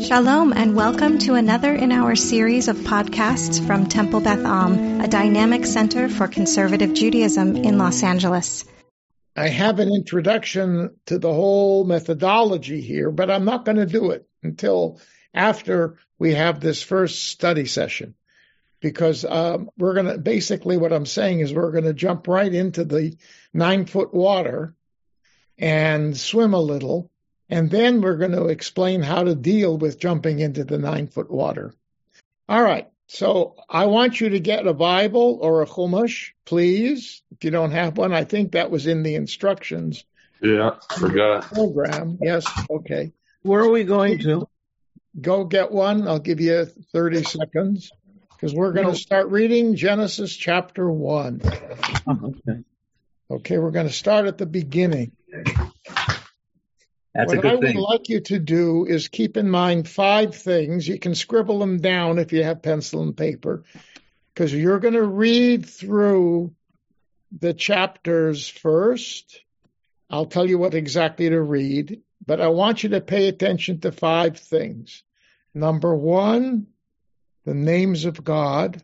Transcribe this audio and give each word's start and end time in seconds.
Shalom 0.00 0.52
and 0.52 0.76
welcome 0.76 1.18
to 1.20 1.36
another 1.36 1.74
in 1.74 1.90
our 1.90 2.16
series 2.16 2.68
of 2.68 2.76
podcasts 2.76 3.66
from 3.66 3.86
Temple 3.86 4.20
Beth 4.20 4.44
Am, 4.44 5.00
a 5.00 5.08
dynamic 5.08 5.64
center 5.64 6.10
for 6.10 6.28
conservative 6.28 6.92
Judaism 6.92 7.56
in 7.56 7.78
Los 7.78 8.02
Angeles. 8.02 8.66
I 9.34 9.48
have 9.48 9.78
an 9.80 9.88
introduction 9.88 10.96
to 11.06 11.18
the 11.18 11.32
whole 11.32 11.84
methodology 11.84 12.82
here, 12.82 13.10
but 13.10 13.30
I'm 13.30 13.46
not 13.46 13.64
going 13.64 13.78
to 13.78 13.86
do 13.86 14.10
it 14.10 14.28
until 14.42 15.00
after 15.32 15.98
we 16.18 16.34
have 16.34 16.60
this 16.60 16.82
first 16.82 17.24
study 17.24 17.64
session. 17.64 18.14
Because 18.80 19.24
um, 19.24 19.70
we're 19.78 19.94
going 19.94 20.06
to 20.06 20.18
basically 20.18 20.76
what 20.76 20.92
I'm 20.92 21.06
saying 21.06 21.40
is 21.40 21.54
we're 21.54 21.72
going 21.72 21.84
to 21.84 21.94
jump 21.94 22.28
right 22.28 22.52
into 22.52 22.84
the 22.84 23.16
nine 23.54 23.86
foot 23.86 24.12
water 24.12 24.74
and 25.56 26.14
swim 26.14 26.52
a 26.52 26.60
little 26.60 27.10
and 27.48 27.70
then 27.70 28.00
we're 28.00 28.16
going 28.16 28.32
to 28.32 28.46
explain 28.46 29.02
how 29.02 29.24
to 29.24 29.34
deal 29.34 29.76
with 29.76 30.00
jumping 30.00 30.40
into 30.40 30.64
the 30.64 30.78
nine 30.78 31.06
foot 31.06 31.30
water. 31.30 31.72
All 32.48 32.62
right. 32.62 32.88
So 33.08 33.54
I 33.68 33.86
want 33.86 34.20
you 34.20 34.30
to 34.30 34.40
get 34.40 34.66
a 34.66 34.74
Bible 34.74 35.38
or 35.40 35.62
a 35.62 35.66
Chumash, 35.66 36.32
please. 36.44 37.22
If 37.30 37.44
you 37.44 37.50
don't 37.50 37.70
have 37.70 37.96
one, 37.96 38.12
I 38.12 38.24
think 38.24 38.52
that 38.52 38.70
was 38.70 38.86
in 38.86 39.04
the 39.04 39.14
instructions. 39.14 40.04
Yeah, 40.42 40.72
forgot. 40.98 41.44
Program. 41.52 42.18
Yes. 42.20 42.46
Okay. 42.68 43.12
Where 43.42 43.62
are 43.62 43.70
we 43.70 43.84
going 43.84 44.18
to? 44.20 44.48
Go 45.20 45.44
get 45.44 45.70
one. 45.70 46.08
I'll 46.08 46.18
give 46.18 46.40
you 46.40 46.66
30 46.92 47.22
seconds 47.22 47.90
because 48.30 48.52
we're 48.52 48.72
going 48.72 48.90
to 48.90 48.96
start 48.96 49.28
reading 49.28 49.76
Genesis 49.76 50.34
chapter 50.36 50.90
1. 50.90 51.42
Oh, 52.06 52.34
okay. 52.48 52.64
Okay. 53.30 53.58
We're 53.58 53.70
going 53.70 53.86
to 53.86 53.92
start 53.92 54.26
at 54.26 54.36
the 54.36 54.46
beginning. 54.46 55.12
That's 57.16 57.34
what 57.34 57.46
I 57.46 57.56
thing. 57.56 57.76
would 57.76 57.82
like 57.82 58.08
you 58.08 58.20
to 58.20 58.38
do 58.38 58.84
is 58.84 59.08
keep 59.08 59.36
in 59.36 59.48
mind 59.48 59.88
five 59.88 60.34
things. 60.34 60.86
You 60.86 60.98
can 60.98 61.14
scribble 61.14 61.58
them 61.58 61.78
down 61.78 62.18
if 62.18 62.32
you 62.32 62.42
have 62.44 62.62
pencil 62.62 63.02
and 63.02 63.16
paper, 63.16 63.64
because 64.34 64.52
you're 64.52 64.80
going 64.80 64.94
to 64.94 65.02
read 65.02 65.64
through 65.64 66.52
the 67.38 67.54
chapters 67.54 68.48
first. 68.48 69.40
I'll 70.10 70.26
tell 70.26 70.48
you 70.48 70.58
what 70.58 70.74
exactly 70.74 71.28
to 71.30 71.40
read, 71.40 72.02
but 72.24 72.40
I 72.40 72.48
want 72.48 72.82
you 72.82 72.90
to 72.90 73.00
pay 73.00 73.28
attention 73.28 73.80
to 73.80 73.92
five 73.92 74.38
things. 74.38 75.02
Number 75.54 75.94
one, 75.94 76.66
the 77.44 77.54
names 77.54 78.04
of 78.04 78.22
God. 78.22 78.82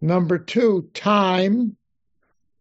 Number 0.00 0.38
two, 0.38 0.88
time. 0.94 1.76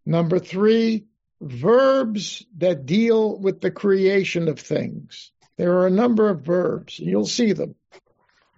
Number 0.05 0.37
three, 0.37 1.05
verbs 1.41 2.45
that 2.57 2.85
deal 2.85 3.37
with 3.37 3.61
the 3.61 3.71
creation 3.71 4.47
of 4.47 4.59
things. 4.59 5.31
There 5.57 5.79
are 5.79 5.87
a 5.87 5.91
number 5.91 6.29
of 6.29 6.41
verbs, 6.41 6.99
and 6.99 7.09
you'll 7.09 7.25
see 7.25 7.53
them 7.53 7.75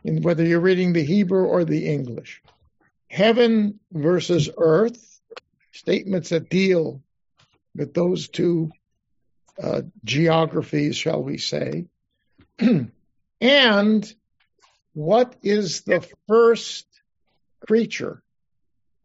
in 0.03 0.21
whether 0.21 0.45
you're 0.45 0.59
reading 0.59 0.93
the 0.93 1.03
Hebrew 1.03 1.45
or 1.45 1.63
the 1.63 1.87
English. 1.87 2.41
Heaven 3.07 3.79
versus 3.91 4.49
earth, 4.57 5.21
statements 5.71 6.29
that 6.29 6.49
deal 6.49 7.01
with 7.75 7.93
those 7.93 8.27
two 8.27 8.71
uh, 9.61 9.83
geographies, 10.03 10.95
shall 10.95 11.23
we 11.23 11.37
say. 11.37 11.85
and 13.41 14.15
what 14.93 15.35
is 15.41 15.81
the 15.81 16.05
first 16.27 16.85
creature? 17.65 18.21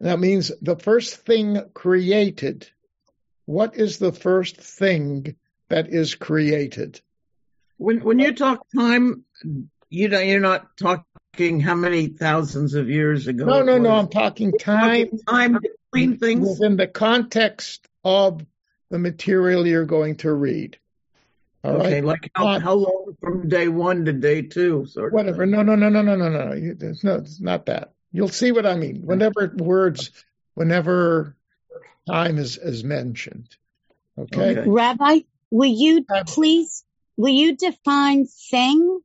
That 0.00 0.18
means 0.18 0.52
the 0.60 0.76
first 0.76 1.16
thing 1.26 1.60
created 1.74 2.68
what 3.48 3.76
is 3.76 3.96
the 3.96 4.12
first 4.12 4.58
thing 4.58 5.34
that 5.70 5.88
is 5.88 6.14
created? 6.14 7.00
When 7.78 8.00
when 8.00 8.18
you 8.18 8.34
talk 8.34 8.66
time, 8.76 9.24
you 9.88 10.08
know 10.10 10.20
you're 10.20 10.38
not 10.38 10.76
talking 10.76 11.58
how 11.58 11.74
many 11.74 12.08
thousands 12.08 12.74
of 12.74 12.90
years 12.90 13.26
ago. 13.26 13.46
No, 13.46 13.62
no, 13.62 13.78
no. 13.78 13.90
I'm 13.92 14.08
talking 14.08 14.52
time 14.52 15.06
talking 15.06 15.18
time 15.20 15.58
between 15.92 16.18
things. 16.18 16.46
within 16.46 16.76
the 16.76 16.86
context 16.86 17.88
of 18.04 18.44
the 18.90 18.98
material 18.98 19.66
you're 19.66 19.86
going 19.86 20.16
to 20.16 20.30
read. 20.30 20.78
All 21.64 21.72
right. 21.72 21.86
okay, 21.86 22.00
like 22.02 22.30
how, 22.34 22.44
Not- 22.44 22.62
how 22.62 22.74
long 22.74 23.16
from 23.18 23.48
day 23.48 23.68
one 23.68 24.04
to 24.04 24.12
day 24.12 24.42
two, 24.42 24.84
sort 24.84 25.06
of. 25.06 25.12
Whatever. 25.14 25.46
No, 25.46 25.62
no, 25.62 25.74
no, 25.74 25.88
no, 25.88 26.02
no, 26.02 26.16
no, 26.16 26.28
no. 26.28 26.52
It's 26.52 27.02
no, 27.02 27.14
it's 27.14 27.40
not 27.40 27.64
that. 27.66 27.94
You'll 28.12 28.28
see 28.28 28.52
what 28.52 28.66
I 28.66 28.74
mean. 28.74 29.06
Whenever 29.06 29.54
words, 29.56 30.10
whenever 30.52 31.34
time 32.08 32.38
is, 32.38 32.56
is 32.56 32.84
mentioned. 32.84 33.56
Okay. 34.18 34.58
Okay. 34.58 34.68
Rabbi, 34.68 35.20
will 35.50 35.70
you 35.70 36.04
Um, 36.10 36.24
please, 36.24 36.84
will 37.16 37.34
you 37.34 37.56
define 37.56 38.26
thing? 38.26 39.00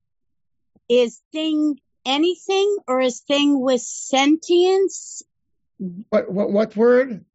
Is 0.89 1.21
thing 1.31 1.79
anything 2.05 2.77
or 2.87 2.99
is 3.01 3.21
thing 3.21 3.59
with 3.59 3.81
sentience? 3.81 5.23
What, 6.09 6.31
what, 6.31 6.51
what 6.51 6.75
word? 6.75 7.25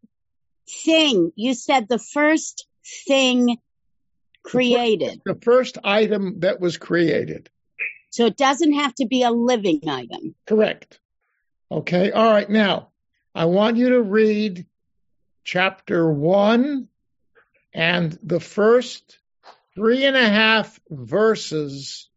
Thing. 0.84 1.32
You 1.34 1.54
said 1.54 1.88
the 1.88 1.98
first 1.98 2.66
thing 3.06 3.58
created. 4.42 5.22
The 5.24 5.38
first 5.40 5.78
item 5.84 6.40
that 6.40 6.60
was 6.60 6.76
created. 6.76 7.50
So 8.10 8.26
it 8.26 8.36
doesn't 8.36 8.72
have 8.72 8.94
to 8.96 9.06
be 9.06 9.22
a 9.22 9.30
living 9.30 9.88
item. 9.88 10.34
Correct. 10.46 10.98
Okay. 11.70 12.10
All 12.10 12.30
right. 12.30 12.48
Now, 12.48 12.88
I 13.34 13.44
want 13.46 13.76
you 13.76 13.90
to 13.90 14.02
read 14.02 14.66
chapter 15.48 16.12
one 16.12 16.88
and 17.72 18.18
the 18.22 18.38
first 18.38 19.18
three 19.74 20.04
and 20.04 20.14
a 20.14 20.28
half 20.28 20.78
verses 20.90 22.10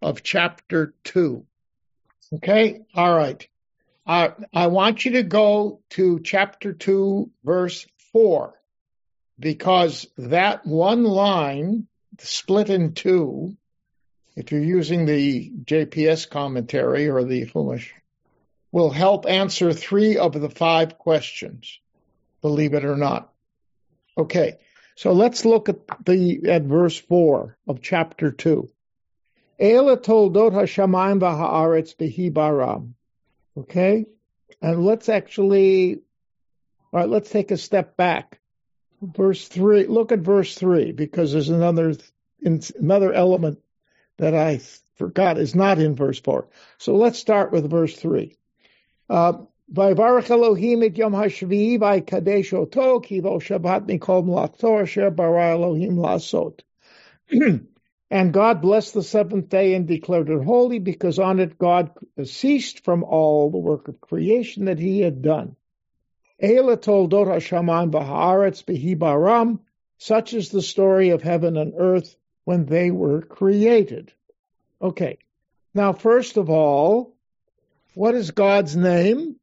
of 0.00 0.22
chapter 0.22 0.94
two. 1.04 1.44
Okay. 2.32 2.80
All 2.94 3.14
right. 3.14 3.46
I, 4.06 4.68
want 4.68 5.04
you 5.04 5.10
to 5.12 5.22
go 5.22 5.82
to 5.90 6.20
chapter 6.20 6.72
two, 6.72 7.30
verse 7.44 7.86
four, 8.10 8.54
because 9.38 10.06
that 10.16 10.64
one 10.64 11.04
line 11.04 11.88
split 12.20 12.70
in 12.70 12.94
two, 12.94 13.54
if 14.34 14.50
you're 14.50 14.62
using 14.62 15.04
the 15.04 15.52
JPS 15.62 16.30
commentary 16.30 17.10
or 17.10 17.22
the 17.22 17.44
Chumash, 17.44 17.90
will 18.72 18.88
help 18.88 19.26
answer 19.28 19.74
three 19.74 20.16
of 20.16 20.40
the 20.40 20.48
five 20.48 20.96
questions, 20.96 21.80
believe 22.40 22.74
it 22.74 22.84
or 22.84 22.96
not. 22.96 23.32
Okay, 24.16 24.58
so 24.96 25.12
let's 25.12 25.44
look 25.44 25.68
at 25.68 25.78
the 26.04 26.40
at 26.48 26.62
verse 26.62 26.96
four 26.98 27.56
of 27.66 27.80
chapter 27.82 28.32
two. 28.32 28.68
Ela 29.60 29.96
toldot 29.96 30.52
hashamayim 30.52 31.20
v'haaretz 31.20 31.96
behi 31.96 32.32
baram. 32.32 32.92
Okay, 33.56 34.06
and 34.62 34.84
let's 34.84 35.08
actually, 35.08 36.00
all 36.92 37.00
right, 37.00 37.08
let's 37.08 37.30
take 37.30 37.50
a 37.50 37.56
step 37.56 37.96
back. 37.96 38.40
Verse 39.00 39.46
three. 39.46 39.86
Look 39.86 40.10
at 40.10 40.20
verse 40.20 40.54
three 40.54 40.92
because 40.92 41.32
there's 41.32 41.48
another 41.48 41.94
another 42.42 43.12
element 43.12 43.58
that 44.16 44.34
I 44.34 44.60
forgot 44.96 45.38
is 45.38 45.54
not 45.54 45.78
in 45.78 45.94
verse 45.94 46.20
four. 46.20 46.48
So 46.78 46.96
let's 46.96 47.18
start 47.18 47.52
with 47.52 47.70
verse 47.70 47.94
three. 47.94 48.36
Uh, 49.08 49.34
Vayvarach 49.70 50.30
Elohim 50.30 50.82
et 50.82 50.96
Yom 50.96 51.12
HaShvi'i 51.12 51.78
vaykadesh 51.78 52.54
oto 52.54 53.00
ki 53.00 53.20
lo 53.20 53.38
Shabbat 53.38 53.86
mikol 53.86 54.24
mlachto 54.24 54.80
asher 54.80 55.10
bara 55.10 55.50
Elohim 55.50 55.96
lasot. 55.96 56.60
And 58.10 58.32
God 58.32 58.62
blessed 58.62 58.94
the 58.94 59.02
seventh 59.02 59.50
day 59.50 59.74
and 59.74 59.86
declared 59.86 60.30
it 60.30 60.42
holy 60.42 60.78
because 60.78 61.18
on 61.18 61.38
it 61.38 61.58
God 61.58 61.90
ceased 62.24 62.82
from 62.82 63.04
all 63.04 63.50
the 63.50 63.58
work 63.58 63.88
of 63.88 64.00
creation 64.00 64.64
that 64.64 64.78
he 64.78 65.00
had 65.00 65.20
done. 65.20 65.54
Eila 66.42 66.78
toldot 66.78 67.26
hashamayim 67.26 67.90
v'haaretz 67.90 68.64
behi 68.64 68.96
baram. 68.96 69.58
Such 69.98 70.32
is 70.32 70.48
the 70.48 70.62
story 70.62 71.10
of 71.10 71.20
heaven 71.20 71.58
and 71.58 71.74
earth 71.76 72.16
when 72.44 72.64
they 72.64 72.90
were 72.90 73.20
created. 73.20 74.14
Okay. 74.80 75.18
Now, 75.74 75.92
first 75.92 76.38
of 76.38 76.48
all, 76.48 77.14
what 77.92 78.14
is 78.14 78.30
God's 78.30 78.74
name? 78.74 79.36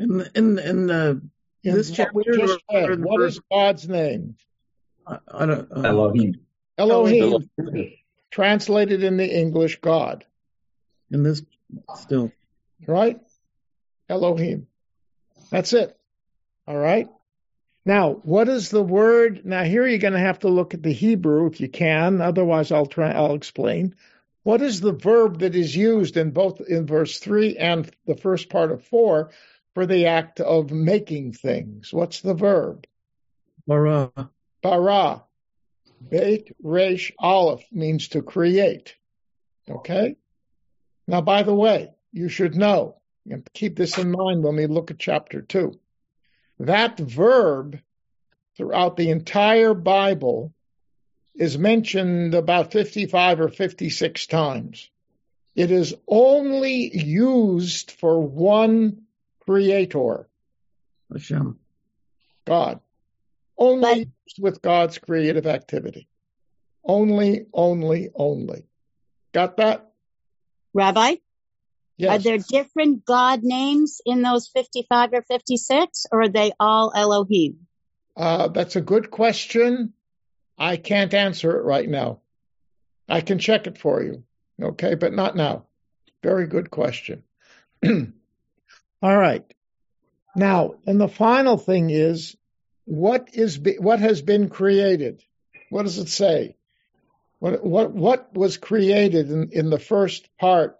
In 0.00 0.26
in 0.34 0.58
in 0.58 0.86
the 0.86 1.20
In 1.62 1.74
This 1.74 1.90
what 1.90 1.96
chapter 1.96 2.32
just 2.32 2.62
or 2.68 2.88
read. 2.88 3.04
What 3.04 3.20
verse- 3.20 3.34
is 3.34 3.40
God's 3.52 3.88
name? 3.88 4.36
I, 5.06 5.18
I 5.28 5.46
don't 5.46 5.70
uh, 5.70 5.82
Elohim. 5.88 6.40
Elohim, 6.78 7.50
translated 8.30 9.02
in 9.02 9.18
the 9.18 9.38
English 9.38 9.78
God, 9.80 10.24
in 11.10 11.22
this 11.22 11.42
still. 11.96 12.32
right? 12.86 13.20
Elohim. 14.08 14.66
That's 15.50 15.74
it. 15.74 15.94
All 16.66 16.78
right. 16.78 17.10
Now, 17.84 18.12
what 18.22 18.48
is 18.48 18.70
the 18.70 18.82
word? 18.82 19.44
Now, 19.44 19.64
here 19.64 19.86
you're 19.86 19.98
going 19.98 20.14
to 20.14 20.18
have 20.18 20.38
to 20.40 20.48
look 20.48 20.72
at 20.72 20.82
the 20.82 20.92
Hebrew 20.92 21.46
if 21.46 21.60
you 21.60 21.68
can. 21.68 22.22
Otherwise, 22.22 22.72
I'll 22.72 22.86
try. 22.86 23.10
I'll 23.10 23.34
explain. 23.34 23.94
What 24.44 24.62
is 24.62 24.80
the 24.80 24.92
verb 24.92 25.40
that 25.40 25.54
is 25.54 25.76
used 25.76 26.16
in 26.16 26.30
both 26.30 26.62
in 26.62 26.86
verse 26.86 27.18
three 27.18 27.58
and 27.58 27.90
the 28.06 28.16
first 28.16 28.48
part 28.48 28.72
of 28.72 28.82
four 28.82 29.30
for 29.80 29.86
the 29.86 30.08
act 30.08 30.40
of 30.40 30.70
making 30.70 31.32
things? 31.32 31.90
What's 31.90 32.20
the 32.20 32.34
verb? 32.34 32.86
Bara. 33.66 34.12
Bara. 34.60 35.24
Beit 36.06 36.54
Resh 36.62 37.12
Aleph 37.18 37.64
means 37.72 38.08
to 38.08 38.20
create. 38.20 38.94
Okay? 39.70 40.16
Now, 41.08 41.22
by 41.22 41.44
the 41.44 41.54
way, 41.54 41.88
you 42.12 42.28
should 42.28 42.56
know, 42.56 42.96
and 43.26 43.48
keep 43.54 43.74
this 43.74 43.96
in 43.96 44.10
mind 44.10 44.42
when 44.42 44.56
we 44.56 44.66
look 44.66 44.90
at 44.90 44.98
chapter 44.98 45.40
2. 45.40 45.72
That 46.58 46.98
verb 46.98 47.80
throughout 48.58 48.98
the 48.98 49.08
entire 49.08 49.72
Bible 49.72 50.52
is 51.34 51.56
mentioned 51.56 52.34
about 52.34 52.72
55 52.72 53.40
or 53.40 53.48
56 53.48 54.26
times. 54.26 54.90
It 55.54 55.70
is 55.70 55.94
only 56.06 56.94
used 56.94 57.92
for 57.92 58.20
one 58.20 59.06
creator, 59.40 60.28
Hashem. 61.12 61.58
God. 62.46 62.80
Only 63.58 64.04
But- 64.06 64.08
with 64.42 64.62
God's 64.62 64.98
creative 64.98 65.46
activity. 65.46 66.08
Only, 66.84 67.46
only, 67.52 68.08
only. 68.14 68.64
Got 69.32 69.58
that? 69.58 69.92
Rabbi, 70.72 71.16
Yes. 71.98 72.10
are 72.10 72.22
there 72.22 72.38
different 72.38 73.04
God 73.04 73.42
names 73.42 74.00
in 74.06 74.22
those 74.22 74.48
55 74.48 75.12
or 75.12 75.22
56, 75.22 76.06
or 76.10 76.22
are 76.22 76.28
they 76.28 76.52
all 76.58 76.92
Elohim? 76.94 77.66
Uh, 78.16 78.48
that's 78.48 78.76
a 78.76 78.80
good 78.80 79.10
question. 79.10 79.92
I 80.56 80.76
can't 80.76 81.12
answer 81.12 81.58
it 81.58 81.64
right 81.64 81.88
now. 81.88 82.20
I 83.08 83.20
can 83.20 83.38
check 83.38 83.66
it 83.66 83.76
for 83.78 84.02
you. 84.02 84.24
Okay, 84.62 84.94
but 84.94 85.12
not 85.12 85.36
now. 85.36 85.66
Very 86.22 86.46
good 86.46 86.70
question. 86.70 87.24
All 89.02 89.16
right. 89.16 89.44
Now, 90.36 90.74
and 90.86 91.00
the 91.00 91.08
final 91.08 91.56
thing 91.56 91.90
is, 91.90 92.36
what 92.84 93.30
is 93.32 93.58
be, 93.58 93.76
what 93.78 94.00
has 94.00 94.22
been 94.22 94.48
created? 94.48 95.22
What 95.70 95.84
does 95.84 95.98
it 95.98 96.08
say? 96.08 96.56
What 97.38 97.64
what 97.64 97.92
what 97.92 98.34
was 98.34 98.58
created 98.58 99.30
in, 99.30 99.50
in 99.52 99.70
the 99.70 99.78
first 99.78 100.28
part 100.38 100.76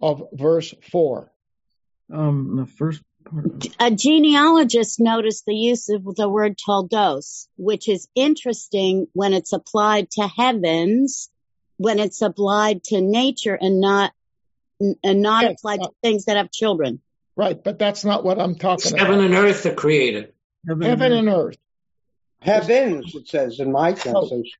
of 0.00 0.22
verse 0.32 0.74
four? 0.90 1.32
Um, 2.12 2.56
the 2.56 2.66
first 2.66 3.02
part. 3.24 3.46
of- 3.46 3.62
A 3.78 3.90
genealogist 3.90 4.98
noticed 4.98 5.44
the 5.46 5.54
use 5.54 5.88
of 5.88 6.04
the 6.16 6.28
word 6.28 6.56
toldos, 6.58 7.48
which 7.56 7.88
is 7.88 8.08
interesting 8.14 9.06
when 9.12 9.32
it's 9.32 9.52
applied 9.52 10.10
to 10.12 10.26
heavens, 10.26 11.30
when 11.76 12.00
it's 12.00 12.22
applied 12.22 12.82
to 12.84 13.00
nature 13.00 13.54
and 13.54 13.80
not 13.80 14.12
and 14.80 15.22
not 15.22 15.44
Yes, 15.44 15.54
applied 15.60 15.80
uh, 15.80 15.86
to 15.88 15.92
things 16.02 16.24
that 16.24 16.36
have 16.36 16.50
children. 16.50 17.00
Right, 17.40 17.64
but 17.64 17.78
that's 17.78 18.04
not 18.04 18.22
what 18.22 18.38
I'm 18.38 18.54
talking 18.54 18.92
about. 18.92 19.06
Heaven 19.06 19.24
and 19.24 19.34
earth 19.34 19.64
are 19.64 19.72
created. 19.72 20.34
Heaven 20.68 21.10
and 21.10 21.26
earth. 21.26 21.56
Heavens, 22.42 23.14
it 23.14 23.28
says 23.28 23.60
in 23.60 23.72
my 23.72 23.92
oh. 23.92 23.94
translation. 23.94 24.58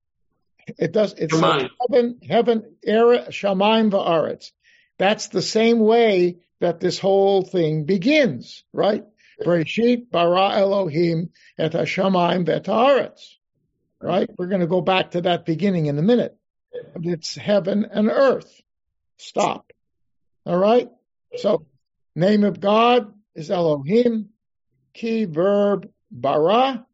It 0.79 0.91
does. 0.91 1.13
It 1.13 1.31
says 1.31 1.69
heaven, 1.83 2.21
heaven, 2.27 2.77
era, 2.83 3.27
shamayim 3.29 3.91
va'aretz. 3.91 4.53
That's 4.97 5.29
the 5.29 5.43
same 5.43 5.81
way 5.81 6.39
that 6.61 6.81
this 6.81 6.99
whole 6.99 7.43
thing 7.43 7.85
begins, 7.85 8.65
right? 8.73 9.05
Bereshit 9.45 10.11
bara 10.11 10.53
Elohim 10.53 11.33
et 11.59 11.73
hashamayim 11.73 12.47
v'et 12.47 12.65
haaretz. 12.65 13.35
Right? 14.01 14.31
We're 14.39 14.47
going 14.47 14.63
to 14.63 14.67
go 14.67 14.81
back 14.81 15.11
to 15.11 15.21
that 15.21 15.45
beginning 15.45 15.85
in 15.85 15.99
a 15.99 16.03
minute. 16.03 16.35
It's 17.03 17.37
heaven 17.37 17.87
and 17.93 18.09
earth. 18.09 18.51
Stop. 19.19 19.71
All 20.47 20.57
right? 20.57 20.89
So, 21.37 21.67
name 22.21 22.45
of 22.45 22.61
God 22.61 23.13
is 23.35 23.51
Elohim. 23.51 24.29
Key 24.95 25.25
verb 25.25 25.91
bara. 26.11 26.87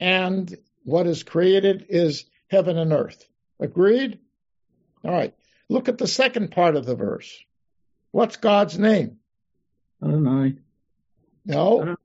And 0.00 0.54
what 0.84 1.06
is 1.06 1.22
created 1.22 1.86
is 1.88 2.24
heaven 2.48 2.78
and 2.78 2.92
earth. 2.92 3.26
Agreed? 3.60 4.18
All 5.04 5.10
right. 5.12 5.34
Look 5.68 5.88
at 5.88 5.98
the 5.98 6.06
second 6.06 6.52
part 6.52 6.76
of 6.76 6.86
the 6.86 6.94
verse. 6.94 7.36
What's 8.12 8.36
God's 8.36 8.78
name? 8.78 9.18
I 10.02 10.06
don't 10.06 10.22
know. 10.22 10.52
No. 11.44 11.96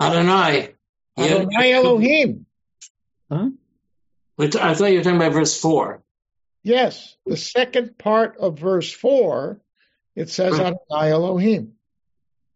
Adonai. 0.00 0.74
Yeah. 1.16 1.24
Adonai 1.24 1.72
Elohim. 1.72 2.46
Huh? 3.30 3.50
Which- 4.36 4.56
I 4.56 4.74
thought 4.74 4.90
you 4.90 4.98
were 4.98 5.04
talking 5.04 5.16
about 5.18 5.32
verse 5.32 5.58
4. 5.58 6.02
Yes. 6.64 7.14
The 7.26 7.36
second 7.36 7.98
part 7.98 8.38
of 8.38 8.58
verse 8.58 8.90
four, 8.90 9.60
it 10.16 10.30
says 10.30 10.58
Right. 10.58 10.74
Adonai 10.90 11.10
Elohim. 11.12 11.73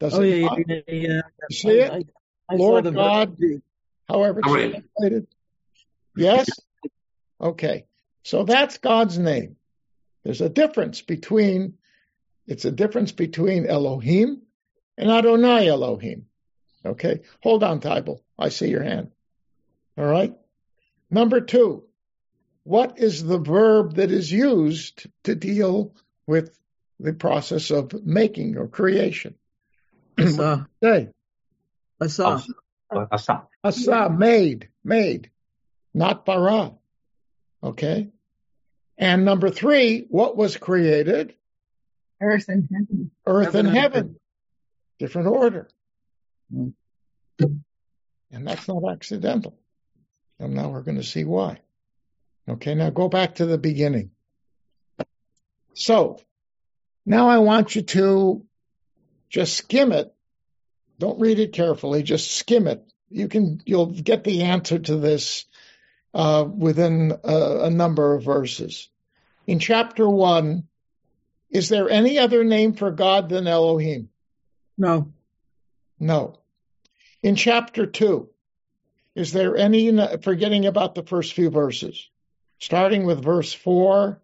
Does 0.00 0.14
Oh 0.14 0.20
it 0.20 0.28
yeah, 0.28 0.46
not? 0.46 0.58
yeah, 0.58 0.80
yeah. 0.86 0.98
yeah. 1.08 1.20
You 1.50 1.56
see 1.56 1.68
it? 1.80 1.90
I, 1.90 1.96
I, 1.96 2.02
I 2.50 2.56
Lord 2.56 2.84
the 2.84 2.92
God. 2.92 3.36
However 4.08 4.40
it's 4.40 4.48
translated. 4.48 5.26
Yes? 6.16 6.60
Okay. 7.40 7.86
So 8.22 8.44
that's 8.44 8.78
God's 8.78 9.18
name. 9.18 9.56
There's 10.24 10.40
a 10.40 10.48
difference 10.48 11.00
between, 11.02 11.74
it's 12.46 12.64
a 12.64 12.70
difference 12.70 13.12
between 13.12 13.66
Elohim 13.66 14.42
and 14.96 15.10
Adonai 15.10 15.68
Elohim. 15.68 16.26
Okay. 16.84 17.20
Hold 17.42 17.62
on, 17.62 17.80
Tybal. 17.80 18.20
I 18.38 18.48
see 18.48 18.68
your 18.68 18.82
hand. 18.82 19.10
All 19.96 20.06
right. 20.06 20.34
Number 21.10 21.40
two. 21.40 21.84
What 22.64 22.98
is 22.98 23.24
the 23.24 23.38
verb 23.38 23.94
that 23.94 24.10
is 24.10 24.30
used 24.30 25.06
to 25.24 25.34
deal 25.34 25.94
with 26.26 26.54
the 27.00 27.14
process 27.14 27.70
of 27.70 28.04
making 28.04 28.58
or 28.58 28.68
creation? 28.68 29.36
I 30.18 30.26
saw. 30.26 30.64
Say, 30.82 31.08
I. 32.00 33.06
Asa. 33.10 33.46
asa, 33.62 34.08
made, 34.10 34.68
made, 34.82 35.30
not 35.92 36.24
bara. 36.24 36.72
Okay. 37.62 38.08
And 38.96 39.24
number 39.24 39.50
three, 39.50 40.06
what 40.08 40.36
was 40.36 40.56
created? 40.56 41.34
Earth 42.20 42.48
and 42.48 42.68
heaven. 42.72 43.10
Earth 43.26 43.46
Heaven 43.46 43.66
and 43.66 43.68
and 43.68 43.76
heaven. 43.76 44.16
Different 44.98 45.28
order. 45.28 45.68
Mm. 46.52 46.72
And 48.30 48.46
that's 48.46 48.66
not 48.66 48.82
accidental. 48.90 49.56
And 50.40 50.54
now 50.54 50.70
we're 50.70 50.82
going 50.82 50.96
to 50.96 51.04
see 51.04 51.24
why. 51.24 51.60
Okay, 52.48 52.74
now 52.74 52.90
go 52.90 53.08
back 53.08 53.36
to 53.36 53.46
the 53.46 53.58
beginning. 53.58 54.10
So, 55.74 56.20
now 57.06 57.28
I 57.28 57.38
want 57.38 57.76
you 57.76 57.82
to 57.82 58.44
just 59.28 59.54
skim 59.56 59.92
it. 59.92 60.12
Don't 60.98 61.20
read 61.20 61.38
it 61.38 61.52
carefully, 61.52 62.02
just 62.02 62.32
skim 62.32 62.66
it. 62.66 62.84
You 63.10 63.28
can, 63.28 63.60
you'll 63.64 63.86
get 63.86 64.24
the 64.24 64.42
answer 64.42 64.78
to 64.78 64.96
this 64.96 65.44
uh, 66.12 66.44
within 66.44 67.12
a, 67.24 67.64
a 67.64 67.70
number 67.70 68.14
of 68.14 68.24
verses. 68.24 68.88
In 69.46 69.58
chapter 69.58 70.08
one, 70.08 70.64
is 71.50 71.68
there 71.68 71.88
any 71.88 72.18
other 72.18 72.44
name 72.44 72.74
for 72.74 72.90
God 72.90 73.28
than 73.28 73.46
Elohim? 73.46 74.10
No. 74.76 75.12
No. 75.98 76.38
In 77.22 77.34
chapter 77.34 77.86
2, 77.86 78.28
is 79.14 79.32
there 79.32 79.56
any, 79.56 79.90
forgetting 80.22 80.66
about 80.66 80.94
the 80.94 81.02
first 81.02 81.32
few 81.32 81.50
verses, 81.50 82.08
starting 82.58 83.04
with 83.04 83.22
verse 83.22 83.52
4, 83.52 84.20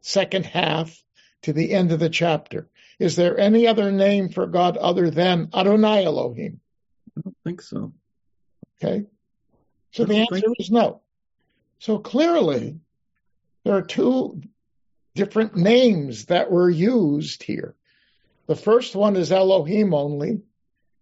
second 0.00 0.46
half 0.46 1.02
to 1.42 1.52
the 1.52 1.72
end 1.72 1.92
of 1.92 2.00
the 2.00 2.10
chapter, 2.10 2.68
is 2.98 3.16
there 3.16 3.38
any 3.38 3.66
other 3.66 3.92
name 3.92 4.28
for 4.28 4.46
God 4.46 4.76
other 4.76 5.10
than 5.10 5.50
Adonai 5.54 6.04
Elohim? 6.04 6.60
I 7.16 7.20
don't 7.20 7.36
think 7.44 7.62
so. 7.62 7.92
Okay. 8.82 9.06
So 9.92 10.04
the 10.04 10.16
answer 10.16 10.40
think- 10.40 10.60
is 10.60 10.70
no. 10.70 11.00
So 11.78 11.98
clearly, 11.98 12.80
there 13.64 13.76
are 13.76 13.82
two 13.82 14.42
different 15.14 15.56
names 15.56 16.26
that 16.26 16.50
were 16.50 16.70
used 16.70 17.42
here. 17.42 17.76
The 18.46 18.56
first 18.56 18.96
one 18.96 19.16
is 19.16 19.30
Elohim 19.30 19.94
only. 19.94 20.40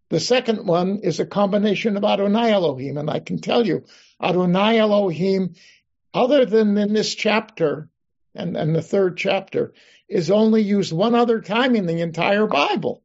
The 0.08 0.20
second 0.20 0.66
one 0.66 1.00
is 1.00 1.18
a 1.18 1.26
combination 1.26 1.96
of 1.96 2.04
Adonai 2.04 2.50
Elohim. 2.52 2.98
And 2.98 3.10
I 3.10 3.20
can 3.20 3.40
tell 3.40 3.66
you, 3.66 3.84
Adonai 4.22 4.78
Elohim, 4.78 5.54
other 6.12 6.44
than 6.44 6.76
in 6.76 6.92
this 6.92 7.14
chapter 7.14 7.88
and, 8.36 8.56
and 8.56 8.74
the 8.74 8.82
third 8.82 9.16
chapter, 9.16 9.72
is 10.08 10.30
only 10.30 10.62
used 10.62 10.92
one 10.92 11.14
other 11.14 11.40
time 11.40 11.74
in 11.74 11.86
the 11.86 12.00
entire 12.00 12.46
Bible. 12.46 13.02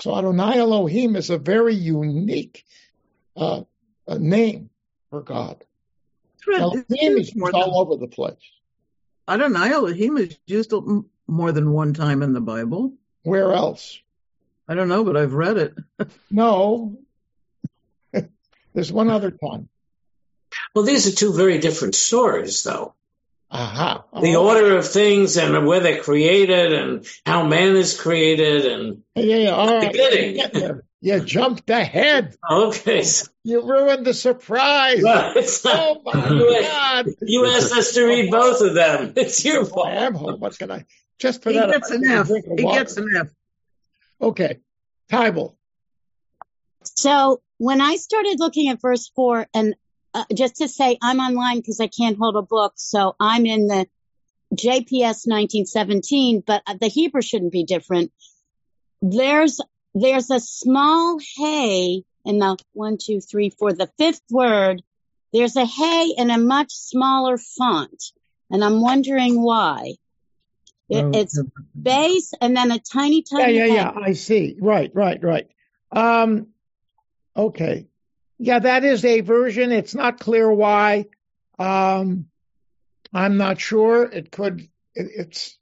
So 0.00 0.16
Adonai 0.16 0.58
Elohim 0.58 1.16
is 1.16 1.30
a 1.30 1.38
very 1.38 1.74
unique 1.74 2.64
uh, 3.36 3.62
uh, 4.06 4.18
name 4.18 4.70
for 5.10 5.22
God. 5.22 5.64
Fred, 6.42 6.60
Elohim 6.60 6.84
is 6.90 7.28
used 7.28 7.36
more 7.36 7.52
than, 7.52 7.62
all 7.62 7.80
over 7.80 7.96
the 7.96 8.08
place. 8.08 8.34
Adonai. 9.28 9.72
Elohim 9.72 10.18
is 10.18 10.36
used 10.46 10.72
more 11.26 11.52
than 11.52 11.72
one 11.72 11.94
time 11.94 12.22
in 12.22 12.32
the 12.32 12.40
Bible. 12.40 12.94
Where 13.22 13.52
else? 13.52 13.98
I 14.68 14.74
don't 14.74 14.88
know, 14.88 15.04
but 15.04 15.16
I've 15.16 15.34
read 15.34 15.56
it. 15.58 15.74
No. 16.30 16.98
There's 18.74 18.92
one 18.92 19.08
other 19.08 19.30
time. 19.30 19.68
Well, 20.74 20.84
these 20.84 21.06
are 21.06 21.16
two 21.16 21.32
very 21.32 21.58
different 21.58 21.94
stories, 21.94 22.62
though. 22.62 22.94
Aha. 23.54 24.04
The 24.20 24.34
Oh, 24.34 24.48
order 24.48 24.76
of 24.76 24.88
things 24.88 25.36
and 25.36 25.64
where 25.66 25.78
they're 25.78 26.02
created 26.02 26.72
and 26.72 27.06
how 27.24 27.46
man 27.46 27.76
is 27.76 27.98
created 27.98 28.66
and 28.66 29.02
Yeah, 29.14 29.36
yeah, 29.36 29.50
all 29.50 29.76
right. 29.76 29.92
Beginning. 29.92 30.36
Get. 30.36 30.76
You 31.00 31.20
jumped 31.20 31.70
ahead. 31.70 32.34
okay. 32.50 33.04
You 33.44 33.62
ruined 33.62 34.06
the 34.06 34.14
surprise. 34.14 35.02
well, 35.04 35.34
Oh 35.66 36.00
my 36.04 36.28
you, 36.30 36.62
God. 36.62 37.06
you 37.22 37.46
asked 37.46 37.72
us 37.72 37.92
to 37.94 38.04
read 38.06 38.30
both 38.30 38.60
of 38.60 38.74
them. 38.74 39.12
It's 39.16 39.44
your 39.44 39.60
oh, 39.60 39.64
fault. 39.66 39.86
I 39.86 40.06
am 40.06 40.14
home. 40.14 40.40
What 40.40 40.58
can 40.58 40.70
I? 40.72 40.86
Just 41.20 41.42
for 41.42 41.50
He 41.50 41.58
that. 41.58 41.70
gets 41.70 41.92
I 41.92 41.94
an 41.96 42.02
took 42.02 42.10
a 42.10 42.14
F. 42.20 42.26
drink 42.26 42.46
of 42.46 42.58
He 42.58 42.64
gets 42.64 42.96
an 42.96 43.08
F. 43.16 43.28
Okay. 44.20 44.58
Tybal. 45.12 45.54
So 46.82 47.40
when 47.58 47.80
I 47.80 47.96
started 47.96 48.36
looking 48.40 48.68
at 48.68 48.80
verse 48.80 49.10
four, 49.14 49.46
and 49.54 49.76
uh, 50.14 50.24
just 50.32 50.56
to 50.56 50.68
say, 50.68 50.96
I'm 51.02 51.18
online 51.18 51.58
because 51.58 51.80
I 51.80 51.88
can't 51.88 52.16
hold 52.16 52.36
a 52.36 52.42
book, 52.42 52.74
so 52.76 53.16
I'm 53.18 53.44
in 53.46 53.66
the 53.66 53.86
JPS 54.54 55.26
1917, 55.26 56.42
but 56.46 56.62
uh, 56.66 56.74
the 56.80 56.86
Hebrew 56.86 57.20
shouldn't 57.20 57.52
be 57.52 57.64
different. 57.64 58.12
There's 59.02 59.60
there's 59.94 60.30
a 60.30 60.40
small 60.40 61.18
hey 61.36 62.02
in 62.24 62.38
the 62.38 62.56
one, 62.72 62.96
two, 62.98 63.20
three, 63.20 63.50
four, 63.50 63.72
the 63.72 63.90
fifth 63.98 64.22
word. 64.30 64.82
There's 65.32 65.56
a 65.56 65.66
hey 65.66 66.14
in 66.16 66.30
a 66.30 66.38
much 66.38 66.72
smaller 66.72 67.36
font, 67.36 68.02
and 68.50 68.64
I'm 68.64 68.80
wondering 68.80 69.42
why. 69.42 69.94
It, 70.88 71.04
Oh, 71.04 71.10
it's 71.12 71.40
base 71.80 72.32
and 72.40 72.56
then 72.56 72.70
a 72.70 72.78
tiny, 72.78 73.24
Yeah, 73.32 73.38
tiny. 73.38 73.54
yeah, 73.54 73.66
hey. 73.66 73.74
yeah. 73.74 73.92
I 73.96 74.12
see. 74.12 74.56
Right, 74.60 74.90
right, 74.94 75.22
right. 75.22 75.48
Um, 75.90 76.48
okay. 77.36 77.86
Yeah, 78.38 78.58
that 78.58 78.84
is 78.84 79.04
a 79.04 79.20
version. 79.20 79.72
It's 79.72 79.94
not 79.94 80.20
clear 80.20 80.52
why. 80.52 81.06
Um, 81.58 82.26
I'm 83.12 83.36
not 83.36 83.60
sure. 83.60 84.04
It 84.04 84.30
could. 84.30 84.60
It, 84.94 85.08
it's 85.16 85.58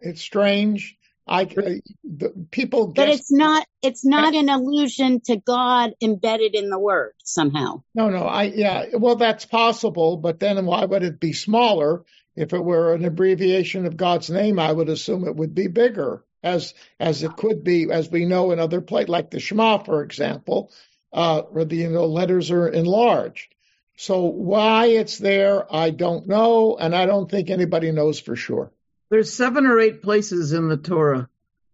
it's 0.00 0.22
strange. 0.22 0.96
I 1.28 1.42
uh, 1.42 1.70
the 2.04 2.46
people 2.50 2.88
But 2.88 3.08
it's 3.08 3.32
not 3.32 3.66
it's 3.82 4.04
not 4.04 4.34
an 4.34 4.48
allusion 4.48 5.20
to 5.22 5.36
God 5.36 5.92
embedded 6.00 6.54
in 6.54 6.70
the 6.70 6.78
word 6.78 7.14
somehow. 7.24 7.82
No, 7.94 8.10
no. 8.10 8.22
I 8.22 8.44
yeah. 8.44 8.84
Well, 8.94 9.16
that's 9.16 9.44
possible, 9.44 10.16
but 10.16 10.38
then 10.38 10.64
why 10.66 10.84
would 10.84 11.02
it 11.02 11.18
be 11.18 11.32
smaller? 11.32 12.04
If 12.36 12.52
it 12.52 12.62
were 12.62 12.94
an 12.94 13.04
abbreviation 13.04 13.86
of 13.86 13.96
God's 13.96 14.30
name, 14.30 14.58
I 14.58 14.70
would 14.70 14.90
assume 14.90 15.26
it 15.26 15.36
would 15.36 15.54
be 15.54 15.68
bigger, 15.68 16.22
as 16.42 16.74
as 17.00 17.22
it 17.22 17.34
could 17.36 17.64
be, 17.64 17.90
as 17.90 18.10
we 18.10 18.24
know 18.24 18.52
in 18.52 18.60
other 18.60 18.80
places, 18.80 19.08
like 19.08 19.30
the 19.30 19.40
Shema, 19.40 19.78
for 19.78 20.02
example, 20.02 20.70
uh, 21.12 21.42
where 21.42 21.64
the 21.64 21.76
you 21.76 21.90
know 21.90 22.06
letters 22.06 22.50
are 22.50 22.68
enlarged. 22.68 23.54
So 23.96 24.24
why 24.24 24.86
it's 24.86 25.18
there, 25.18 25.72
I 25.74 25.90
don't 25.90 26.26
know, 26.26 26.76
and 26.76 26.94
I 26.94 27.06
don't 27.06 27.30
think 27.30 27.48
anybody 27.48 27.92
knows 27.92 28.20
for 28.20 28.36
sure. 28.36 28.70
There's 29.08 29.32
seven 29.32 29.66
or 29.66 29.80
eight 29.80 30.02
places 30.02 30.52
in 30.52 30.68
the 30.68 30.76
Torah 30.76 31.28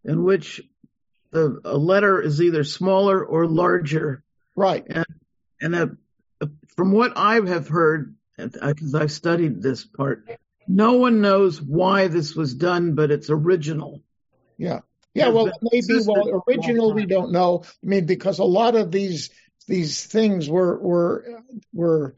in 0.05 0.23
which 0.23 0.61
the 1.31 1.61
a 1.65 1.77
letter 1.77 2.21
is 2.21 2.41
either 2.41 2.63
smaller 2.63 3.25
or 3.25 3.47
larger. 3.47 4.23
Right. 4.55 4.87
And 5.61 5.75
uh, 5.75 5.87
from 6.77 6.93
what 6.93 7.15
I 7.17 7.35
have 7.35 7.69
heard, 7.69 8.15
because 8.37 8.95
I've 8.95 9.13
studied 9.13 9.63
this 9.63 9.85
part, 9.85 10.29
no 10.69 10.95
one 10.95 11.21
knows 11.21 11.61
why 11.61 12.09
this 12.09 12.35
was 12.35 12.55
done, 12.55 12.95
but 12.95 13.11
it's 13.11 13.31
original. 13.31 14.03
Yeah. 14.59 14.81
Yeah, 15.15 15.29
well, 15.29 15.51
maybe 15.61 16.01
well, 16.07 16.25
for 16.25 16.31
a 16.31 16.33
long 16.33 16.43
original 16.49 16.93
we 16.95 17.07
don't 17.07 17.33
know. 17.33 17.65
I 17.65 17.87
mean, 17.87 18.07
because 18.07 18.39
a 18.39 18.45
lot 18.45 18.77
of 18.77 18.91
these 18.91 19.31
these 19.67 20.07
things 20.07 20.49
were 20.49 20.79
were 20.79 21.43
were 21.73 22.17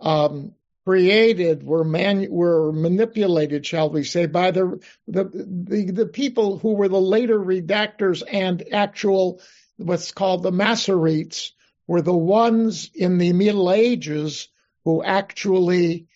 um, 0.00 0.52
created, 0.84 1.62
were 1.62 1.84
man 1.84 2.26
were 2.30 2.72
manipulated, 2.72 3.64
shall 3.64 3.90
we 3.90 4.04
say, 4.04 4.26
by 4.26 4.50
the 4.50 4.80
the 5.08 5.24
the, 5.24 5.90
the 5.90 6.06
people 6.06 6.58
who 6.58 6.74
were 6.74 6.88
the 6.88 7.00
later 7.00 7.38
redactors 7.38 8.22
and 8.30 8.62
actual 8.72 9.40
what's 9.76 10.12
called 10.12 10.42
the 10.42 10.52
Masoretes 10.52 11.52
were 11.86 12.02
the 12.02 12.16
ones 12.16 12.90
in 12.94 13.18
the 13.18 13.32
Middle 13.32 13.72
Ages 13.72 14.48
who 14.84 15.02
actually 15.02 16.06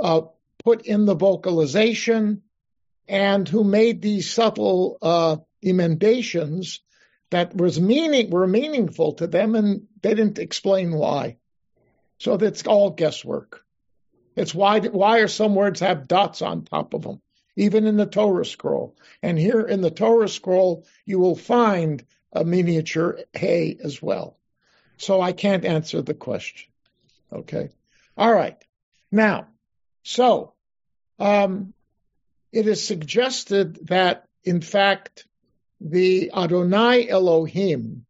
uh, 0.00 0.22
put 0.64 0.82
in 0.86 1.04
the 1.04 1.14
vocalization 1.14 2.42
and 3.06 3.46
who 3.46 3.64
made 3.64 4.00
these 4.00 4.30
subtle 4.30 4.96
uh, 5.02 5.36
emendations 5.64 6.80
that 7.30 7.56
was 7.56 7.80
meaning 7.80 8.30
were 8.30 8.46
meaningful 8.46 9.14
to 9.14 9.26
them, 9.26 9.54
and 9.54 9.86
they 10.02 10.14
didn't 10.14 10.38
explain 10.38 10.92
why. 10.92 11.36
So 12.18 12.36
that's 12.36 12.66
all 12.66 12.90
guesswork. 12.90 13.64
It's 14.36 14.54
why 14.54 14.80
why 14.80 15.18
are 15.20 15.28
some 15.28 15.54
words 15.54 15.80
have 15.80 16.08
dots 16.08 16.42
on 16.42 16.64
top 16.64 16.94
of 16.94 17.02
them, 17.02 17.20
even 17.56 17.86
in 17.86 17.96
the 17.96 18.06
Torah 18.06 18.44
scroll. 18.44 18.96
And 19.22 19.38
here 19.38 19.62
in 19.62 19.80
the 19.80 19.90
Torah 19.90 20.28
scroll, 20.28 20.86
you 21.04 21.18
will 21.18 21.36
find 21.36 22.04
a 22.32 22.44
miniature 22.44 23.20
hay 23.32 23.76
as 23.82 24.02
well. 24.02 24.36
So 24.96 25.20
I 25.20 25.32
can't 25.32 25.64
answer 25.64 26.02
the 26.02 26.14
question. 26.14 26.70
Okay. 27.32 27.70
All 28.16 28.32
right. 28.32 28.56
Now, 29.10 29.48
so 30.02 30.54
um, 31.18 31.74
it 32.52 32.66
is 32.66 32.86
suggested 32.86 33.86
that, 33.88 34.28
in 34.44 34.60
fact, 34.60 35.26
the 35.80 36.30
Adonai 36.34 37.08
Elohim, 37.08 38.06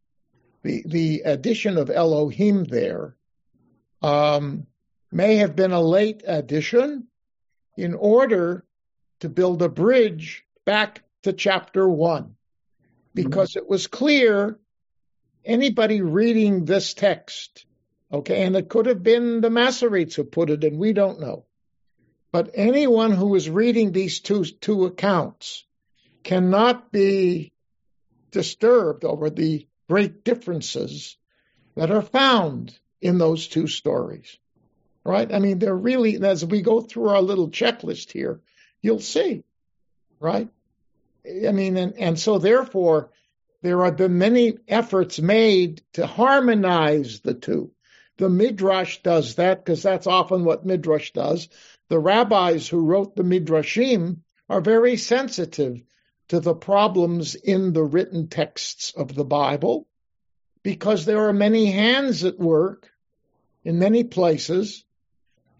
the, 0.62 0.84
the 0.86 1.22
addition 1.24 1.78
of 1.78 1.90
Elohim 1.90 2.64
there, 2.64 3.16
um, 4.02 4.66
may 5.10 5.36
have 5.36 5.56
been 5.56 5.72
a 5.72 5.80
late 5.80 6.22
addition 6.26 7.06
in 7.76 7.94
order 7.94 8.64
to 9.20 9.28
build 9.28 9.62
a 9.62 9.68
bridge 9.68 10.44
back 10.64 11.02
to 11.22 11.32
chapter 11.32 11.88
one, 11.88 12.36
because 13.14 13.56
it 13.56 13.68
was 13.68 13.86
clear 13.86 14.58
anybody 15.44 16.02
reading 16.02 16.64
this 16.64 16.94
text, 16.94 17.64
okay, 18.12 18.42
and 18.42 18.56
it 18.56 18.68
could 18.68 18.86
have 18.86 19.02
been 19.02 19.40
the 19.40 19.48
Masoretes 19.48 20.14
who 20.14 20.24
put 20.24 20.50
it 20.50 20.64
in, 20.64 20.78
we 20.78 20.92
don't 20.92 21.20
know. 21.20 21.46
But 22.32 22.50
anyone 22.54 23.12
who 23.12 23.34
is 23.36 23.48
reading 23.48 23.92
these 23.92 24.20
two, 24.20 24.44
two 24.44 24.86
accounts 24.86 25.64
cannot 26.24 26.90
be 26.90 27.52
disturbed 28.34 29.04
over 29.04 29.30
the 29.30 29.66
great 29.88 30.24
differences 30.24 31.16
that 31.76 31.90
are 31.90 32.02
found 32.02 32.76
in 33.00 33.16
those 33.16 33.48
two 33.48 33.66
stories. 33.66 34.36
Right? 35.04 35.32
I 35.32 35.38
mean, 35.38 35.58
they're 35.58 35.74
really, 35.74 36.22
as 36.22 36.44
we 36.44 36.60
go 36.60 36.80
through 36.80 37.10
our 37.10 37.22
little 37.22 37.48
checklist 37.48 38.10
here, 38.10 38.40
you'll 38.82 39.00
see. 39.00 39.44
Right? 40.18 40.48
I 41.26 41.52
mean, 41.52 41.76
and, 41.76 41.94
and 41.96 42.18
so 42.18 42.38
therefore, 42.38 43.10
there 43.62 43.82
have 43.84 43.96
been 43.96 44.18
many 44.18 44.58
efforts 44.68 45.20
made 45.20 45.82
to 45.94 46.06
harmonize 46.06 47.20
the 47.20 47.34
two. 47.34 47.70
The 48.16 48.28
Midrash 48.28 48.98
does 49.02 49.36
that 49.36 49.64
because 49.64 49.82
that's 49.82 50.06
often 50.06 50.44
what 50.44 50.66
Midrash 50.66 51.12
does. 51.12 51.48
The 51.88 51.98
rabbis 51.98 52.68
who 52.68 52.80
wrote 52.84 53.16
the 53.16 53.22
Midrashim 53.22 54.18
are 54.48 54.60
very 54.60 54.96
sensitive 54.96 55.82
to 56.28 56.40
the 56.40 56.54
problems 56.54 57.34
in 57.34 57.72
the 57.72 57.84
written 57.84 58.28
texts 58.28 58.92
of 58.96 59.14
the 59.14 59.24
Bible 59.24 59.86
because 60.62 61.04
there 61.04 61.28
are 61.28 61.32
many 61.32 61.70
hands 61.70 62.24
at 62.24 62.38
work 62.38 62.90
in 63.64 63.78
many 63.78 64.04
places 64.04 64.84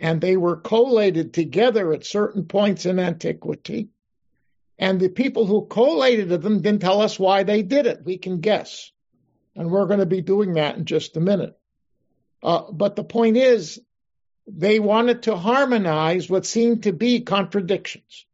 and 0.00 0.20
they 0.20 0.36
were 0.36 0.56
collated 0.56 1.32
together 1.32 1.92
at 1.92 2.04
certain 2.04 2.44
points 2.44 2.86
in 2.86 2.98
antiquity. 2.98 3.88
And 4.78 4.98
the 4.98 5.08
people 5.08 5.46
who 5.46 5.66
collated 5.66 6.28
them 6.28 6.60
didn't 6.60 6.80
tell 6.80 7.00
us 7.00 7.18
why 7.18 7.44
they 7.44 7.62
did 7.62 7.86
it. 7.86 8.04
We 8.04 8.18
can 8.18 8.40
guess. 8.40 8.90
And 9.54 9.70
we're 9.70 9.86
going 9.86 10.00
to 10.00 10.06
be 10.06 10.20
doing 10.20 10.54
that 10.54 10.76
in 10.76 10.84
just 10.84 11.16
a 11.16 11.20
minute. 11.20 11.56
Uh, 12.42 12.72
but 12.72 12.96
the 12.96 13.04
point 13.04 13.36
is, 13.36 13.80
they 14.46 14.80
wanted 14.80 15.22
to 15.22 15.36
harmonize 15.36 16.28
what 16.28 16.44
seemed 16.44 16.82
to 16.82 16.92
be 16.92 17.20
contradictions. 17.20 18.26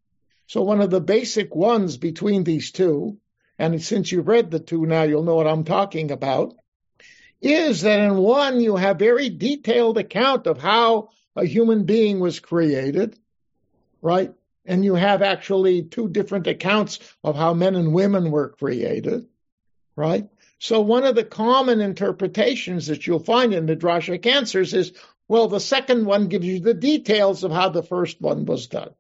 So 0.51 0.63
one 0.63 0.81
of 0.81 0.91
the 0.91 1.01
basic 1.01 1.55
ones 1.55 1.97
between 1.97 2.43
these 2.43 2.73
two, 2.73 3.19
and 3.57 3.81
since 3.81 4.11
you've 4.11 4.27
read 4.27 4.51
the 4.51 4.59
two 4.59 4.85
now, 4.85 5.05
you'll 5.05 5.23
know 5.23 5.37
what 5.37 5.47
I'm 5.47 5.63
talking 5.63 6.11
about, 6.11 6.57
is 7.41 7.83
that 7.83 8.01
in 8.01 8.17
one 8.17 8.61
you 8.61 8.75
have 8.75 8.97
a 8.97 8.99
very 8.99 9.31
detailed 9.31 9.97
account 9.97 10.49
of 10.49 10.59
how 10.59 11.11
a 11.37 11.45
human 11.45 11.85
being 11.85 12.19
was 12.19 12.41
created, 12.41 13.17
right? 14.03 14.33
And 14.67 14.85
you 14.85 14.97
have 14.97 15.23
actually 15.23 15.85
two 15.85 16.09
different 16.09 16.49
accounts 16.49 16.99
of 17.23 17.37
how 17.37 17.55
men 17.55 17.77
and 17.77 17.95
women 17.95 18.33
were 18.33 18.49
created, 18.49 19.29
right? 19.95 20.29
So 20.59 20.81
one 20.81 21.05
of 21.05 21.15
the 21.15 21.23
common 21.23 21.81
interpretations 21.81 22.89
that 22.89 23.07
you'll 23.07 23.21
find 23.21 23.55
in 23.55 23.67
the 23.67 23.77
Midrashic 23.77 24.27
answers 24.27 24.75
is, 24.75 24.95
well, 25.29 25.47
the 25.47 25.61
second 25.61 26.07
one 26.07 26.27
gives 26.27 26.45
you 26.45 26.59
the 26.59 26.75
details 26.75 27.45
of 27.45 27.53
how 27.53 27.69
the 27.69 27.85
first 27.85 28.21
one 28.21 28.47
was 28.47 28.67
done. 28.67 28.91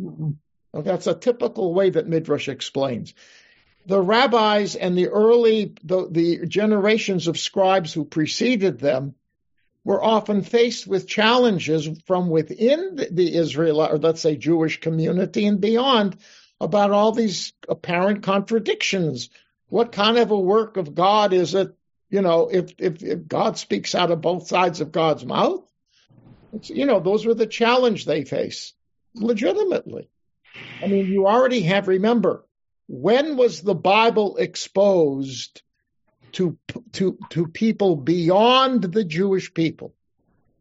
Mm-hmm. 0.00 0.30
Well, 0.78 0.84
that's 0.84 1.08
a 1.08 1.14
typical 1.14 1.74
way 1.74 1.90
that 1.90 2.06
Midrash 2.06 2.48
explains. 2.48 3.12
The 3.86 4.00
rabbis 4.00 4.76
and 4.76 4.96
the 4.96 5.08
early, 5.08 5.74
the, 5.82 6.06
the 6.08 6.46
generations 6.46 7.26
of 7.26 7.36
scribes 7.36 7.92
who 7.92 8.04
preceded 8.04 8.78
them 8.78 9.16
were 9.82 10.00
often 10.00 10.42
faced 10.42 10.86
with 10.86 11.08
challenges 11.08 11.88
from 12.06 12.28
within 12.30 12.94
the, 12.94 13.08
the 13.10 13.34
Israel, 13.34 13.82
or 13.84 13.98
let's 13.98 14.20
say 14.20 14.36
Jewish 14.36 14.78
community 14.78 15.46
and 15.46 15.60
beyond, 15.60 16.16
about 16.60 16.92
all 16.92 17.10
these 17.10 17.54
apparent 17.68 18.22
contradictions. 18.22 19.30
What 19.70 19.90
kind 19.90 20.16
of 20.16 20.30
a 20.30 20.38
work 20.38 20.76
of 20.76 20.94
God 20.94 21.32
is 21.32 21.56
it? 21.56 21.74
You 22.08 22.22
know, 22.22 22.50
if 22.52 22.70
if, 22.78 23.02
if 23.02 23.26
God 23.26 23.58
speaks 23.58 23.96
out 23.96 24.12
of 24.12 24.20
both 24.20 24.46
sides 24.46 24.80
of 24.80 24.92
God's 24.92 25.24
mouth, 25.24 25.64
you 26.62 26.86
know, 26.86 27.00
those 27.00 27.26
were 27.26 27.34
the 27.34 27.48
challenge 27.48 28.04
they 28.04 28.22
face 28.22 28.74
legitimately. 29.16 30.08
I 30.82 30.86
mean, 30.86 31.06
you 31.06 31.26
already 31.26 31.62
have, 31.62 31.88
remember, 31.88 32.44
when 32.86 33.36
was 33.36 33.60
the 33.60 33.74
Bible 33.74 34.36
exposed 34.36 35.62
to, 36.32 36.56
to, 36.92 37.18
to 37.30 37.46
people 37.46 37.96
beyond 37.96 38.82
the 38.82 39.04
Jewish 39.04 39.52
people? 39.52 39.94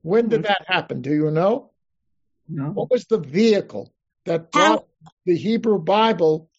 When 0.01 0.29
did 0.29 0.41
mm-hmm. 0.41 0.47
that 0.47 0.65
happen? 0.67 1.01
Do 1.01 1.13
you 1.13 1.31
know? 1.31 1.71
No. 2.49 2.71
What 2.71 2.89
was 2.89 3.05
the 3.05 3.19
vehicle 3.19 3.93
that 4.25 4.51
brought 4.51 4.85
the 5.25 5.35
Hebrew 5.35 5.79
Bible 5.79 6.49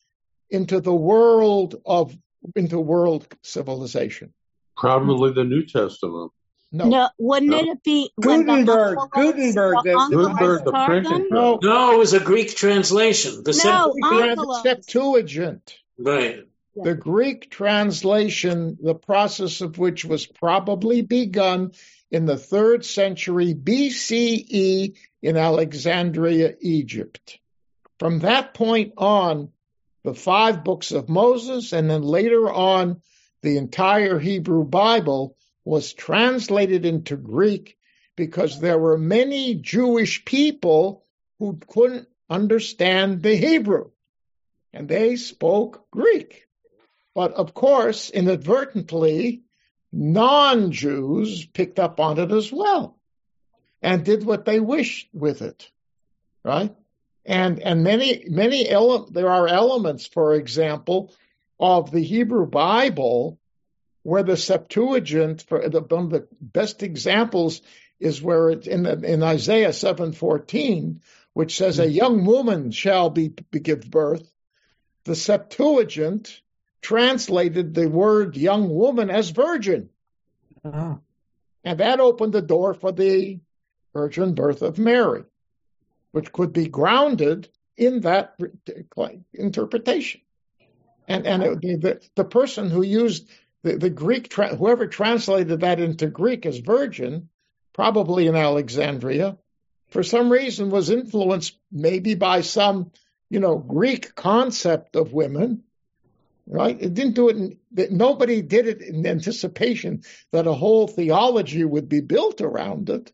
into 0.50 0.80
the 0.80 0.94
world 0.94 1.76
of 1.84 2.16
into 2.54 2.78
world 2.78 3.26
civilization? 3.42 4.32
Probably 4.76 5.32
the 5.32 5.44
New 5.44 5.64
Testament. 5.64 6.32
No, 6.70 6.88
No, 6.88 7.08
wouldn't 7.18 7.50
No. 7.50 7.58
it 7.72 7.82
be 7.82 8.10
when 8.16 8.40
the 8.40 8.52
Gutenberg, 8.52 8.98
Gutenberg, 9.12 9.76
the- 9.84 10.08
Gutenberg, 10.10 10.64
the 10.64 10.72
printing 10.72 11.12
press. 11.12 11.30
no, 11.30 11.58
No, 11.62 11.92
it 11.94 11.98
was 11.98 12.12
a 12.12 12.20
Greek 12.20 12.54
translation. 12.54 13.42
The 13.42 13.58
No, 13.64 13.94
we 13.94 14.02
have 14.28 14.38
Onkelos. 14.38 14.62
Septuagint. 14.62 15.78
right. 15.98 16.40
The 16.80 16.94
Greek 16.94 17.50
translation, 17.50 18.78
the 18.80 18.94
process 18.94 19.62
of 19.62 19.78
which 19.78 20.04
was 20.04 20.26
probably 20.26 21.00
begun 21.02 21.72
in 22.10 22.24
the 22.24 22.36
third 22.36 22.84
century 22.84 23.52
BCE 23.54 24.94
in 25.22 25.36
Alexandria, 25.36 26.54
Egypt. 26.60 27.40
From 27.98 28.20
that 28.20 28.54
point 28.54 28.92
on, 28.96 29.48
the 30.04 30.14
five 30.14 30.62
books 30.62 30.92
of 30.92 31.08
Moses 31.08 31.72
and 31.72 31.90
then 31.90 32.02
later 32.02 32.48
on, 32.48 33.00
the 33.42 33.56
entire 33.56 34.18
Hebrew 34.20 34.64
Bible 34.64 35.34
was 35.68 35.92
translated 35.92 36.86
into 36.86 37.14
Greek 37.14 37.76
because 38.16 38.58
there 38.58 38.78
were 38.78 38.96
many 38.96 39.54
Jewish 39.54 40.24
people 40.24 41.04
who 41.38 41.60
couldn't 41.68 42.08
understand 42.30 43.22
the 43.22 43.36
Hebrew 43.36 43.90
and 44.72 44.88
they 44.88 45.16
spoke 45.16 45.84
Greek. 45.90 46.46
But 47.14 47.34
of 47.34 47.52
course, 47.52 48.08
inadvertently, 48.08 49.42
non 49.92 50.72
Jews 50.72 51.44
picked 51.44 51.78
up 51.78 52.00
on 52.00 52.18
it 52.18 52.32
as 52.32 52.50
well 52.50 52.98
and 53.82 54.06
did 54.06 54.24
what 54.24 54.46
they 54.46 54.60
wished 54.60 55.10
with 55.12 55.42
it, 55.42 55.70
right? 56.42 56.74
And 57.26 57.60
and 57.60 57.84
many 57.84 58.24
many 58.30 58.66
ele- 58.66 59.10
there 59.10 59.28
are 59.28 59.46
elements, 59.46 60.06
for 60.06 60.34
example, 60.34 61.12
of 61.60 61.90
the 61.90 62.02
Hebrew 62.02 62.46
Bible 62.46 63.38
where 64.02 64.22
the 64.22 64.36
Septuagint, 64.36 65.42
for 65.42 65.68
the, 65.68 65.80
one 65.80 66.04
of 66.04 66.10
the 66.10 66.28
best 66.40 66.82
examples 66.82 67.62
is 68.00 68.22
where 68.22 68.50
it's 68.50 68.66
in 68.66 68.84
the, 68.84 68.92
in 69.02 69.22
Isaiah 69.22 69.72
seven 69.72 70.12
fourteen, 70.12 71.02
which 71.32 71.56
says 71.56 71.78
a 71.78 71.82
mm-hmm. 71.82 71.92
young 71.92 72.24
woman 72.24 72.70
shall 72.70 73.10
be, 73.10 73.28
be 73.50 73.60
give 73.60 73.90
birth. 73.90 74.30
The 75.04 75.16
Septuagint 75.16 76.40
translated 76.80 77.74
the 77.74 77.88
word 77.88 78.36
young 78.36 78.68
woman 78.70 79.10
as 79.10 79.30
virgin. 79.30 79.90
Oh. 80.64 81.00
And 81.64 81.80
that 81.80 82.00
opened 82.00 82.32
the 82.32 82.42
door 82.42 82.74
for 82.74 82.92
the 82.92 83.40
virgin 83.92 84.34
birth 84.34 84.62
of 84.62 84.78
Mary, 84.78 85.24
which 86.12 86.32
could 86.32 86.52
be 86.52 86.68
grounded 86.68 87.48
in 87.76 88.00
that 88.02 88.38
interpretation. 89.34 90.20
And 91.08 91.26
and 91.26 91.42
it, 91.42 91.60
the 91.80 92.00
the 92.14 92.24
person 92.24 92.70
who 92.70 92.82
used 92.82 93.28
the, 93.62 93.76
the 93.76 93.90
Greek 93.90 94.28
tra- 94.28 94.56
whoever 94.56 94.86
translated 94.86 95.60
that 95.60 95.80
into 95.80 96.06
Greek 96.06 96.46
as 96.46 96.58
virgin, 96.58 97.28
probably 97.72 98.26
in 98.26 98.36
Alexandria, 98.36 99.38
for 99.88 100.02
some 100.02 100.30
reason 100.30 100.70
was 100.70 100.90
influenced 100.90 101.58
maybe 101.72 102.14
by 102.14 102.42
some 102.42 102.90
you 103.30 103.40
know 103.40 103.58
Greek 103.58 104.14
concept 104.14 104.96
of 104.96 105.12
women. 105.12 105.64
Right? 106.50 106.80
It 106.80 106.94
didn't 106.94 107.14
do 107.14 107.28
it. 107.28 107.36
In, 107.36 107.58
nobody 107.90 108.40
did 108.40 108.68
it 108.68 108.80
in 108.80 109.06
anticipation 109.06 110.02
that 110.32 110.46
a 110.46 110.54
whole 110.54 110.88
theology 110.88 111.62
would 111.62 111.90
be 111.90 112.00
built 112.00 112.40
around 112.40 112.88
it. 112.88 113.12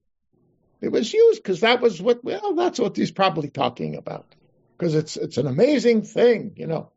It 0.80 0.92
was 0.92 1.12
used 1.12 1.42
because 1.42 1.60
that 1.60 1.80
was 1.80 2.00
what. 2.00 2.22
Well, 2.22 2.54
that's 2.54 2.78
what 2.78 2.96
he's 2.96 3.10
probably 3.10 3.48
talking 3.48 3.96
about. 3.96 4.26
Because 4.78 4.94
it's 4.94 5.16
it's 5.16 5.36
an 5.36 5.48
amazing 5.48 6.02
thing, 6.02 6.52
you 6.56 6.68
know. 6.68 6.90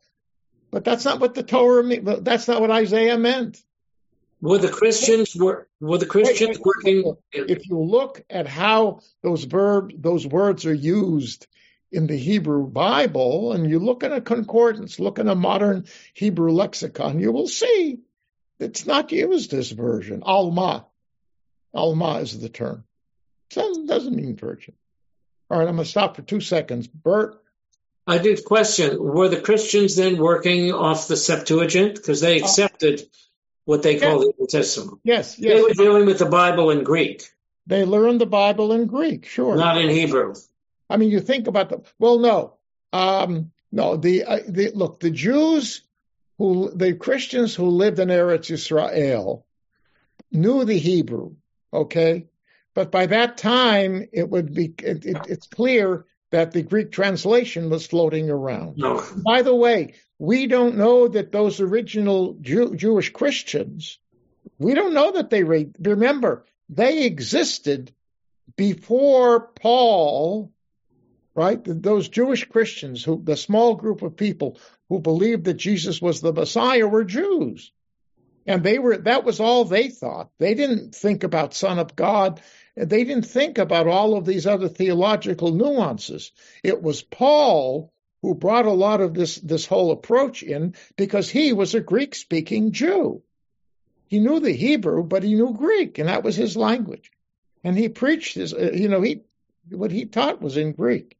But 0.70 0.84
that's 0.84 1.04
not 1.04 1.20
what 1.20 1.34
the 1.34 1.42
Torah. 1.42 1.82
mean- 1.82 2.04
That's 2.22 2.48
not 2.48 2.60
what 2.60 2.70
Isaiah 2.70 3.18
meant. 3.18 3.62
Were 4.40 4.58
the 4.58 4.68
Christians 4.68 5.34
were 5.34 5.68
were 5.80 5.98
the 5.98 6.06
Christians 6.06 6.58
Wait, 6.58 6.84
wait, 6.84 7.04
working? 7.04 7.16
If 7.32 7.68
you 7.68 7.80
look 7.80 8.24
at 8.30 8.46
how 8.46 9.00
those 9.22 9.44
verb 9.44 9.92
those 10.00 10.26
words 10.26 10.64
are 10.64 10.74
used 10.74 11.46
in 11.90 12.06
the 12.06 12.16
Hebrew 12.16 12.66
Bible, 12.66 13.52
and 13.52 13.68
you 13.68 13.78
look 13.78 14.02
in 14.02 14.12
a 14.12 14.20
concordance, 14.20 15.00
look 15.00 15.18
in 15.18 15.28
a 15.28 15.34
modern 15.34 15.86
Hebrew 16.14 16.52
lexicon, 16.52 17.18
you 17.18 17.32
will 17.32 17.48
see 17.48 17.98
it's 18.60 18.86
not 18.86 19.10
used 19.10 19.54
as 19.54 19.70
version. 19.70 20.22
Alma, 20.22 20.86
alma 21.74 22.18
is 22.18 22.38
the 22.38 22.48
term. 22.48 22.84
It 23.56 23.86
doesn't 23.86 24.14
mean 24.14 24.36
virgin. 24.36 24.74
All 25.50 25.58
right, 25.58 25.66
I'm 25.66 25.76
going 25.76 25.84
to 25.84 25.90
stop 25.90 26.16
for 26.16 26.22
two 26.22 26.40
seconds. 26.40 26.86
Bert, 26.86 27.42
I 28.08 28.18
did 28.18 28.44
question: 28.44 29.02
Were 29.02 29.28
the 29.28 29.40
Christians 29.40 29.96
then 29.96 30.16
working 30.16 30.72
off 30.72 31.08
the 31.08 31.16
Septuagint 31.16 31.96
because 31.96 32.20
they 32.20 32.38
accepted 32.38 33.02
what 33.66 33.82
they 33.82 34.00
call 34.00 34.20
the 34.20 34.32
New 34.38 34.46
Testament? 34.46 35.00
yes, 35.04 35.36
They 35.36 35.60
were 35.60 35.74
dealing 35.74 36.06
with 36.06 36.18
the 36.18 36.26
Bible 36.26 36.70
in 36.70 36.84
Greek, 36.84 37.28
they 37.68 37.84
learned 37.84 38.20
the 38.20 38.26
Bible 38.26 38.72
in 38.72 38.86
Greek, 38.86 39.26
sure. 39.26 39.54
not 39.54 39.76
in 39.76 39.90
Hebrew. 39.90 40.34
I 40.88 40.96
mean, 40.96 41.10
you 41.10 41.20
think 41.20 41.46
about 41.46 41.68
the 41.68 41.82
well, 41.98 42.18
no, 42.18 42.54
um, 42.94 43.52
no. 43.70 43.96
The, 43.96 44.24
uh, 44.24 44.38
the 44.48 44.70
look, 44.74 45.00
the 45.00 45.10
Jews 45.10 45.82
who 46.38 46.70
the 46.74 46.94
Christians 46.94 47.54
who 47.54 47.66
lived 47.66 47.98
in 47.98 48.08
Eretz 48.08 48.50
Israel 48.50 49.44
knew 50.32 50.64
the 50.64 50.78
Hebrew, 50.78 51.34
okay, 51.74 52.26
but 52.72 52.90
by 52.90 53.04
that 53.04 53.36
time 53.36 54.08
it 54.12 54.30
would 54.30 54.54
be 54.54 54.74
it, 54.82 55.04
it, 55.04 55.18
it's 55.28 55.46
clear 55.46 56.06
that 56.30 56.52
the 56.52 56.62
Greek 56.62 56.92
translation 56.92 57.70
was 57.70 57.86
floating 57.86 58.30
around. 58.30 58.76
No, 58.76 59.02
By 59.24 59.42
the 59.42 59.54
way, 59.54 59.94
we 60.18 60.46
don't 60.46 60.76
know 60.76 61.08
that 61.08 61.32
those 61.32 61.60
original 61.60 62.36
Jew, 62.40 62.74
Jewish 62.74 63.10
Christians, 63.10 63.98
we 64.58 64.74
don't 64.74 64.94
know 64.94 65.12
that 65.12 65.30
they 65.30 65.44
read. 65.44 65.74
Remember, 65.80 66.44
they 66.68 67.04
existed 67.04 67.92
before 68.56 69.40
Paul, 69.40 70.52
right? 71.34 71.60
Those 71.64 72.08
Jewish 72.08 72.44
Christians, 72.46 73.04
who 73.04 73.22
the 73.22 73.36
small 73.36 73.74
group 73.76 74.02
of 74.02 74.16
people 74.16 74.58
who 74.88 75.00
believed 75.00 75.44
that 75.44 75.54
Jesus 75.54 76.02
was 76.02 76.20
the 76.20 76.32
Messiah, 76.32 76.86
were 76.86 77.04
Jews, 77.04 77.72
and 78.46 78.62
they 78.62 78.78
were. 78.78 78.96
That 78.96 79.24
was 79.24 79.40
all 79.40 79.64
they 79.64 79.88
thought. 79.88 80.30
They 80.38 80.54
didn't 80.54 80.94
think 80.94 81.22
about 81.22 81.54
Son 81.54 81.78
of 81.78 81.94
God. 81.94 82.40
They 82.86 83.04
didn't 83.04 83.26
think 83.26 83.58
about 83.58 83.88
all 83.88 84.16
of 84.16 84.24
these 84.24 84.46
other 84.46 84.68
theological 84.68 85.52
nuances. 85.52 86.32
It 86.62 86.82
was 86.82 87.02
Paul 87.02 87.92
who 88.22 88.34
brought 88.34 88.66
a 88.66 88.72
lot 88.72 89.00
of 89.00 89.14
this 89.14 89.36
this 89.36 89.66
whole 89.66 89.90
approach 89.90 90.42
in 90.42 90.74
because 90.96 91.28
he 91.28 91.52
was 91.52 91.74
a 91.74 91.80
Greek 91.80 92.14
speaking 92.14 92.72
Jew. 92.72 93.22
He 94.06 94.20
knew 94.20 94.40
the 94.40 94.52
Hebrew, 94.52 95.02
but 95.02 95.22
he 95.22 95.34
knew 95.34 95.54
Greek, 95.54 95.98
and 95.98 96.08
that 96.08 96.24
was 96.24 96.36
his 96.36 96.56
language. 96.56 97.10
And 97.62 97.76
he 97.76 97.88
preached 97.88 98.34
his, 98.34 98.54
uh, 98.54 98.70
you 98.72 98.88
know, 98.88 99.02
he 99.02 99.22
what 99.70 99.90
he 99.90 100.06
taught 100.06 100.40
was 100.40 100.56
in 100.56 100.72
Greek. 100.72 101.16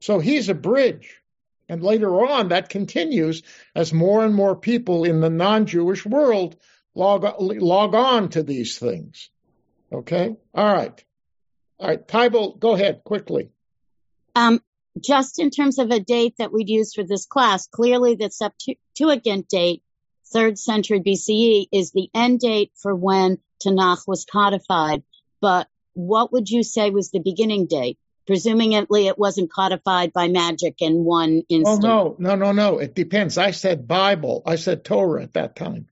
So 0.00 0.18
he's 0.18 0.48
a 0.48 0.54
bridge. 0.54 1.20
And 1.68 1.82
later 1.82 2.26
on, 2.26 2.48
that 2.48 2.68
continues 2.68 3.42
as 3.74 3.92
more 3.92 4.24
and 4.24 4.34
more 4.34 4.54
people 4.54 5.04
in 5.04 5.20
the 5.20 5.30
non-Jewish 5.30 6.04
world 6.04 6.56
log 6.94 7.24
log 7.40 7.94
on 7.94 8.28
to 8.30 8.42
these 8.42 8.78
things. 8.78 9.30
Okay, 9.92 10.36
all 10.54 10.72
right, 10.72 11.04
all 11.78 11.88
right. 11.88 12.06
Tybal, 12.06 12.58
go 12.58 12.74
ahead 12.74 13.02
quickly. 13.04 13.50
Um, 14.34 14.60
just 15.00 15.38
in 15.38 15.50
terms 15.50 15.78
of 15.78 15.90
a 15.90 16.00
date 16.00 16.34
that 16.38 16.52
we'd 16.52 16.68
use 16.68 16.94
for 16.94 17.04
this 17.04 17.26
class, 17.26 17.66
clearly 17.66 18.14
the 18.14 18.30
Septuagint 18.30 19.48
date, 19.48 19.82
third 20.32 20.58
century 20.58 21.00
BCE, 21.00 21.66
is 21.72 21.92
the 21.92 22.08
end 22.14 22.40
date 22.40 22.72
for 22.76 22.94
when 22.94 23.38
Tanakh 23.64 24.06
was 24.06 24.24
codified. 24.24 25.02
But 25.40 25.68
what 25.94 26.32
would 26.32 26.48
you 26.48 26.62
say 26.62 26.90
was 26.90 27.10
the 27.10 27.20
beginning 27.20 27.66
date? 27.66 27.98
Presumably 28.26 29.08
it 29.08 29.18
wasn't 29.18 29.52
codified 29.52 30.12
by 30.12 30.28
magic 30.28 30.76
in 30.80 31.04
one 31.04 31.42
instant. 31.48 31.84
Oh, 31.84 32.16
no, 32.18 32.36
no, 32.36 32.36
no, 32.36 32.52
no. 32.52 32.78
It 32.78 32.94
depends. 32.94 33.36
I 33.36 33.50
said 33.50 33.88
Bible. 33.88 34.42
I 34.46 34.56
said 34.56 34.84
Torah 34.84 35.24
at 35.24 35.34
that 35.34 35.56
time. 35.56 35.88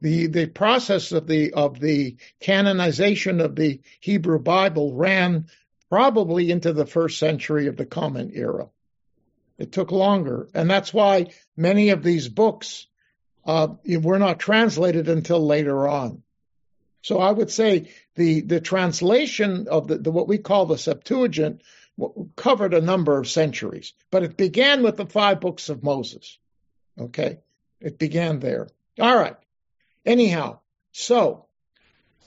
The 0.00 0.26
the 0.26 0.46
process 0.46 1.12
of 1.12 1.26
the 1.26 1.52
of 1.54 1.80
the 1.80 2.16
canonization 2.40 3.40
of 3.40 3.56
the 3.56 3.80
Hebrew 4.00 4.38
Bible 4.38 4.92
ran 4.94 5.46
probably 5.88 6.50
into 6.50 6.72
the 6.72 6.86
first 6.86 7.18
century 7.18 7.66
of 7.66 7.76
the 7.76 7.86
Common 7.86 8.30
Era. 8.34 8.68
It 9.58 9.72
took 9.72 9.90
longer, 9.90 10.48
and 10.54 10.68
that's 10.68 10.92
why 10.92 11.28
many 11.56 11.90
of 11.90 12.02
these 12.02 12.28
books 12.28 12.86
uh, 13.46 13.68
were 13.86 14.18
not 14.18 14.38
translated 14.38 15.08
until 15.08 15.46
later 15.46 15.88
on. 15.88 16.22
So 17.02 17.18
I 17.20 17.30
would 17.30 17.50
say 17.50 17.90
the 18.16 18.42
the 18.42 18.60
translation 18.60 19.68
of 19.68 19.86
the, 19.86 19.98
the 19.98 20.10
what 20.10 20.28
we 20.28 20.38
call 20.38 20.66
the 20.66 20.76
Septuagint 20.76 21.62
covered 22.34 22.74
a 22.74 22.80
number 22.82 23.18
of 23.18 23.28
centuries, 23.28 23.94
but 24.10 24.22
it 24.22 24.36
began 24.36 24.82
with 24.82 24.96
the 24.96 25.06
five 25.06 25.40
books 25.40 25.70
of 25.70 25.82
Moses. 25.82 26.38
Okay, 26.98 27.38
it 27.80 27.98
began 27.98 28.40
there. 28.40 28.68
All 29.00 29.16
right. 29.16 29.36
Anyhow, 30.06 30.60
so, 30.92 31.46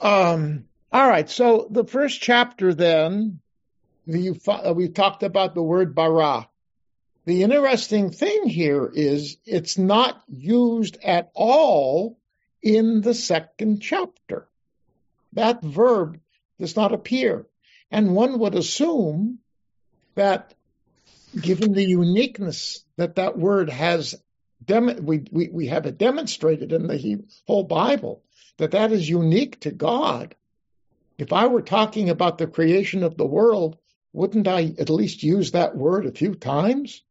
um, 0.02 0.66
all 0.92 1.08
right. 1.08 1.30
So 1.30 1.68
the 1.72 1.86
first 1.86 2.22
chapter, 2.22 2.74
then, 2.74 3.40
we 4.06 4.32
we 4.74 4.90
talked 4.90 5.24
about 5.24 5.56
the 5.56 5.64
word 5.64 5.96
bara. 5.96 6.50
The 7.26 7.44
interesting 7.44 8.12
thing 8.12 8.48
here 8.48 8.90
is 8.94 9.38
it's 9.46 9.78
not 9.78 10.22
used 10.28 10.98
at 11.04 11.32
all 11.34 12.20
in 12.62 13.02
the 13.02 13.14
second 13.14 13.82
chapter. 13.82 14.48
That 15.34 15.64
verb 15.64 16.20
does 16.60 16.76
not 16.76 16.94
appear. 16.94 17.46
And 17.92 18.16
one 18.16 18.40
would 18.40 18.56
assume 18.56 19.40
that 20.16 20.54
given 21.40 21.74
the 21.74 21.86
uniqueness 21.86 22.84
that 22.98 23.16
that 23.16 23.38
word 23.38 23.70
has, 23.70 24.16
dem- 24.70 25.06
we, 25.06 25.26
we, 25.32 25.50
we 25.50 25.68
have 25.68 25.86
it 25.86 25.98
demonstrated 25.98 26.72
in 26.72 26.88
the 26.88 27.24
whole 27.46 27.64
Bible, 27.64 28.24
that 28.58 28.72
that 28.72 28.92
is 28.92 29.10
unique 29.10 29.60
to 29.62 29.72
God. 29.72 30.36
If 31.18 31.34
I 31.34 31.48
were 31.48 31.62
talking 31.62 32.10
about 32.10 32.38
the 32.38 32.48
creation 32.48 33.04
of 33.04 33.18
the 33.18 33.26
world, 33.26 33.78
wouldn't 34.14 34.48
I 34.48 34.74
at 34.80 34.90
least 34.90 35.24
use 35.24 35.52
that 35.52 35.76
word 35.76 36.06
a 36.06 36.12
few 36.12 36.36
times? 36.36 37.02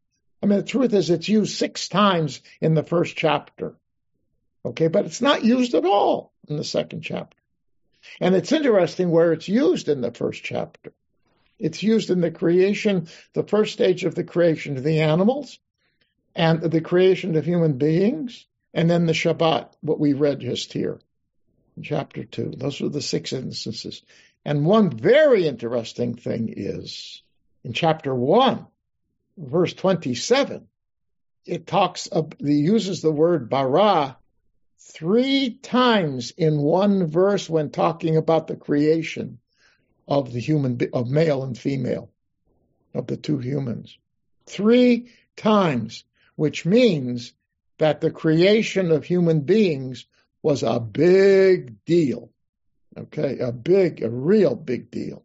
I 0.43 0.47
mean, 0.47 0.61
the 0.61 0.65
truth 0.65 0.95
is 0.95 1.11
it's 1.11 1.29
used 1.29 1.57
six 1.57 1.89
times 1.89 2.41
in 2.61 2.75
the 2.75 2.83
first 2.83 3.17
chapter. 3.17 3.77
Okay, 4.65 4.89
but 4.89 5.05
it's 5.05 5.21
not 5.21 5.45
used 5.45 5.75
at 5.75 5.85
all 5.85 6.33
in 6.49 6.57
the 6.57 6.65
second 6.65 7.03
chapter. 7.03 7.37
And 8.21 8.35
it's 8.35 8.53
interesting 8.53 9.11
where 9.11 9.33
it's 9.33 9.49
used 9.49 9.89
in 9.89 10.01
the 10.01 10.13
first 10.13 10.43
chapter. 10.43 10.93
It's 11.59 11.83
used 11.83 12.11
in 12.11 12.21
the 12.21 12.31
creation, 12.31 13.09
the 13.35 13.43
first 13.43 13.73
stage 13.73 14.05
of 14.05 14.15
the 14.15 14.25
creation 14.25 14.77
of 14.77 14.85
the 14.85 15.01
animals, 15.01 15.59
and 16.39 16.63
the 16.63 16.81
creation 16.81 17.35
of 17.35 17.45
human 17.45 17.79
beings, 17.79 18.47
and 18.73 18.89
then 18.89 19.07
the 19.07 19.13
Shabbat, 19.13 19.73
what 19.81 19.99
we 19.99 20.13
read 20.13 20.39
just 20.39 20.73
here 20.73 21.01
in 21.77 21.83
chapter 21.83 22.23
2. 22.23 22.55
Those 22.57 22.81
are 22.81 22.89
the 22.89 23.03
six 23.03 23.33
instances. 23.33 24.03
And 24.45 24.65
one 24.65 24.89
very 24.89 25.49
interesting 25.49 26.15
thing 26.15 26.55
is 26.57 27.25
in 27.65 27.73
chapter 27.73 28.15
1, 28.15 28.65
verse 29.37 29.75
27, 29.75 30.69
it 31.45 31.67
talks 31.67 32.07
of, 32.07 32.33
it 32.39 32.47
uses 32.47 33.03
the 33.03 33.11
word 33.11 33.51
bara 33.51 34.17
three 34.79 35.59
times 35.61 36.31
in 36.31 36.59
one 36.59 37.09
verse 37.09 37.51
when 37.51 37.71
talking 37.71 38.17
about 38.17 38.47
the 38.47 38.57
creation 38.57 39.41
of 40.07 40.33
the 40.33 40.41
human, 40.41 40.79
of 40.93 41.11
male 41.11 41.43
and 41.43 41.59
female, 41.59 42.11
of 42.95 43.09
the 43.09 43.17
two 43.17 43.39
humans. 43.39 43.99
Three 44.47 45.11
times, 45.37 46.05
which 46.39 46.65
means 46.65 47.33
that 47.79 48.01
the 48.01 48.13
creation 48.13 48.93
of 48.93 49.03
human 49.03 49.41
beings 49.41 50.07
was 50.41 50.63
a 50.63 50.79
big 50.79 51.85
deal. 51.85 52.31
Okay, 52.97 53.41
a 53.41 53.51
big, 53.51 54.05
a 54.05 54.09
real 54.09 54.55
big 54.55 54.89
deal. 54.89 55.25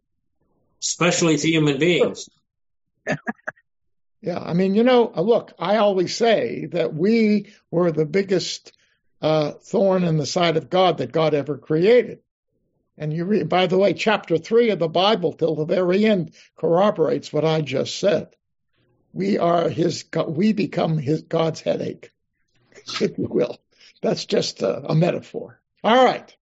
Especially 0.81 1.37
to 1.37 1.47
human 1.47 1.77
beings. 1.77 2.29
yeah, 4.21 4.39
I 4.39 4.53
mean, 4.53 4.73
you 4.73 4.83
know, 4.83 5.11
look, 5.15 5.53
I 5.59 5.77
always 5.77 6.15
say 6.15 6.65
that 6.71 6.95
we 6.95 7.53
were 7.69 7.91
the 7.91 8.07
biggest 8.07 8.73
uh, 9.21 9.51
thorn 9.51 10.05
in 10.05 10.17
the 10.17 10.25
side 10.25 10.57
of 10.57 10.71
God 10.71 10.97
that 10.97 11.11
God 11.11 11.35
ever 11.35 11.59
created. 11.59 12.21
And 12.97 13.13
you 13.13 13.25
read, 13.25 13.49
by 13.49 13.67
the 13.67 13.77
way, 13.77 13.93
chapter 13.93 14.39
three 14.39 14.71
of 14.71 14.79
the 14.79 14.87
Bible 14.87 15.33
till 15.33 15.53
the 15.53 15.65
very 15.65 16.05
end 16.05 16.33
corroborates 16.57 17.31
what 17.31 17.45
I 17.45 17.61
just 17.61 17.99
said. 17.99 18.35
We 19.13 19.37
are 19.37 19.69
his, 19.69 20.05
we 20.27 20.53
become 20.53 20.97
his 20.97 21.21
God's 21.21 21.61
headache, 21.61 22.11
if 22.99 23.17
you 23.17 23.27
will. 23.29 23.59
That's 24.01 24.25
just 24.25 24.61
a, 24.61 24.91
a 24.91 24.95
metaphor. 24.95 25.61
All 25.83 26.03
right. 26.03 26.35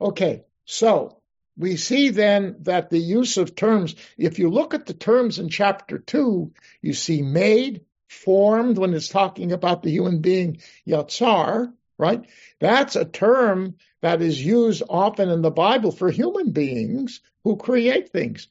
Okay. 0.00 0.44
So 0.64 1.18
we 1.56 1.76
see 1.76 2.10
then 2.10 2.56
that 2.60 2.90
the 2.90 2.98
use 2.98 3.36
of 3.36 3.54
terms, 3.54 3.94
if 4.16 4.38
you 4.38 4.50
look 4.50 4.74
at 4.74 4.86
the 4.86 4.94
terms 4.94 5.38
in 5.38 5.48
chapter 5.48 5.98
two, 5.98 6.52
you 6.80 6.94
see 6.94 7.22
made, 7.22 7.84
formed 8.08 8.78
when 8.78 8.94
it's 8.94 9.08
talking 9.08 9.52
about 9.52 9.82
the 9.82 9.90
human 9.90 10.20
being 10.20 10.58
Yatsar, 10.86 11.72
right? 11.98 12.24
That's 12.60 12.96
a 12.96 13.04
term 13.04 13.76
that 14.00 14.20
is 14.20 14.44
used 14.44 14.82
often 14.88 15.28
in 15.28 15.42
the 15.42 15.50
Bible 15.50 15.92
for 15.92 16.10
human 16.10 16.50
beings 16.50 17.20
who 17.44 17.56
create 17.56 18.10
things. 18.10 18.48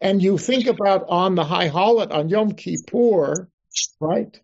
And 0.00 0.22
you 0.22 0.38
think 0.38 0.66
about 0.66 1.06
on 1.08 1.34
the 1.34 1.44
high 1.44 1.68
holiday, 1.68 2.14
on 2.14 2.28
Yom 2.28 2.52
Kippur, 2.52 3.48
right? 4.00 4.40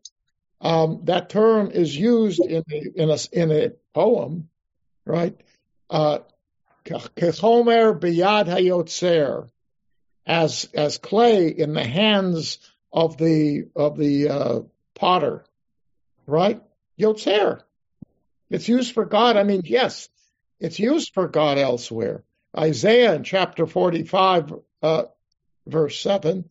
Um, 0.61 1.03
that 1.05 1.29
term 1.29 1.71
is 1.71 1.97
used 1.97 2.41
in 2.41 2.65
a, 2.71 3.03
in 3.03 3.11
a, 3.11 3.19
in 3.33 3.53
a 3.53 3.71
poem, 3.93 4.49
right? 5.05 5.39
Uh, 5.89 6.21
biyad 6.85 8.47
hayotzer, 8.47 9.49
as 10.27 10.69
as 10.75 10.99
clay 10.99 11.49
in 11.49 11.75
the 11.75 11.85
hands 11.85 12.59
of 12.93 13.17
the 13.17 13.69
of 13.77 13.97
the 13.97 14.29
uh, 14.29 14.61
potter, 14.95 15.45
right? 16.27 16.63
Yotzer. 16.99 17.61
It's 18.51 18.69
used 18.69 18.95
for 18.95 19.05
God. 19.05 19.37
I 19.37 19.43
mean, 19.43 19.63
yes, 19.65 20.09
it's 20.61 20.79
used 20.79 21.13
for 21.15 21.29
God 21.29 21.59
elsewhere. 21.59 22.23
Isaiah 22.57 23.15
in 23.15 23.25
chapter 23.25 23.67
45, 23.67 24.55
uh, 24.83 25.05
verse 25.67 26.01
7, 26.01 26.49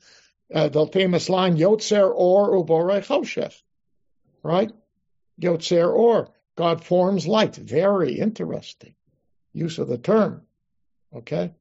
uh, 0.53 0.69
the 0.69 0.87
famous 0.87 1.29
line, 1.29 1.57
Yotzer 1.57 2.11
or 2.13 2.51
ubore 2.51 3.01
choshech, 3.05 3.61
right? 4.43 4.71
Yotzer 5.41 5.91
or, 5.91 6.29
God 6.55 6.83
forms 6.83 7.27
light. 7.27 7.55
Very 7.55 8.19
interesting 8.19 8.93
use 9.53 9.79
of 9.79 9.87
the 9.87 9.97
term. 9.97 10.43
Okay? 11.15 11.53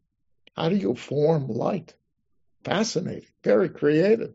How 0.56 0.68
do 0.68 0.76
you 0.76 0.94
form 0.94 1.48
light? 1.48 1.94
Fascinating. 2.64 3.28
Very 3.42 3.68
creative. 3.68 4.34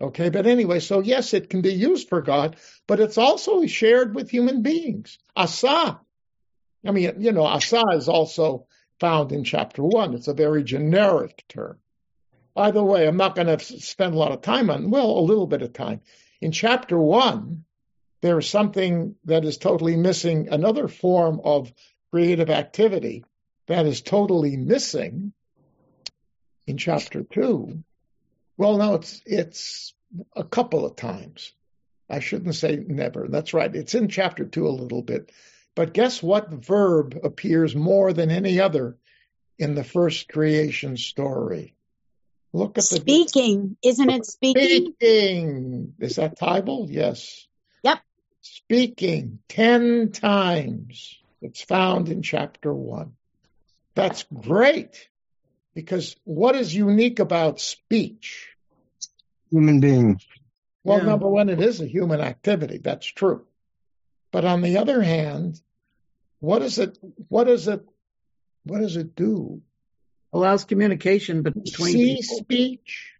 Okay, 0.00 0.30
but 0.30 0.46
anyway, 0.46 0.80
so 0.80 1.00
yes, 1.00 1.32
it 1.32 1.48
can 1.48 1.62
be 1.62 1.72
used 1.72 2.08
for 2.08 2.22
God, 2.22 2.56
but 2.88 2.98
it's 2.98 3.18
also 3.18 3.64
shared 3.66 4.14
with 4.14 4.30
human 4.30 4.62
beings. 4.62 5.18
Asa. 5.36 6.00
I 6.84 6.90
mean, 6.90 7.14
you 7.20 7.30
know, 7.30 7.44
asa 7.44 7.84
is 7.92 8.08
also 8.08 8.66
found 8.98 9.30
in 9.30 9.44
chapter 9.44 9.82
one. 9.82 10.14
It's 10.14 10.26
a 10.26 10.34
very 10.34 10.64
generic 10.64 11.44
term. 11.48 11.78
By 12.54 12.70
the 12.70 12.84
way, 12.84 13.06
I'm 13.06 13.16
not 13.16 13.34
going 13.34 13.46
to 13.46 13.58
spend 13.64 14.14
a 14.14 14.18
lot 14.18 14.32
of 14.32 14.42
time 14.42 14.68
on, 14.70 14.90
well, 14.90 15.18
a 15.18 15.20
little 15.20 15.46
bit 15.46 15.62
of 15.62 15.72
time. 15.72 16.00
In 16.40 16.52
chapter 16.52 16.98
one, 16.98 17.64
there 18.20 18.38
is 18.38 18.48
something 18.48 19.16
that 19.24 19.44
is 19.44 19.58
totally 19.58 19.96
missing, 19.96 20.48
another 20.50 20.88
form 20.88 21.40
of 21.44 21.72
creative 22.10 22.50
activity 22.50 23.24
that 23.66 23.86
is 23.86 24.02
totally 24.02 24.56
missing 24.56 25.32
in 26.66 26.76
chapter 26.76 27.22
two. 27.22 27.82
Well, 28.56 28.76
no, 28.76 28.94
it's 28.94 29.22
it's 29.24 29.94
a 30.36 30.44
couple 30.44 30.84
of 30.84 30.96
times. 30.96 31.52
I 32.08 32.20
shouldn't 32.20 32.54
say 32.54 32.76
never. 32.86 33.28
That's 33.28 33.54
right. 33.54 33.74
It's 33.74 33.94
in 33.94 34.08
chapter 34.08 34.44
two 34.44 34.66
a 34.66 34.70
little 34.70 35.02
bit. 35.02 35.32
But 35.74 35.94
guess 35.94 36.22
what 36.22 36.52
verb 36.52 37.18
appears 37.24 37.74
more 37.74 38.12
than 38.12 38.30
any 38.30 38.60
other 38.60 38.98
in 39.58 39.74
the 39.74 39.84
first 39.84 40.28
creation 40.28 40.98
story? 40.98 41.74
Look 42.52 42.78
at 42.78 42.84
the 42.84 42.96
speaking, 42.96 43.76
isn't 43.82 44.10
it 44.10 44.26
speaking? 44.26 44.94
Speaking. 45.00 45.94
Is 45.98 46.16
that 46.16 46.38
Bible? 46.38 46.86
Yes. 46.90 47.46
Yep. 47.82 48.00
Speaking 48.42 49.38
ten 49.48 50.12
times. 50.12 51.18
It's 51.40 51.62
found 51.62 52.08
in 52.08 52.22
chapter 52.22 52.72
one. 52.72 53.14
That's 53.94 54.24
great 54.32 55.08
because 55.74 56.16
what 56.24 56.54
is 56.54 56.74
unique 56.74 57.18
about 57.18 57.60
speech? 57.60 58.48
Human 59.50 59.80
beings. 59.80 60.26
Well, 60.84 60.98
yeah. 60.98 61.04
number 61.04 61.28
one, 61.28 61.48
it 61.48 61.60
is 61.60 61.80
a 61.80 61.86
human 61.86 62.20
activity. 62.20 62.78
That's 62.78 63.06
true. 63.06 63.44
But 64.30 64.44
on 64.44 64.62
the 64.62 64.78
other 64.78 65.02
hand, 65.02 65.60
what 66.40 66.62
is 66.62 66.78
it? 66.78 66.98
What 67.28 67.48
is 67.48 67.68
it? 67.68 67.84
What 68.64 68.80
does 68.80 68.96
it 68.96 69.14
do? 69.14 69.62
Allows 70.32 70.64
communication 70.64 71.42
between 71.42 71.92
See 71.92 72.16
people. 72.20 72.36
speech. 72.38 73.12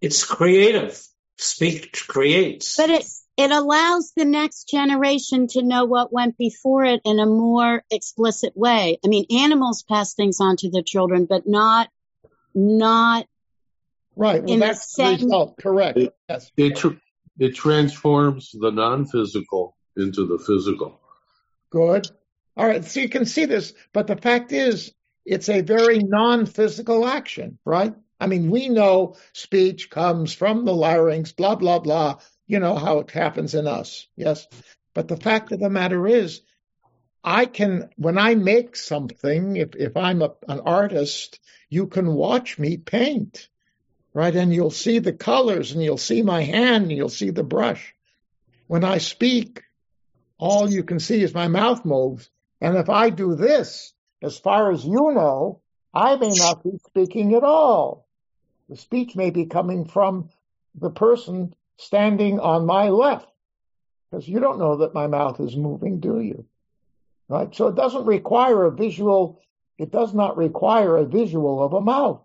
It's 0.00 0.24
creative. 0.24 1.00
Speech 1.36 2.06
creates. 2.08 2.76
But 2.76 2.90
it 2.90 3.06
it 3.36 3.52
allows 3.52 4.12
the 4.16 4.24
next 4.24 4.68
generation 4.68 5.46
to 5.48 5.62
know 5.62 5.84
what 5.84 6.12
went 6.12 6.36
before 6.36 6.84
it 6.84 7.00
in 7.04 7.20
a 7.20 7.26
more 7.26 7.84
explicit 7.90 8.52
way. 8.56 8.98
I 9.04 9.08
mean, 9.08 9.26
animals 9.30 9.84
pass 9.88 10.14
things 10.14 10.40
on 10.40 10.56
to 10.56 10.70
their 10.70 10.82
children, 10.82 11.26
but 11.26 11.46
not 11.46 11.88
not 12.54 13.26
right. 14.16 14.42
Well, 14.42 14.52
in 14.52 14.58
that's 14.58 14.94
the 14.94 15.02
the 15.02 15.08
same. 15.16 15.24
result. 15.26 15.58
Correct. 15.58 15.98
It, 15.98 16.14
yes. 16.28 16.50
it, 16.56 16.76
tr- 16.76 16.98
it 17.38 17.54
transforms 17.54 18.50
the 18.52 18.70
non-physical 18.72 19.76
into 19.96 20.26
the 20.26 20.38
physical. 20.38 21.00
Good. 21.70 22.10
All 22.56 22.66
right. 22.66 22.84
So 22.84 22.98
you 23.00 23.08
can 23.08 23.24
see 23.24 23.44
this, 23.44 23.72
but 23.92 24.08
the 24.08 24.16
fact 24.16 24.50
is, 24.52 24.92
it's 25.28 25.48
a 25.48 25.60
very 25.60 25.98
non-physical 25.98 27.06
action, 27.06 27.58
right? 27.64 27.94
I 28.18 28.26
mean, 28.26 28.50
we 28.50 28.68
know 28.68 29.16
speech 29.32 29.90
comes 29.90 30.32
from 30.32 30.64
the 30.64 30.74
larynx, 30.74 31.32
blah, 31.32 31.54
blah, 31.54 31.78
blah. 31.78 32.18
You 32.46 32.58
know 32.58 32.74
how 32.74 33.00
it 33.00 33.10
happens 33.10 33.54
in 33.54 33.66
us. 33.66 34.08
Yes. 34.16 34.46
But 34.94 35.06
the 35.06 35.16
fact 35.16 35.52
of 35.52 35.60
the 35.60 35.70
matter 35.70 36.06
is, 36.06 36.40
I 37.22 37.44
can, 37.44 37.90
when 37.96 38.16
I 38.16 38.34
make 38.36 38.74
something, 38.74 39.56
if, 39.56 39.76
if 39.76 39.96
I'm 39.96 40.22
a, 40.22 40.32
an 40.48 40.60
artist, 40.60 41.40
you 41.68 41.86
can 41.86 42.14
watch 42.14 42.58
me 42.58 42.78
paint, 42.78 43.48
right? 44.14 44.34
And 44.34 44.52
you'll 44.52 44.70
see 44.70 44.98
the 44.98 45.12
colors 45.12 45.72
and 45.72 45.82
you'll 45.82 45.98
see 45.98 46.22
my 46.22 46.42
hand 46.42 46.84
and 46.84 46.92
you'll 46.92 47.10
see 47.10 47.30
the 47.30 47.44
brush. 47.44 47.94
When 48.66 48.82
I 48.82 48.98
speak, 48.98 49.62
all 50.38 50.70
you 50.70 50.84
can 50.84 51.00
see 51.00 51.20
is 51.20 51.34
my 51.34 51.48
mouth 51.48 51.84
moves. 51.84 52.30
And 52.60 52.76
if 52.76 52.88
I 52.88 53.10
do 53.10 53.34
this, 53.34 53.92
as 54.22 54.38
far 54.38 54.72
as 54.72 54.84
you 54.84 55.12
know, 55.12 55.60
I 55.94 56.16
may 56.16 56.30
not 56.34 56.62
be 56.62 56.78
speaking 56.86 57.34
at 57.34 57.44
all. 57.44 58.06
The 58.68 58.76
speech 58.76 59.16
may 59.16 59.30
be 59.30 59.46
coming 59.46 59.86
from 59.86 60.30
the 60.74 60.90
person 60.90 61.54
standing 61.78 62.40
on 62.40 62.66
my 62.66 62.88
left, 62.88 63.28
because 64.10 64.28
you 64.28 64.40
don't 64.40 64.58
know 64.58 64.78
that 64.78 64.94
my 64.94 65.06
mouth 65.06 65.40
is 65.40 65.56
moving, 65.56 66.00
do 66.00 66.20
you? 66.20 66.44
Right? 67.28 67.54
So 67.54 67.68
it 67.68 67.74
doesn't 67.74 68.04
require 68.04 68.64
a 68.64 68.72
visual, 68.72 69.40
it 69.78 69.90
does 69.90 70.14
not 70.14 70.36
require 70.36 70.96
a 70.96 71.04
visual 71.04 71.62
of 71.62 71.72
a 71.72 71.80
mouth. 71.80 72.22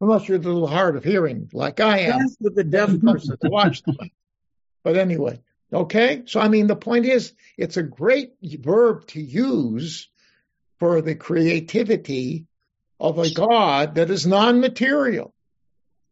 Unless 0.00 0.28
you're 0.28 0.38
a 0.38 0.40
little 0.40 0.68
hard 0.68 0.94
of 0.94 1.02
hearing, 1.02 1.50
like 1.52 1.80
I 1.80 2.00
am. 2.00 2.20
That's 2.20 2.36
with 2.40 2.54
the 2.54 2.62
deaf 2.62 2.90
person. 3.02 3.36
to 3.40 3.50
watch 3.50 3.82
them. 3.82 3.96
But 4.84 4.96
anyway, 4.96 5.40
okay. 5.72 6.22
So 6.26 6.38
I 6.38 6.46
mean, 6.46 6.68
the 6.68 6.76
point 6.76 7.04
is, 7.04 7.32
it's 7.56 7.76
a 7.76 7.82
great 7.82 8.34
verb 8.40 9.06
to 9.08 9.20
use 9.20 10.08
for 10.78 11.00
the 11.02 11.14
creativity 11.14 12.46
of 13.00 13.18
a 13.18 13.30
God 13.30 13.96
that 13.96 14.10
is 14.10 14.26
non-material, 14.26 15.34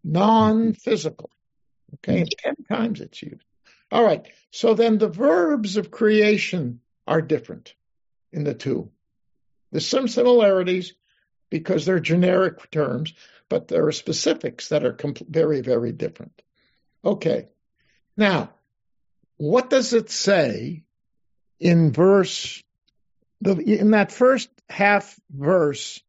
non-physical. 0.04 1.30
Okay, 1.94 2.20
and 2.20 2.30
ten 2.38 2.56
times 2.68 3.00
it's 3.00 3.22
used. 3.22 3.44
All 3.92 4.04
right. 4.04 4.26
So 4.50 4.74
then 4.74 4.98
the 4.98 5.08
verbs 5.08 5.76
of 5.76 5.90
creation 5.90 6.80
are 7.06 7.22
different 7.22 7.74
in 8.32 8.44
the 8.44 8.54
two. 8.54 8.90
There's 9.70 9.86
some 9.86 10.08
similarities 10.08 10.94
because 11.50 11.84
they're 11.84 12.00
generic 12.00 12.70
terms, 12.70 13.14
but 13.48 13.68
there 13.68 13.86
are 13.86 13.92
specifics 13.92 14.70
that 14.70 14.84
are 14.84 14.96
very, 15.28 15.60
very 15.60 15.92
different. 15.92 16.42
Okay. 17.04 17.48
Now, 18.16 18.50
what 19.36 19.70
does 19.70 19.92
it 19.92 20.10
say 20.10 20.82
in 21.60 21.92
verse, 21.92 22.62
the, 23.40 23.56
in 23.56 23.92
that 23.92 24.10
first 24.10 24.48
half 24.68 25.18
verse? 25.30 26.00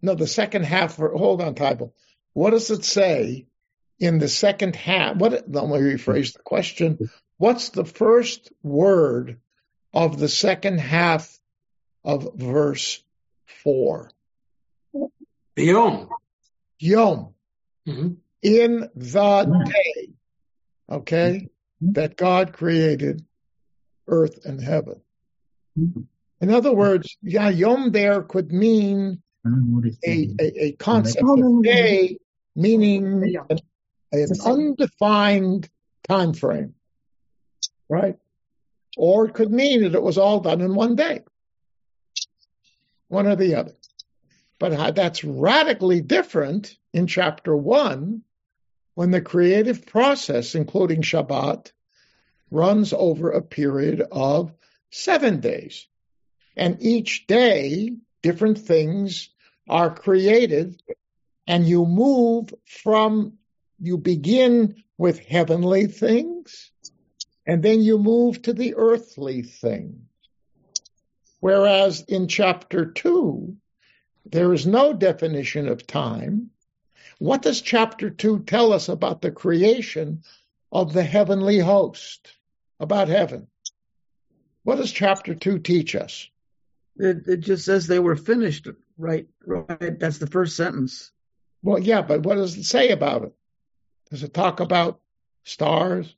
No, 0.00 0.14
the 0.14 0.26
second 0.26 0.64
half. 0.64 0.96
Hold 0.96 1.40
on, 1.40 1.54
Tybal. 1.54 1.92
What 2.32 2.50
does 2.50 2.70
it 2.70 2.84
say 2.84 3.46
in 3.98 4.18
the 4.18 4.28
second 4.28 4.74
half? 4.76 5.16
What? 5.16 5.32
Let 5.32 5.68
me 5.68 5.78
rephrase 5.78 6.32
the 6.32 6.42
question. 6.42 7.10
What's 7.38 7.70
the 7.70 7.84
first 7.84 8.52
word 8.62 9.38
of 9.92 10.18
the 10.18 10.28
second 10.28 10.78
half 10.78 11.38
of 12.04 12.34
verse 12.34 13.02
four? 13.62 14.10
Yom. 15.56 16.08
Yom. 16.78 17.34
Mhm. 17.86 18.16
In 18.42 18.90
the 18.96 19.62
day, 19.64 20.12
okay, 20.90 21.48
that 21.80 22.16
God 22.16 22.52
created 22.52 23.24
earth 24.08 24.44
and 24.44 24.60
heaven. 24.60 25.00
In 26.42 26.50
other 26.50 26.74
words, 26.74 27.16
yeah, 27.22 27.50
Yom 27.50 27.92
there 27.92 28.20
could 28.22 28.50
mean 28.50 29.22
a, 30.04 30.28
a, 30.40 30.64
a 30.64 30.72
concept 30.72 31.24
of 31.24 31.62
day, 31.62 32.18
meaning 32.56 33.22
an, 33.48 33.58
an 34.10 34.28
undefined 34.44 35.70
time 36.08 36.34
frame, 36.34 36.74
right? 37.88 38.16
Or 38.96 39.26
it 39.26 39.34
could 39.34 39.52
mean 39.52 39.82
that 39.82 39.94
it 39.94 40.02
was 40.02 40.18
all 40.18 40.40
done 40.40 40.60
in 40.60 40.74
one 40.74 40.96
day, 40.96 41.20
one 43.06 43.28
or 43.28 43.36
the 43.36 43.54
other. 43.54 43.76
But 44.58 44.96
that's 44.96 45.22
radically 45.22 46.00
different 46.00 46.76
in 46.92 47.06
chapter 47.06 47.56
one 47.56 48.22
when 48.94 49.12
the 49.12 49.20
creative 49.20 49.86
process, 49.86 50.56
including 50.56 51.02
Shabbat, 51.02 51.70
runs 52.50 52.92
over 52.92 53.30
a 53.30 53.42
period 53.42 54.02
of 54.10 54.52
seven 54.90 55.38
days. 55.38 55.86
And 56.56 56.76
each 56.80 57.26
day, 57.26 57.92
different 58.22 58.58
things 58.58 59.30
are 59.68 59.94
created, 59.94 60.82
and 61.46 61.66
you 61.66 61.86
move 61.86 62.52
from, 62.66 63.34
you 63.80 63.98
begin 63.98 64.82
with 64.98 65.18
heavenly 65.18 65.86
things, 65.86 66.70
and 67.46 67.62
then 67.62 67.80
you 67.80 67.98
move 67.98 68.42
to 68.42 68.52
the 68.52 68.74
earthly 68.76 69.42
things. 69.42 69.98
Whereas 71.40 72.02
in 72.02 72.28
chapter 72.28 72.86
two, 72.86 73.56
there 74.26 74.52
is 74.52 74.66
no 74.66 74.92
definition 74.92 75.68
of 75.68 75.86
time. 75.86 76.50
What 77.18 77.42
does 77.42 77.60
chapter 77.60 78.10
two 78.10 78.40
tell 78.40 78.72
us 78.72 78.88
about 78.88 79.22
the 79.22 79.32
creation 79.32 80.22
of 80.70 80.92
the 80.92 81.02
heavenly 81.02 81.58
host, 81.58 82.30
about 82.78 83.08
heaven? 83.08 83.48
What 84.62 84.76
does 84.76 84.92
chapter 84.92 85.34
two 85.34 85.58
teach 85.58 85.96
us? 85.96 86.28
It, 86.96 87.26
it 87.26 87.36
just 87.40 87.64
says 87.64 87.86
they 87.86 87.98
were 87.98 88.16
finished. 88.16 88.68
Right, 88.98 89.26
right. 89.46 89.98
That's 89.98 90.18
the 90.18 90.26
first 90.26 90.56
sentence. 90.56 91.10
Well, 91.62 91.78
yeah, 91.78 92.02
but 92.02 92.22
what 92.22 92.36
does 92.36 92.56
it 92.56 92.64
say 92.64 92.90
about 92.90 93.24
it? 93.24 93.32
Does 94.10 94.22
it 94.22 94.34
talk 94.34 94.60
about 94.60 95.00
stars, 95.44 96.14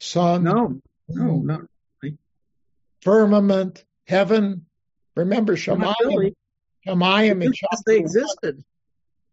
sun, 0.00 0.44
No, 0.44 0.80
no, 1.08 1.38
hmm. 1.38 1.46
not 1.46 1.60
firmament, 3.02 3.84
heaven? 4.06 4.66
Remember 5.16 5.56
Shemayim, 5.56 5.94
really. 6.04 6.36
Shemayim 6.86 7.42
in 7.42 7.42
It 7.42 7.46
just 7.48 7.60
chapter 7.60 7.82
they 7.86 7.98
existed. 7.98 8.64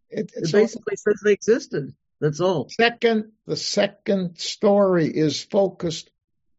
It, 0.09 0.31
It 0.35 0.47
so 0.47 0.59
basically 0.59 0.95
says 0.95 1.21
they 1.23 1.33
existed. 1.33 1.93
That's 2.19 2.39
all. 2.39 2.67
second, 2.69 3.31
the 3.45 3.55
second 3.55 4.39
story 4.39 5.07
is 5.07 5.43
focused 5.43 6.09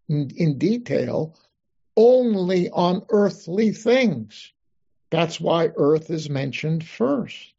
in, 0.09 0.31
in 0.37 0.59
detail 0.59 1.37
only 1.99 2.71
on 2.71 3.05
earthly 3.11 3.73
things. 3.73 4.53
That's 5.11 5.41
why 5.41 5.71
earth 5.77 6.11
is 6.11 6.31
mentioned 6.31 6.87
first. 6.87 7.53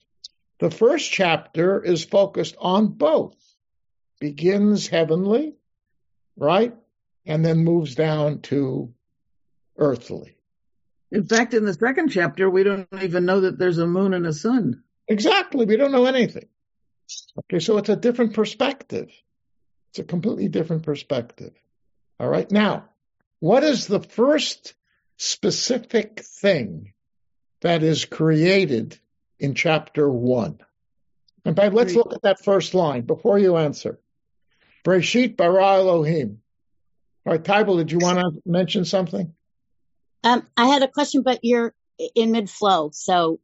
The 0.60 0.72
first 0.72 1.12
chapter 1.12 1.84
is 1.84 2.06
focused 2.06 2.56
on 2.58 2.88
both. 2.88 3.36
Begins 4.22 4.88
heavenly, 4.88 5.56
right? 6.38 6.74
And 7.26 7.44
then 7.44 7.66
moves 7.66 7.96
down 7.96 8.40
to 8.44 8.94
earthly. 9.78 10.38
In 11.12 11.26
fact, 11.26 11.54
in 11.54 11.66
the 11.66 11.74
second 11.74 12.10
chapter, 12.10 12.50
we 12.50 12.64
don't 12.64 12.88
even 13.02 13.26
know 13.26 13.42
that 13.42 13.60
there's 13.60 13.78
a 13.78 13.88
moon 13.88 14.14
and 14.14 14.26
a 14.26 14.34
sun. 14.34 14.84
Exactly. 15.08 15.66
We 15.66 15.76
don't 15.76 15.92
know 15.92 16.06
anything. 16.06 16.48
Okay, 17.40 17.60
so 17.60 17.78
it's 17.78 17.90
a 17.90 17.96
different 17.96 18.36
perspective. 18.36 19.12
It's 19.92 20.00
a 20.00 20.04
completely 20.04 20.48
different 20.48 20.84
perspective. 20.84 21.54
All 22.20 22.30
right. 22.30 22.50
Now, 22.52 22.89
what 23.40 23.64
is 23.64 23.88
the 23.88 24.00
first 24.02 24.74
specific 25.18 26.22
thing 26.22 26.94
that 27.62 27.84
is 27.84 28.06
created 28.06 29.00
in 29.40 29.56
chapter 29.56 30.10
one? 30.10 30.60
In 31.46 31.56
fact, 31.56 31.74
let's 31.74 31.96
look 31.96 32.14
at 32.14 32.22
that 32.24 32.44
first 32.44 32.74
line 32.74 33.02
before 33.04 33.40
you 33.40 33.58
answer. 33.58 34.00
Breshit 34.86 35.38
bara 35.38 35.76
Elohim. 35.76 36.42
All 37.26 37.34
right, 37.34 37.44
Tybal, 37.44 37.78
did 37.78 37.92
you 37.92 38.00
want 38.00 38.20
to 38.20 38.42
mention 38.46 38.86
something? 38.86 39.34
Um, 40.24 40.48
I 40.58 40.68
had 40.68 40.84
a 40.84 40.88
question, 40.88 41.22
but 41.22 41.40
you're 41.44 41.74
in 42.16 42.32
mid 42.32 42.50
flow, 42.50 42.90
so 42.94 43.40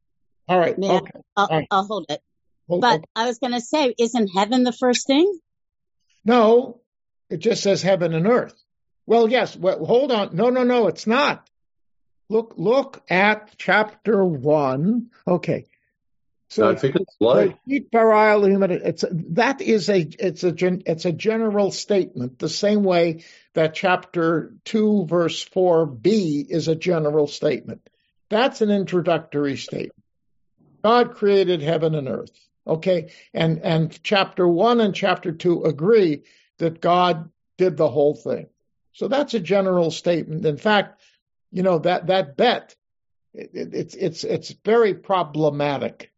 All 0.48 0.60
right. 0.60 0.78
Okay. 0.78 1.12
I'll, 1.38 1.46
All 1.46 1.58
right. 1.58 1.68
I'll 1.72 1.86
hold 1.86 2.06
it. 2.10 2.22
Hold- 2.68 2.82
But 2.82 3.06
I 3.16 3.26
was 3.28 3.40
going 3.40 3.54
to 3.54 3.62
say, 3.62 3.94
isn't 3.98 4.28
heaven 4.30 4.64
the 4.64 4.72
first 4.72 5.08
thing? 5.08 5.40
No, 6.24 6.82
it 7.30 7.38
just 7.38 7.64
says 7.64 7.82
heaven 7.82 8.14
and 8.14 8.28
earth. 8.28 8.56
Well, 9.06 9.30
yes. 9.30 9.56
Well, 9.56 9.86
hold 9.86 10.12
on. 10.12 10.36
No, 10.36 10.50
no, 10.50 10.64
no, 10.64 10.88
it's 10.88 11.08
not. 11.08 11.48
Look, 12.30 12.56
look 12.58 13.04
at 13.10 13.56
chapter 13.58 14.24
one. 14.24 15.12
Okay. 15.28 15.66
So 16.50 16.70
I 16.70 16.76
think 16.76 16.96
it's 16.96 17.16
light. 17.20 17.58
Breshit 17.68 17.92
bara 17.92 18.32
Elohim, 18.32 18.64
it's 18.64 19.04
that 19.12 19.62
is 19.62 19.90
a 19.90 20.00
it's 20.00 20.44
a 20.44 20.54
it's 20.90 21.06
a 21.06 21.12
general 21.12 21.72
statement 21.72 22.40
the 22.40 22.50
same 22.50 22.84
way 22.84 23.24
that 23.56 23.74
chapter 23.74 24.54
2 24.66 25.06
verse 25.06 25.44
4b 25.44 26.48
is 26.50 26.68
a 26.68 26.76
general 26.76 27.28
statement 27.28 27.90
that's 28.30 28.62
an 28.62 28.70
introductory 28.70 29.58
statement 29.58 30.04
god 30.84 31.16
created 31.16 31.62
heaven 31.62 31.96
and 31.96 32.08
earth 32.08 32.48
okay 32.68 33.12
and 33.34 33.60
and 33.64 34.02
chapter 34.04 34.48
1 34.48 34.82
and 34.82 34.94
chapter 34.94 35.32
2 35.32 35.64
agree 35.64 36.24
that 36.60 36.80
god 36.80 37.30
did 37.58 37.76
the 37.76 37.90
whole 37.90 38.16
thing 38.16 38.48
so 38.96 39.08
that's 39.08 39.34
a 39.34 39.40
general 39.40 39.92
statement 39.92 40.46
in 40.46 40.58
fact 40.58 41.02
you 41.52 41.64
know 41.64 41.80
that 41.80 42.08
that 42.08 42.36
bet 42.36 42.76
it, 43.34 43.52
it, 43.54 43.74
it's 43.74 43.96
it's 43.96 44.24
it's 44.24 44.56
very 44.64 44.94
problematic 44.96 46.12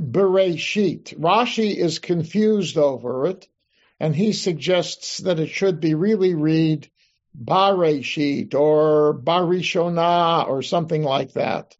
Bereshit. 0.00 1.18
Rashi 1.18 1.76
is 1.76 1.98
confused 1.98 2.78
over 2.78 3.26
it, 3.26 3.46
and 3.98 4.16
he 4.16 4.32
suggests 4.32 5.18
that 5.18 5.38
it 5.38 5.48
should 5.48 5.80
be 5.80 5.94
really 5.94 6.34
read 6.34 6.88
Bareshit 7.38 8.54
or 8.54 9.14
Barishona 9.14 10.48
or 10.48 10.62
something 10.62 11.02
like 11.02 11.34
that. 11.34 11.76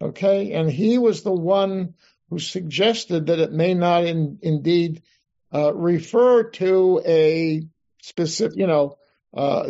Okay, 0.00 0.52
and 0.52 0.70
he 0.70 0.96
was 0.96 1.22
the 1.22 1.32
one 1.32 1.94
who 2.30 2.38
suggested 2.38 3.26
that 3.26 3.38
it 3.38 3.52
may 3.52 3.74
not 3.74 4.04
in, 4.04 4.38
indeed 4.40 5.02
uh, 5.52 5.74
refer 5.74 6.44
to 6.44 7.02
a 7.04 7.62
specific, 8.00 8.56
you 8.56 8.66
know, 8.66 8.96
uh, 9.34 9.64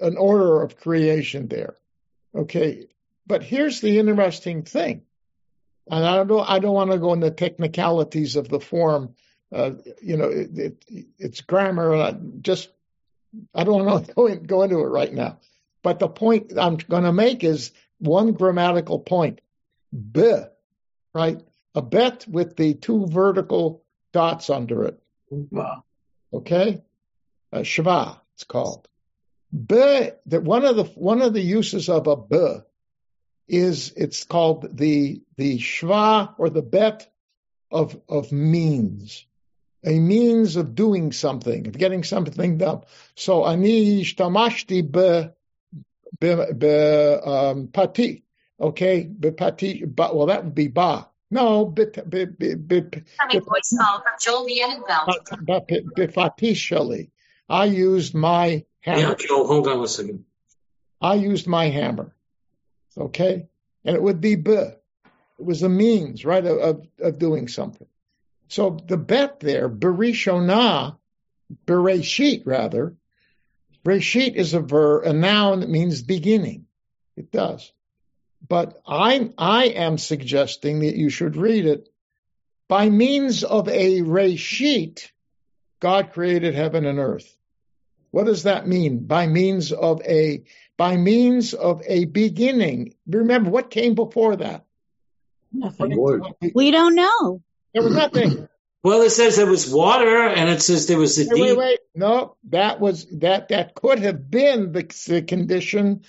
an 0.00 0.16
order 0.16 0.62
of 0.62 0.78
creation 0.78 1.48
there. 1.48 1.76
Okay, 2.34 2.86
but 3.26 3.42
here's 3.42 3.80
the 3.80 3.98
interesting 3.98 4.62
thing, 4.62 5.02
and 5.90 6.04
I 6.04 6.24
don't, 6.24 6.48
I 6.48 6.58
don't 6.58 6.74
want 6.74 6.90
to 6.90 6.98
go 6.98 7.12
into 7.12 7.30
technicalities 7.30 8.36
of 8.36 8.48
the 8.48 8.60
form. 8.60 9.14
Uh, 9.52 9.72
you 10.02 10.16
know, 10.16 10.28
it, 10.28 10.58
it, 10.58 10.84
it's 11.18 11.40
grammar. 11.40 11.94
Uh, 11.94 12.14
just 12.40 12.68
I 13.54 13.64
don't 13.64 13.84
want 13.84 14.06
to 14.06 14.14
go, 14.14 14.26
in, 14.26 14.42
go 14.42 14.62
into 14.62 14.80
it 14.80 14.88
right 14.88 15.12
now. 15.12 15.38
But 15.82 15.98
the 15.98 16.08
point 16.08 16.52
I'm 16.58 16.76
going 16.76 17.04
to 17.04 17.12
make 17.12 17.44
is 17.44 17.70
one 17.98 18.32
grammatical 18.32 18.98
point. 18.98 19.40
B, 20.12 20.40
right? 21.14 21.40
A 21.74 21.82
bet 21.82 22.26
with 22.26 22.56
the 22.56 22.74
two 22.74 23.06
vertical 23.06 23.84
dots 24.12 24.50
under 24.50 24.84
it. 24.84 24.98
Wow. 25.30 25.84
Okay, 26.32 26.82
uh, 27.52 27.58
shva 27.58 28.18
it's 28.34 28.44
called. 28.44 28.88
B. 29.50 29.76
That 30.26 30.42
one 30.42 30.64
of 30.64 30.76
the 30.76 30.84
one 30.84 31.22
of 31.22 31.32
the 31.32 31.40
uses 31.40 31.88
of 31.88 32.06
a 32.06 32.16
b 32.16 32.58
is 33.48 33.92
it's 33.96 34.24
called 34.24 34.76
the 34.76 35.22
the 35.36 35.58
shva 35.58 36.34
or 36.38 36.50
the 36.50 36.62
bet 36.62 37.08
of 37.70 38.00
of 38.08 38.32
means, 38.32 39.26
a 39.84 39.98
means 39.98 40.56
of 40.56 40.74
doing 40.74 41.12
something, 41.12 41.66
of 41.68 41.78
getting 41.78 42.02
something 42.02 42.58
done. 42.58 42.82
So 43.14 43.46
ani 43.46 44.02
shtamashti 44.02 44.90
be 44.90 45.30
be, 46.18 46.52
be 46.52 46.68
um, 46.68 47.68
pati, 47.68 48.24
okay, 48.60 49.04
be 49.04 49.30
pati. 49.30 49.84
But 49.84 50.16
well, 50.16 50.26
that 50.26 50.44
would 50.44 50.54
be 50.54 50.68
ba. 50.68 51.08
No, 51.30 51.66
bit 51.66 52.08
bit 52.08 52.38
bit 52.38 52.68
bit. 52.68 53.04
from 54.02 54.16
Joel 54.20 54.46
But 55.42 55.68
Befatishali. 55.68 57.10
I 57.48 57.64
used 57.64 58.14
my 58.14 58.64
hammer. 58.86 59.00
Yeah, 59.00 59.14
Joel, 59.14 59.46
hold 59.46 59.68
on 59.68 59.82
a 59.82 59.88
second. 59.88 60.24
I 61.00 61.14
used 61.14 61.46
my 61.46 61.66
hammer. 61.66 62.14
Okay? 62.96 63.48
And 63.84 63.96
it 63.96 64.02
would 64.02 64.20
be 64.20 64.36
b. 64.36 64.52
It 64.52 65.44
was 65.44 65.62
a 65.62 65.68
means, 65.68 66.24
right, 66.24 66.44
of, 66.44 66.86
of 66.98 67.18
doing 67.18 67.48
something. 67.48 67.86
So 68.48 68.78
the 68.86 68.96
bet 68.96 69.40
there, 69.40 69.68
berishona, 69.68 70.96
bereshit 71.66 72.42
rather, 72.46 72.94
bereshit 73.84 74.34
is 74.34 74.54
a 74.54 74.60
verb, 74.60 75.04
a 75.04 75.12
noun 75.12 75.60
that 75.60 75.68
means 75.68 76.00
beginning. 76.02 76.66
It 77.16 77.30
does. 77.30 77.70
But 78.48 78.80
I, 78.86 79.30
I 79.36 79.66
am 79.66 79.98
suggesting 79.98 80.80
that 80.80 80.96
you 80.96 81.10
should 81.10 81.36
read 81.36 81.66
it 81.66 81.88
by 82.68 82.88
means 82.88 83.44
of 83.44 83.68
a 83.68 84.00
reshit, 84.00 85.10
God 85.80 86.12
created 86.12 86.54
heaven 86.54 86.86
and 86.86 86.98
earth. 86.98 87.36
What 88.16 88.24
does 88.24 88.44
that 88.44 88.66
mean? 88.66 89.00
By 89.00 89.26
means 89.26 89.72
of 89.72 90.00
a 90.00 90.42
by 90.78 90.96
means 90.96 91.52
of 91.52 91.82
a 91.84 92.06
beginning. 92.06 92.94
Remember 93.06 93.50
what 93.50 93.68
came 93.68 93.94
before 93.94 94.36
that? 94.36 94.64
Nothing. 95.52 96.32
We 96.54 96.70
don't 96.70 96.94
know. 96.94 97.42
There 97.74 97.82
was 97.82 97.94
nothing. 97.94 98.48
Well, 98.82 99.02
it 99.02 99.10
says 99.10 99.36
there 99.36 99.44
was 99.44 99.70
water, 99.70 100.28
and 100.28 100.48
it 100.48 100.62
says 100.62 100.86
there 100.86 100.96
was 100.96 101.18
a 101.18 101.26
wait, 101.28 101.34
deep. 101.34 101.42
wait, 101.42 101.58
wait. 101.58 101.78
No, 101.94 102.36
that 102.44 102.80
was 102.80 103.06
that 103.18 103.48
that 103.48 103.74
could 103.74 103.98
have 103.98 104.30
been 104.30 104.72
the, 104.72 104.84
the 105.08 105.20
condition 105.20 106.04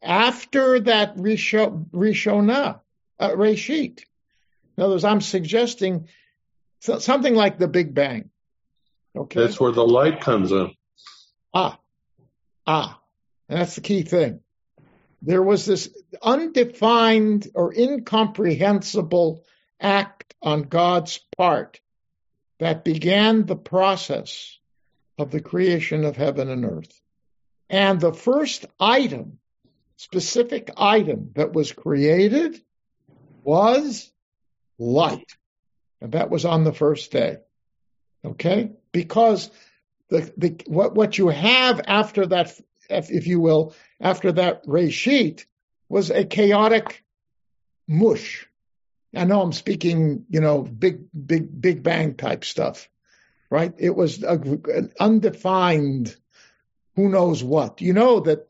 after 0.00 0.78
that 0.78 1.16
Rishona, 1.16 2.80
uh, 3.18 3.30
Reshit. 3.30 4.04
In 4.76 4.84
other 4.84 4.92
words, 4.92 5.02
I'm 5.02 5.20
suggesting 5.20 6.06
something 6.78 7.34
like 7.34 7.58
the 7.58 7.66
Big 7.66 7.94
Bang. 7.94 8.30
Okay. 9.16 9.40
That's 9.40 9.58
where 9.58 9.72
the 9.72 9.84
light 9.84 10.20
comes 10.20 10.52
in. 10.52 10.70
Ah, 11.54 11.78
ah, 12.66 13.00
and 13.48 13.60
that's 13.60 13.74
the 13.74 13.80
key 13.80 14.02
thing. 14.02 14.40
There 15.22 15.42
was 15.42 15.66
this 15.66 15.90
undefined 16.22 17.48
or 17.54 17.74
incomprehensible 17.74 19.44
act 19.80 20.34
on 20.42 20.62
God's 20.62 21.20
part 21.36 21.80
that 22.60 22.84
began 22.84 23.46
the 23.46 23.56
process 23.56 24.58
of 25.18 25.30
the 25.30 25.40
creation 25.40 26.04
of 26.04 26.16
heaven 26.16 26.48
and 26.48 26.64
earth. 26.64 27.00
And 27.68 28.00
the 28.00 28.12
first 28.12 28.66
item 28.78 29.38
specific 29.96 30.70
item 30.76 31.32
that 31.34 31.52
was 31.52 31.72
created 31.72 32.60
was 33.42 34.10
light. 34.78 35.36
And 36.00 36.12
that 36.12 36.30
was 36.30 36.44
on 36.44 36.64
the 36.64 36.72
first 36.72 37.10
day. 37.10 37.38
Okay? 38.24 38.70
Because 38.92 39.50
the, 40.08 40.32
the 40.36 40.60
what, 40.66 40.94
what 40.94 41.18
you 41.18 41.28
have 41.28 41.80
after 41.86 42.26
that, 42.26 42.58
if 42.88 43.26
you 43.26 43.40
will, 43.40 43.74
after 44.00 44.32
that 44.32 44.64
reshit 44.66 45.44
was 45.88 46.10
a 46.10 46.24
chaotic 46.24 47.04
mush. 47.86 48.46
I 49.14 49.24
know 49.24 49.40
I'm 49.40 49.52
speaking, 49.52 50.26
you 50.28 50.40
know, 50.40 50.62
big, 50.62 51.04
big, 51.26 51.60
big 51.60 51.82
bang 51.82 52.14
type 52.14 52.44
stuff, 52.44 52.88
right? 53.50 53.74
It 53.78 53.94
was 53.96 54.22
a, 54.22 54.34
an 54.34 54.92
undefined, 55.00 56.14
who 56.94 57.08
knows 57.08 57.42
what. 57.42 57.80
You 57.80 57.94
know 57.94 58.20
that 58.20 58.48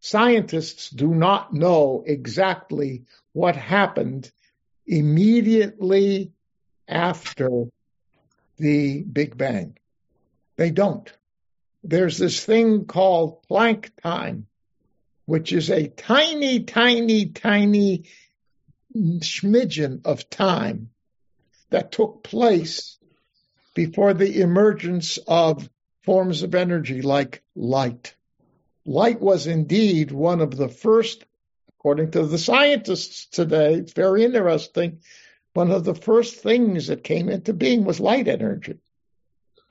Scientists 0.00 0.88
do 0.88 1.08
not 1.08 1.52
know 1.52 2.02
exactly 2.06 3.04
what 3.34 3.54
happened 3.54 4.32
immediately 4.86 6.32
after 6.88 7.66
the 8.56 9.02
Big 9.02 9.36
Bang. 9.36 9.76
They 10.60 10.70
don't. 10.70 11.10
There's 11.82 12.18
this 12.18 12.44
thing 12.44 12.84
called 12.84 13.42
Planck 13.48 13.88
time, 14.02 14.46
which 15.24 15.54
is 15.54 15.70
a 15.70 15.88
tiny, 15.88 16.64
tiny, 16.64 17.30
tiny 17.30 18.04
smidgen 18.94 20.02
of 20.04 20.28
time 20.28 20.90
that 21.70 21.92
took 21.92 22.22
place 22.22 22.98
before 23.74 24.12
the 24.12 24.42
emergence 24.42 25.18
of 25.26 25.66
forms 26.02 26.42
of 26.42 26.54
energy 26.54 27.00
like 27.00 27.42
light 27.56 28.14
light 28.84 29.18
was 29.18 29.46
indeed 29.46 30.10
one 30.10 30.42
of 30.42 30.54
the 30.54 30.68
first, 30.68 31.24
according 31.78 32.10
to 32.10 32.26
the 32.26 32.36
scientists 32.36 33.24
today, 33.24 33.76
it's 33.76 33.94
very 33.94 34.24
interesting, 34.24 35.00
one 35.54 35.70
of 35.70 35.84
the 35.84 35.94
first 35.94 36.42
things 36.42 36.88
that 36.88 37.02
came 37.02 37.30
into 37.30 37.54
being 37.54 37.84
was 37.84 37.98
light 37.98 38.28
energy. 38.28 38.78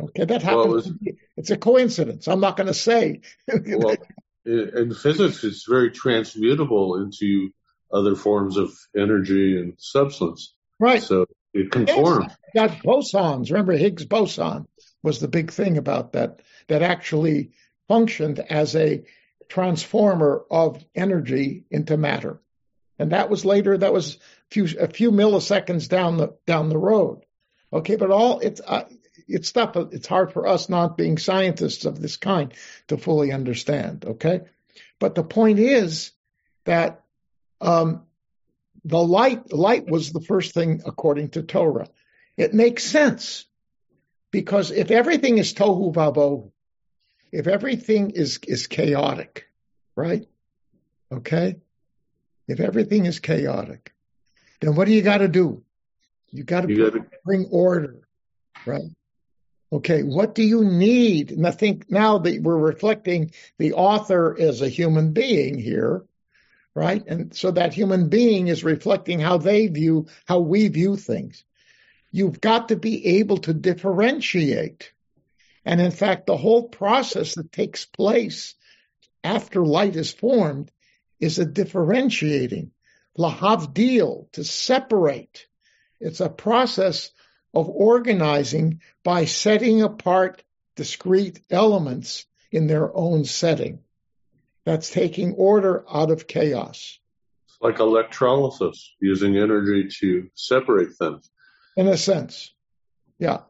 Okay, 0.01 0.25
that 0.25 0.41
happens. 0.41 0.87
Well, 0.87 0.95
it 1.01 1.15
it's 1.35 1.51
a 1.51 1.57
coincidence. 1.57 2.27
I'm 2.27 2.39
not 2.39 2.57
going 2.57 2.67
to 2.67 2.73
say. 2.73 3.21
well, 3.47 3.95
in 4.45 4.93
physics, 4.93 5.43
it's 5.43 5.67
very 5.67 5.91
transmutable 5.91 7.01
into 7.01 7.51
other 7.91 8.15
forms 8.15 8.57
of 8.57 8.71
energy 8.95 9.59
and 9.59 9.73
substance. 9.77 10.53
Right. 10.79 11.03
So 11.03 11.25
it 11.53 11.71
conforms. 11.71 12.33
Yes, 12.53 12.71
got 12.71 12.83
bosons. 12.83 13.51
Remember, 13.51 13.73
Higgs 13.73 14.05
boson 14.05 14.67
was 15.03 15.19
the 15.19 15.27
big 15.27 15.51
thing 15.51 15.77
about 15.77 16.13
that. 16.13 16.41
That 16.67 16.83
actually 16.83 17.51
functioned 17.87 18.39
as 18.39 18.75
a 18.75 19.03
transformer 19.49 20.43
of 20.51 20.83
energy 20.93 21.65
into 21.71 21.97
matter. 21.97 22.39
And 22.99 23.11
that 23.11 23.29
was 23.29 23.43
later, 23.43 23.77
that 23.77 23.93
was 23.93 24.15
a 24.15 24.19
few, 24.51 24.67
a 24.79 24.87
few 24.87 25.11
milliseconds 25.11 25.89
down 25.89 26.17
the, 26.17 26.35
down 26.45 26.69
the 26.69 26.77
road. 26.77 27.25
Okay. 27.73 27.95
But 27.95 28.11
all 28.11 28.39
it's, 28.39 28.61
uh, 28.65 28.83
it's 29.29 29.47
stuff, 29.47 29.75
it's 29.75 30.07
hard 30.07 30.33
for 30.33 30.47
us 30.47 30.69
not 30.69 30.97
being 30.97 31.17
scientists 31.17 31.85
of 31.85 32.01
this 32.01 32.17
kind 32.17 32.53
to 32.87 32.97
fully 32.97 33.31
understand. 33.31 34.05
Okay. 34.05 34.41
But 34.99 35.15
the 35.15 35.23
point 35.23 35.59
is 35.59 36.11
that, 36.65 37.03
um, 37.61 38.03
the 38.85 38.97
light, 38.97 39.53
light 39.53 39.87
was 39.87 40.11
the 40.11 40.21
first 40.21 40.53
thing 40.53 40.81
according 40.85 41.29
to 41.29 41.43
Torah. 41.43 41.87
It 42.37 42.53
makes 42.53 42.83
sense 42.83 43.45
because 44.31 44.71
if 44.71 44.91
everything 44.91 45.37
is 45.37 45.53
tohu 45.53 45.93
vavohu, 45.93 46.51
if 47.31 47.47
everything 47.47 48.11
is, 48.11 48.39
is 48.47 48.67
chaotic, 48.67 49.47
right? 49.95 50.27
Okay? 51.11 51.57
If 52.47 52.59
everything 52.59 53.05
is 53.05 53.19
chaotic, 53.19 53.93
then 54.61 54.75
what 54.75 54.85
do 54.85 54.93
you 54.93 55.01
got 55.01 55.19
to 55.19 55.27
do? 55.27 55.63
You 56.31 56.43
got 56.43 56.61
to 56.61 57.05
bring 57.25 57.47
order, 57.51 58.07
right? 58.65 58.89
Okay, 59.71 60.01
what 60.01 60.33
do 60.33 60.43
you 60.43 60.63
need? 60.63 61.31
And 61.31 61.45
I 61.45 61.51
think 61.51 61.91
now 61.91 62.17
that 62.19 62.41
we're 62.41 62.57
reflecting 62.57 63.31
the 63.59 63.73
author 63.73 64.35
as 64.39 64.61
a 64.61 64.69
human 64.69 65.13
being 65.13 65.59
here, 65.59 66.05
right? 66.73 67.05
And 67.05 67.35
so 67.35 67.51
that 67.51 67.73
human 67.73 68.09
being 68.09 68.47
is 68.47 68.63
reflecting 68.63 69.19
how 69.19 69.37
they 69.37 69.67
view, 69.67 70.07
how 70.25 70.39
we 70.39 70.67
view 70.69 70.95
things. 70.95 71.43
You've 72.11 72.41
got 72.41 72.69
to 72.69 72.75
be 72.75 73.19
able 73.19 73.37
to 73.39 73.53
differentiate. 73.53 74.91
And 75.65 75.79
in 75.79 75.91
fact, 75.91 76.25
the 76.25 76.37
whole 76.37 76.67
process 76.67 77.35
that 77.35 77.51
takes 77.51 77.85
place 77.85 78.55
after 79.23 79.63
light 79.63 79.95
is 79.95 80.11
formed 80.11 80.71
is 81.19 81.37
a 81.37 81.45
differentiating, 81.45 82.71
lahavdil, 83.17 84.31
to 84.31 84.43
separate. 84.43 85.45
It's 85.99 86.21
a 86.21 86.29
process 86.29 87.11
of 87.53 87.69
organizing 87.69 88.81
by 89.03 89.25
setting 89.25 89.81
apart 89.81 90.43
discrete 90.75 91.41
elements 91.49 92.25
in 92.51 92.67
their 92.67 92.95
own 92.95 93.25
setting. 93.25 93.79
That's 94.65 94.89
taking 94.89 95.33
order 95.33 95.83
out 95.91 96.11
of 96.11 96.27
chaos. 96.27 96.99
It's 97.47 97.57
like 97.61 97.79
electrolysis, 97.79 98.93
using 98.99 99.37
energy 99.37 99.89
to 99.99 100.29
separate 100.35 100.93
things. 100.93 101.29
In 101.75 101.87
a 101.87 101.97
sense. 101.97 102.53
Yeah. 103.17 103.41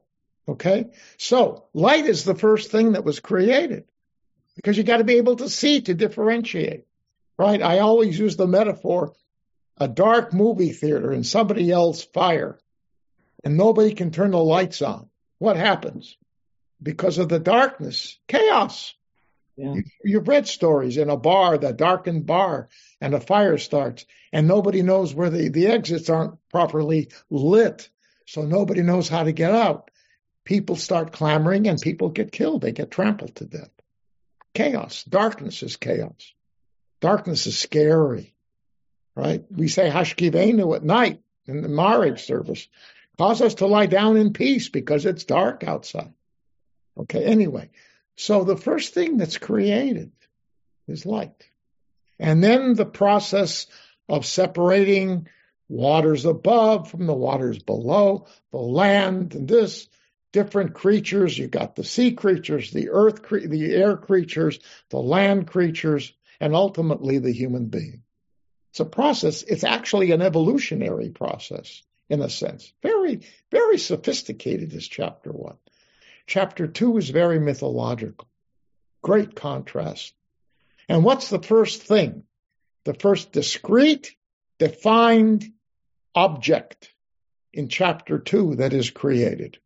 Okay. 0.47 0.91
So 1.17 1.65
light 1.73 2.05
is 2.05 2.23
the 2.23 2.35
first 2.35 2.71
thing 2.71 2.93
that 2.93 3.03
was 3.03 3.19
created 3.19 3.85
because 4.55 4.77
you 4.77 4.83
got 4.83 4.97
to 4.97 5.03
be 5.03 5.17
able 5.17 5.35
to 5.37 5.49
see 5.49 5.81
to 5.81 5.93
differentiate, 5.93 6.85
right? 7.37 7.61
I 7.61 7.79
always 7.79 8.17
use 8.17 8.35
the 8.35 8.47
metaphor 8.47 9.13
a 9.77 9.87
dark 9.87 10.33
movie 10.33 10.73
theater 10.73 11.11
and 11.11 11.25
somebody 11.25 11.63
yells 11.63 12.03
fire 12.03 12.59
and 13.43 13.57
nobody 13.57 13.93
can 13.93 14.11
turn 14.11 14.31
the 14.31 14.37
lights 14.37 14.81
on. 14.81 15.09
What 15.37 15.55
happens? 15.55 16.17
Because 16.81 17.17
of 17.17 17.29
the 17.29 17.39
darkness, 17.39 18.17
chaos. 18.27 18.93
Yeah. 19.57 19.75
You, 20.03 20.19
have 20.19 20.27
read 20.27 20.47
stories 20.47 20.97
in 20.97 21.09
a 21.09 21.17
bar, 21.17 21.57
the 21.57 21.73
darkened 21.73 22.25
bar, 22.25 22.69
and 23.01 23.13
a 23.13 23.19
fire 23.19 23.57
starts, 23.57 24.05
and 24.31 24.47
nobody 24.47 24.81
knows 24.81 25.13
where 25.13 25.29
the, 25.29 25.49
the 25.49 25.67
exits 25.67 26.09
aren't 26.09 26.37
properly 26.49 27.09
lit, 27.29 27.89
so 28.25 28.43
nobody 28.43 28.83
knows 28.83 29.09
how 29.09 29.23
to 29.23 29.33
get 29.33 29.53
out. 29.53 29.91
People 30.45 30.77
start 30.77 31.11
clamoring, 31.11 31.67
and 31.67 31.81
people 31.81 32.09
get 32.09 32.31
killed. 32.31 32.61
They 32.61 32.71
get 32.71 32.89
trampled 32.89 33.35
to 33.35 33.45
death. 33.45 33.71
Chaos. 34.53 35.03
Darkness 35.03 35.61
is 35.61 35.75
chaos. 35.75 36.33
Darkness 37.01 37.45
is 37.45 37.57
scary, 37.57 38.33
right? 39.15 39.43
We 39.51 39.67
say 39.67 39.89
Hashkivenu 39.89 40.75
at 40.75 40.83
night 40.83 41.21
in 41.47 41.61
the 41.61 41.69
Maariv 41.69 42.19
service. 42.19 42.67
Cause 43.19 43.41
us 43.41 43.55
to 43.55 43.67
lie 43.67 43.87
down 43.87 44.15
in 44.15 44.31
peace 44.31 44.69
because 44.69 45.05
it's 45.05 45.25
dark 45.25 45.65
outside. 45.65 46.13
Okay, 46.97 47.25
anyway. 47.25 47.69
So 48.15 48.45
the 48.45 48.55
first 48.55 48.93
thing 48.93 49.17
that's 49.17 49.37
created 49.37 50.13
is 50.87 51.05
light. 51.05 51.45
And 52.17 52.41
then 52.41 52.75
the 52.75 52.85
process 52.85 53.67
of 54.07 54.25
separating 54.25 55.27
waters 55.67 56.23
above 56.23 56.89
from 56.89 57.07
the 57.07 57.13
waters 57.13 57.59
below, 57.59 58.27
the 58.51 58.57
land 58.57 59.35
and 59.35 59.49
this, 59.49 59.89
different 60.31 60.73
creatures. 60.73 61.37
You 61.37 61.47
got 61.47 61.75
the 61.75 61.83
sea 61.83 62.13
creatures, 62.13 62.71
the 62.71 62.87
earth, 62.89 63.21
cre- 63.21 63.47
the 63.47 63.75
air 63.75 63.97
creatures, 63.97 64.59
the 64.91 64.99
land 65.01 65.45
creatures, 65.45 66.13
and 66.39 66.55
ultimately 66.55 67.19
the 67.19 67.33
human 67.33 67.65
being. 67.65 68.01
It's 68.71 68.79
a 68.79 68.85
process. 68.85 69.43
It's 69.43 69.65
actually 69.65 70.11
an 70.11 70.21
evolutionary 70.21 71.09
process 71.09 71.83
in 72.09 72.21
a 72.21 72.29
sense. 72.29 72.73
Very, 72.81 73.21
very 73.51 73.77
sophisticated 73.77 74.73
is 74.73 74.87
chapter 74.87 75.31
one. 75.31 75.57
Chapter 76.27 76.67
two 76.67 76.97
is 76.97 77.09
very 77.09 77.39
mythological. 77.39 78.27
Great 79.01 79.35
contrast. 79.35 80.13
And 80.87 81.03
what's 81.03 81.29
the 81.29 81.41
first 81.41 81.83
thing? 81.83 82.23
The 82.85 82.93
first 82.93 83.31
discrete, 83.31 84.15
defined 84.57 85.51
object 86.15 86.91
in 87.53 87.69
chapter 87.69 88.19
two 88.19 88.55
that 88.55 88.73
is 88.73 88.89
created. 88.89 89.59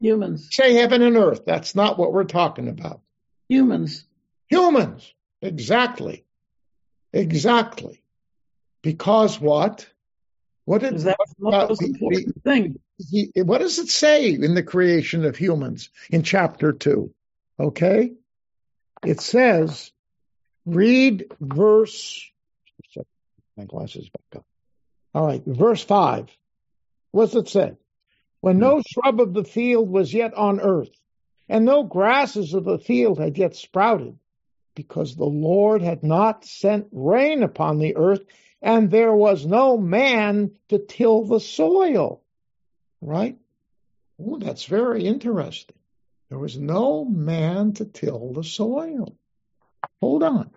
Humans. 0.00 0.48
Say 0.50 0.74
heaven 0.74 1.02
and 1.02 1.16
earth. 1.16 1.44
That's 1.44 1.74
not 1.74 1.98
what 1.98 2.12
we're 2.12 2.24
talking 2.24 2.68
about. 2.68 3.00
Humans. 3.48 4.04
Humans. 4.48 5.12
Exactly. 5.42 6.24
Exactly. 7.12 8.02
Because 8.82 9.40
what? 9.40 9.86
What 10.70 10.82
that's 10.82 11.02
the 11.02 11.16
most 11.40 11.82
important 11.82 12.44
thing? 12.44 12.78
He, 12.96 13.32
what 13.34 13.58
does 13.58 13.80
it 13.80 13.88
say 13.88 14.30
in 14.30 14.54
the 14.54 14.62
creation 14.62 15.24
of 15.24 15.34
humans 15.34 15.88
in 16.10 16.22
chapter 16.22 16.72
two? 16.72 17.12
Okay, 17.58 18.12
it 19.04 19.20
says, 19.20 19.90
read 20.64 21.24
verse. 21.40 22.24
My 23.56 23.64
glasses 23.64 24.08
back 24.10 24.38
up. 24.38 24.46
All 25.12 25.26
right, 25.26 25.42
verse 25.44 25.82
five. 25.82 26.28
What's 27.10 27.34
it 27.34 27.48
say? 27.48 27.76
When 28.40 28.60
no 28.60 28.76
hmm. 28.76 28.82
shrub 28.88 29.20
of 29.20 29.34
the 29.34 29.42
field 29.42 29.90
was 29.90 30.14
yet 30.14 30.34
on 30.34 30.60
earth, 30.60 30.96
and 31.48 31.64
no 31.64 31.82
grasses 31.82 32.54
of 32.54 32.62
the 32.62 32.78
field 32.78 33.18
had 33.18 33.36
yet 33.36 33.56
sprouted, 33.56 34.16
because 34.76 35.16
the 35.16 35.24
Lord 35.24 35.82
had 35.82 36.04
not 36.04 36.44
sent 36.44 36.86
rain 36.92 37.42
upon 37.42 37.80
the 37.80 37.96
earth, 37.96 38.20
and 38.62 38.90
there 38.90 39.12
was 39.12 39.46
no 39.46 39.76
man 39.76 40.52
to 40.68 40.78
till 40.78 41.24
the 41.24 41.40
soil. 41.40 42.22
Right? 43.00 43.38
Oh, 44.20 44.38
that's 44.38 44.64
very 44.66 45.04
interesting. 45.04 45.76
There 46.28 46.38
was 46.38 46.56
no 46.56 47.04
man 47.04 47.72
to 47.74 47.84
till 47.84 48.32
the 48.32 48.44
soil. 48.44 49.16
Hold 50.00 50.22
on. 50.22 50.50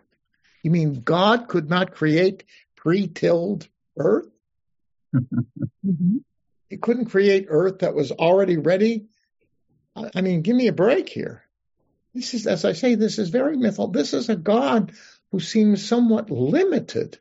You 0.61 0.71
mean 0.71 1.01
God 1.01 1.47
could 1.47 1.69
not 1.69 1.93
create 1.93 2.43
pre-tilled 2.75 3.67
earth? 3.97 4.29
mm-hmm. 5.15 6.17
He 6.69 6.77
couldn't 6.77 7.05
create 7.05 7.45
earth 7.49 7.79
that 7.79 7.93
was 7.93 8.11
already 8.11 8.57
ready? 8.57 9.05
I 9.95 10.21
mean, 10.21 10.41
give 10.41 10.55
me 10.55 10.67
a 10.67 10.73
break 10.73 11.07
here. 11.07 11.43
This 12.13 12.33
is, 12.33 12.47
as 12.47 12.65
I 12.65 12.73
say, 12.73 12.95
this 12.95 13.19
is 13.19 13.29
very 13.29 13.57
mythical. 13.57 13.87
This 13.87 14.13
is 14.13 14.29
a 14.29 14.35
God 14.35 14.91
who 15.31 15.39
seems 15.39 15.85
somewhat 15.85 16.31
limited 16.31 17.19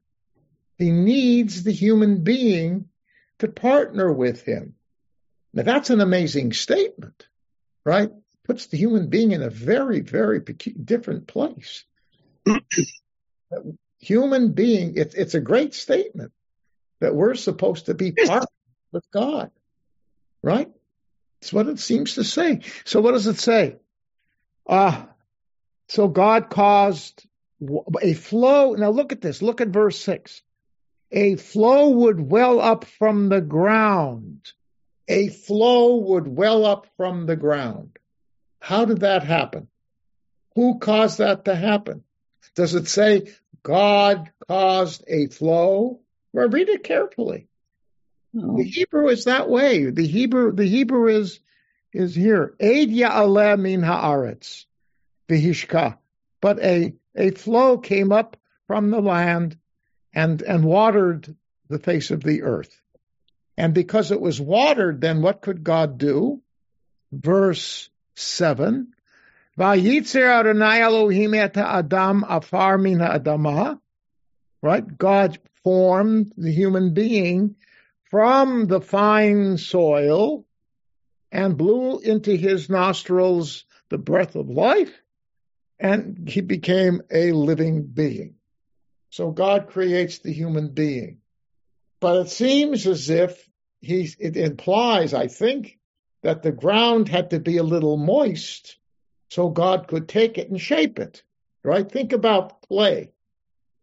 he 0.78 0.90
needs 0.90 1.62
the 1.62 1.72
human 1.72 2.22
being 2.22 2.88
to 3.38 3.48
partner 3.48 4.12
with 4.12 4.42
him. 4.42 4.74
Now 5.52 5.62
that's 5.64 5.90
an 5.90 6.00
amazing 6.00 6.52
statement, 6.52 7.26
right? 7.84 8.10
Puts 8.44 8.66
the 8.66 8.76
human 8.76 9.08
being 9.08 9.32
in 9.32 9.42
a 9.42 9.50
very, 9.50 10.00
very 10.00 10.40
different 10.40 11.26
place. 11.26 11.84
human 13.98 14.52
being, 14.52 14.96
it, 14.96 15.14
it's 15.16 15.34
a 15.34 15.40
great 15.40 15.74
statement 15.74 16.32
that 17.00 17.14
we're 17.14 17.34
supposed 17.34 17.86
to 17.86 17.94
be 17.94 18.12
part 18.12 18.46
with 18.92 19.04
God, 19.12 19.50
right? 20.42 20.70
It's 21.40 21.52
what 21.52 21.68
it 21.68 21.80
seems 21.80 22.14
to 22.14 22.24
say. 22.24 22.60
So 22.84 23.00
what 23.00 23.12
does 23.12 23.26
it 23.26 23.38
say? 23.38 23.76
Ah, 24.68 25.02
uh, 25.02 25.06
so 25.88 26.08
God 26.08 26.48
caused 26.48 27.26
a 28.00 28.14
flow. 28.14 28.74
Now 28.74 28.90
look 28.90 29.12
at 29.12 29.20
this. 29.20 29.42
Look 29.42 29.60
at 29.60 29.68
verse 29.68 29.98
six 29.98 30.42
a 31.12 31.36
flow 31.36 31.90
would 31.90 32.18
well 32.18 32.58
up 32.58 32.86
from 32.86 33.28
the 33.28 33.42
ground. 33.42 34.50
A 35.08 35.28
flow 35.28 35.96
would 35.96 36.26
well 36.26 36.64
up 36.64 36.86
from 36.96 37.26
the 37.26 37.36
ground. 37.36 37.98
How 38.60 38.86
did 38.86 39.00
that 39.00 39.22
happen? 39.22 39.68
Who 40.54 40.78
caused 40.78 41.18
that 41.18 41.44
to 41.44 41.54
happen? 41.54 42.02
Does 42.54 42.74
it 42.74 42.88
say 42.88 43.32
God 43.62 44.30
caused 44.48 45.04
a 45.06 45.26
flow? 45.26 46.00
Well, 46.32 46.48
read 46.48 46.70
it 46.70 46.82
carefully. 46.82 47.48
No. 48.32 48.56
The 48.56 48.64
Hebrew 48.64 49.08
is 49.08 49.24
that 49.24 49.50
way. 49.50 49.90
The 49.90 50.06
Hebrew, 50.06 50.52
the 50.52 50.66
Hebrew 50.66 51.08
is, 51.08 51.40
is 51.92 52.14
here. 52.14 52.54
Eid 52.60 52.88
ya'aleh 52.88 53.58
min 53.58 53.82
haaretz, 53.82 54.64
v'hishka. 55.28 55.98
But 56.40 56.58
a, 56.60 56.94
a 57.14 57.32
flow 57.32 57.76
came 57.76 58.12
up 58.12 58.38
from 58.66 58.90
the 58.90 59.00
land 59.00 59.58
and, 60.14 60.42
and 60.42 60.64
watered 60.64 61.34
the 61.68 61.78
face 61.78 62.10
of 62.10 62.22
the 62.22 62.42
earth. 62.42 62.80
And 63.56 63.74
because 63.74 64.10
it 64.10 64.20
was 64.20 64.40
watered, 64.40 65.00
then 65.00 65.22
what 65.22 65.42
could 65.42 65.62
God 65.62 65.98
do? 65.98 66.42
Verse 67.12 67.90
7. 68.16 68.92
Vayitzer 69.58 70.40
Adonai 70.40 70.80
Elohim 70.80 71.34
et 71.34 71.56
Adam 71.56 72.24
afar 72.26 72.78
min 72.78 72.98
adamah. 72.98 73.78
Right? 74.62 74.96
God 74.96 75.38
formed 75.62 76.32
the 76.36 76.52
human 76.52 76.94
being 76.94 77.56
from 78.10 78.66
the 78.66 78.80
fine 78.80 79.58
soil 79.58 80.46
and 81.30 81.56
blew 81.56 81.98
into 81.98 82.36
his 82.36 82.68
nostrils 82.68 83.64
the 83.88 83.98
breath 83.98 84.36
of 84.36 84.48
life, 84.48 84.92
and 85.78 86.28
he 86.28 86.40
became 86.40 87.00
a 87.10 87.32
living 87.32 87.84
being. 87.84 88.34
So 89.12 89.30
God 89.30 89.68
creates 89.68 90.18
the 90.18 90.32
human 90.32 90.70
being. 90.70 91.18
But 92.00 92.26
it 92.26 92.30
seems 92.30 92.86
as 92.86 93.08
if 93.08 93.48
he, 93.80 94.08
it 94.18 94.36
implies, 94.36 95.14
I 95.14 95.28
think, 95.28 95.78
that 96.22 96.42
the 96.42 96.52
ground 96.52 97.08
had 97.08 97.30
to 97.30 97.38
be 97.38 97.58
a 97.58 97.62
little 97.62 97.96
moist 97.96 98.76
so 99.28 99.48
God 99.48 99.86
could 99.86 100.08
take 100.08 100.36
it 100.36 100.50
and 100.50 100.60
shape 100.60 100.98
it, 100.98 101.22
right? 101.62 101.90
Think 101.90 102.12
about 102.12 102.62
clay, 102.62 103.12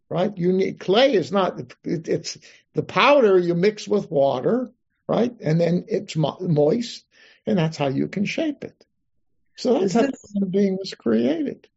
right? 0.09 0.38
You 0.38 0.51
need, 0.51 0.80
clay 0.80 1.13
is 1.13 1.32
not, 1.32 1.59
it, 1.59 2.07
it's 2.09 2.38
the 2.73 2.84
powder 2.84 3.39
you 3.39 3.55
mix 3.55 3.88
with 3.88 4.11
water 4.11 4.71
right? 5.09 5.36
And 5.41 5.59
then 5.59 5.86
it's 5.88 6.15
moist, 6.15 7.03
and 7.47 7.57
that's 7.57 7.77
how 7.77 7.88
you 7.88 8.07
can 8.07 8.25
shape 8.25 8.63
it. 8.63 8.86
So 9.57 9.80
that's 9.80 9.93
how 9.93 10.03
the 10.03 10.17
human 10.32 10.51
being 10.51 10.77
was 10.77 10.93
created. 10.93 11.67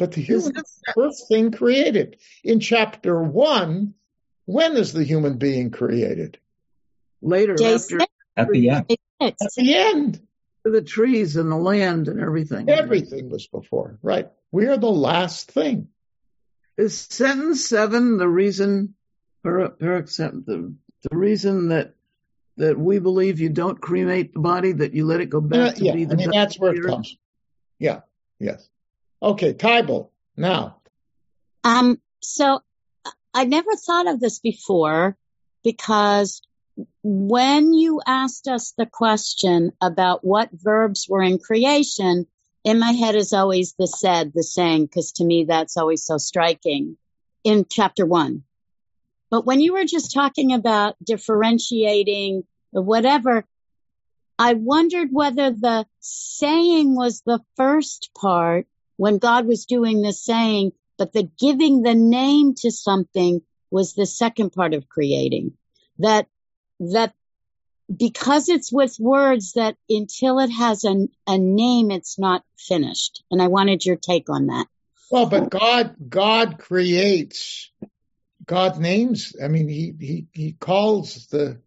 But 0.00 0.12
the 0.12 0.22
human 0.22 0.56
is 0.56 0.80
the 0.86 0.92
first 0.94 1.28
thing 1.28 1.52
created. 1.52 2.16
In 2.42 2.58
chapter 2.58 3.22
one, 3.22 3.92
when 4.46 4.78
is 4.78 4.94
the 4.94 5.04
human 5.04 5.36
being 5.36 5.70
created? 5.70 6.38
Later, 7.20 7.52
after, 7.62 8.00
at 8.34 8.48
the 8.48 8.70
end. 8.70 8.96
At 9.20 9.36
the 9.54 9.74
end. 9.74 10.26
The 10.64 10.80
trees 10.80 11.36
and 11.36 11.52
the 11.52 11.56
land 11.56 12.08
and 12.08 12.18
everything. 12.18 12.70
Everything 12.70 13.28
was 13.28 13.46
before, 13.46 13.98
right? 14.02 14.30
We 14.50 14.68
are 14.68 14.78
the 14.78 14.90
last 14.90 15.50
thing. 15.50 15.88
Is 16.78 16.98
sentence 16.98 17.66
seven 17.66 18.16
the 18.16 18.26
reason, 18.26 18.94
per, 19.44 19.68
per, 19.68 20.00
the, 20.00 20.74
the 21.10 21.16
reason 21.16 21.68
that 21.68 21.94
that 22.56 22.78
we 22.78 23.00
believe 23.00 23.38
you 23.38 23.50
don't 23.50 23.78
cremate 23.78 24.32
the 24.32 24.40
body, 24.40 24.72
that 24.72 24.94
you 24.94 25.04
let 25.04 25.20
it 25.20 25.28
go 25.28 25.42
back 25.42 25.72
uh, 25.72 25.74
to 25.74 25.84
yeah, 25.84 25.92
be 25.92 26.06
the 26.06 26.14
I 26.14 26.16
mean, 26.16 26.30
that's 26.30 26.58
where 26.58 26.72
it 26.72 26.82
comes. 26.82 27.18
Yeah, 27.78 28.00
yes. 28.38 28.66
Okay, 29.22 29.52
Tybal, 29.52 30.08
now. 30.36 30.76
Um, 31.64 32.00
so 32.22 32.60
I 33.34 33.44
never 33.44 33.74
thought 33.76 34.08
of 34.08 34.20
this 34.20 34.38
before 34.38 35.16
because 35.62 36.42
when 37.02 37.74
you 37.74 38.00
asked 38.06 38.48
us 38.48 38.72
the 38.76 38.86
question 38.86 39.72
about 39.80 40.24
what 40.24 40.48
verbs 40.52 41.06
were 41.08 41.22
in 41.22 41.38
creation, 41.38 42.26
in 42.64 42.78
my 42.78 42.92
head 42.92 43.14
is 43.14 43.32
always 43.32 43.74
the 43.78 43.86
said, 43.86 44.32
the 44.34 44.42
saying, 44.42 44.86
because 44.86 45.12
to 45.12 45.24
me 45.24 45.44
that's 45.44 45.76
always 45.76 46.04
so 46.04 46.16
striking 46.16 46.96
in 47.44 47.66
chapter 47.70 48.06
one. 48.06 48.44
But 49.30 49.46
when 49.46 49.60
you 49.60 49.74
were 49.74 49.84
just 49.84 50.12
talking 50.12 50.52
about 50.52 50.96
differentiating 51.04 52.44
whatever, 52.70 53.44
I 54.38 54.54
wondered 54.54 55.08
whether 55.12 55.50
the 55.50 55.86
saying 56.00 56.94
was 56.94 57.20
the 57.20 57.40
first 57.56 58.10
part 58.18 58.66
when 59.00 59.16
God 59.16 59.46
was 59.46 59.64
doing 59.64 60.02
the 60.02 60.12
saying, 60.12 60.72
but 60.98 61.14
the 61.14 61.22
giving 61.22 61.80
the 61.80 61.94
name 61.94 62.52
to 62.56 62.70
something 62.70 63.40
was 63.70 63.94
the 63.94 64.04
second 64.04 64.50
part 64.50 64.74
of 64.74 64.90
creating. 64.90 65.52
That, 66.00 66.26
that 66.80 67.14
because 67.88 68.50
it's 68.50 68.70
with 68.70 68.96
words 69.00 69.54
that 69.54 69.78
until 69.88 70.38
it 70.38 70.50
has 70.50 70.84
a, 70.84 71.08
a 71.26 71.38
name, 71.38 71.90
it's 71.90 72.18
not 72.18 72.44
finished. 72.58 73.24
And 73.30 73.40
I 73.40 73.46
wanted 73.46 73.86
your 73.86 73.96
take 73.96 74.28
on 74.28 74.48
that. 74.48 74.66
Well, 75.10 75.24
but 75.24 75.48
God, 75.48 75.96
God 76.06 76.58
creates, 76.58 77.70
God 78.44 78.78
names. 78.78 79.34
I 79.42 79.48
mean, 79.48 79.66
he, 79.66 79.94
he, 79.98 80.26
he 80.34 80.52
calls 80.52 81.26
the, 81.28 81.58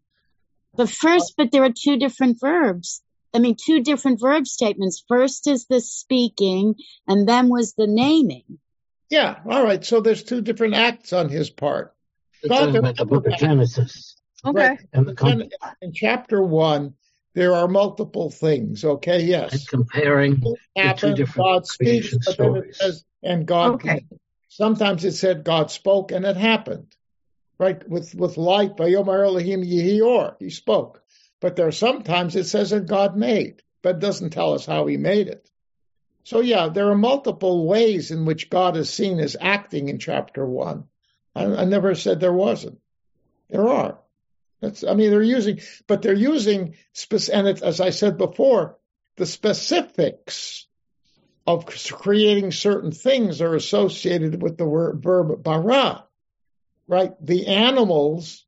but 0.75 0.87
first, 0.87 1.33
but 1.35 1.51
there 1.51 1.63
are 1.63 1.73
two 1.75 1.97
different 1.97 2.39
verbs. 2.39 3.01
I 3.33 3.39
mean, 3.39 3.55
two 3.55 3.81
different 3.81 4.19
verb 4.19 4.47
statements. 4.47 5.03
First 5.07 5.47
is 5.47 5.65
the 5.65 5.81
speaking, 5.81 6.75
and 7.07 7.27
then 7.27 7.49
was 7.49 7.73
the 7.73 7.87
naming. 7.87 8.59
Yeah, 9.09 9.39
all 9.49 9.63
right. 9.63 9.83
So 9.83 10.01
there's 10.01 10.23
two 10.23 10.41
different 10.41 10.75
acts 10.75 11.13
on 11.13 11.29
his 11.29 11.49
part. 11.49 11.95
God, 12.47 12.75
about 12.75 12.97
the 12.97 13.05
book 13.05 13.25
of 13.27 13.37
Genesis. 13.37 14.15
Okay. 14.45 14.67
Right. 14.69 14.79
And 14.91 15.07
the 15.07 15.25
in, 15.27 15.49
in 15.81 15.93
chapter 15.93 16.41
one, 16.41 16.95
there 17.33 17.53
are 17.53 17.67
multiple 17.67 18.29
things. 18.29 18.83
Okay, 18.83 19.23
yes. 19.23 19.53
And 19.53 19.67
comparing 19.67 20.39
the 20.75 20.95
two 20.97 21.13
different 21.13 21.47
God 21.47 21.67
speaks, 21.67 22.15
but 22.25 22.37
then 22.37 22.55
it 22.57 22.75
says, 22.75 23.05
and 23.21 23.45
God. 23.45 23.75
Okay. 23.75 24.05
Sometimes 24.49 25.03
it 25.03 25.13
said 25.13 25.43
God 25.43 25.71
spoke, 25.71 26.11
and 26.11 26.25
it 26.25 26.37
happened 26.37 26.95
right? 27.59 27.87
With 27.87 28.13
with 28.15 28.37
light, 28.37 28.77
Vayomer 28.77 29.25
Elohim 29.25 29.63
Yehior, 29.63 30.35
he 30.39 30.49
spoke. 30.49 31.02
But 31.43 31.57
there 31.57 31.67
are 31.67 31.73
sometimes 31.73 32.37
it 32.37 32.45
says 32.45 32.69
that 32.69 32.85
God 32.85 33.17
made, 33.17 33.63
but 33.81 33.99
doesn't 33.99 34.29
tell 34.29 34.53
us 34.53 34.65
how 34.65 34.85
he 34.87 34.95
made 34.95 35.27
it. 35.27 35.51
So 36.23 36.39
yeah, 36.39 36.69
there 36.69 36.89
are 36.89 36.95
multiple 36.95 37.67
ways 37.67 38.11
in 38.11 38.23
which 38.23 38.49
God 38.49 38.77
is 38.77 38.89
seen 38.89 39.19
as 39.19 39.35
acting 39.37 39.89
in 39.89 39.99
chapter 39.99 40.45
one. 40.45 40.85
I, 41.35 41.43
I 41.43 41.65
never 41.65 41.95
said 41.95 42.21
there 42.21 42.31
wasn't. 42.31 42.79
There 43.49 43.67
are. 43.67 43.99
That's, 44.61 44.85
I 44.85 44.93
mean, 44.93 45.11
they're 45.11 45.21
using, 45.21 45.59
but 45.85 46.01
they're 46.01 46.13
using, 46.13 46.75
and 47.33 47.47
it, 47.49 47.61
as 47.61 47.81
I 47.81 47.89
said 47.89 48.17
before, 48.17 48.77
the 49.17 49.25
specifics 49.25 50.65
of 51.45 51.65
creating 51.65 52.53
certain 52.53 52.93
things 52.93 53.41
are 53.41 53.53
associated 53.53 54.41
with 54.41 54.57
the 54.57 54.63
word 54.63 55.03
verb 55.03 55.43
bara 55.43 56.05
right? 56.87 57.11
The 57.19 57.47
animals, 57.47 58.45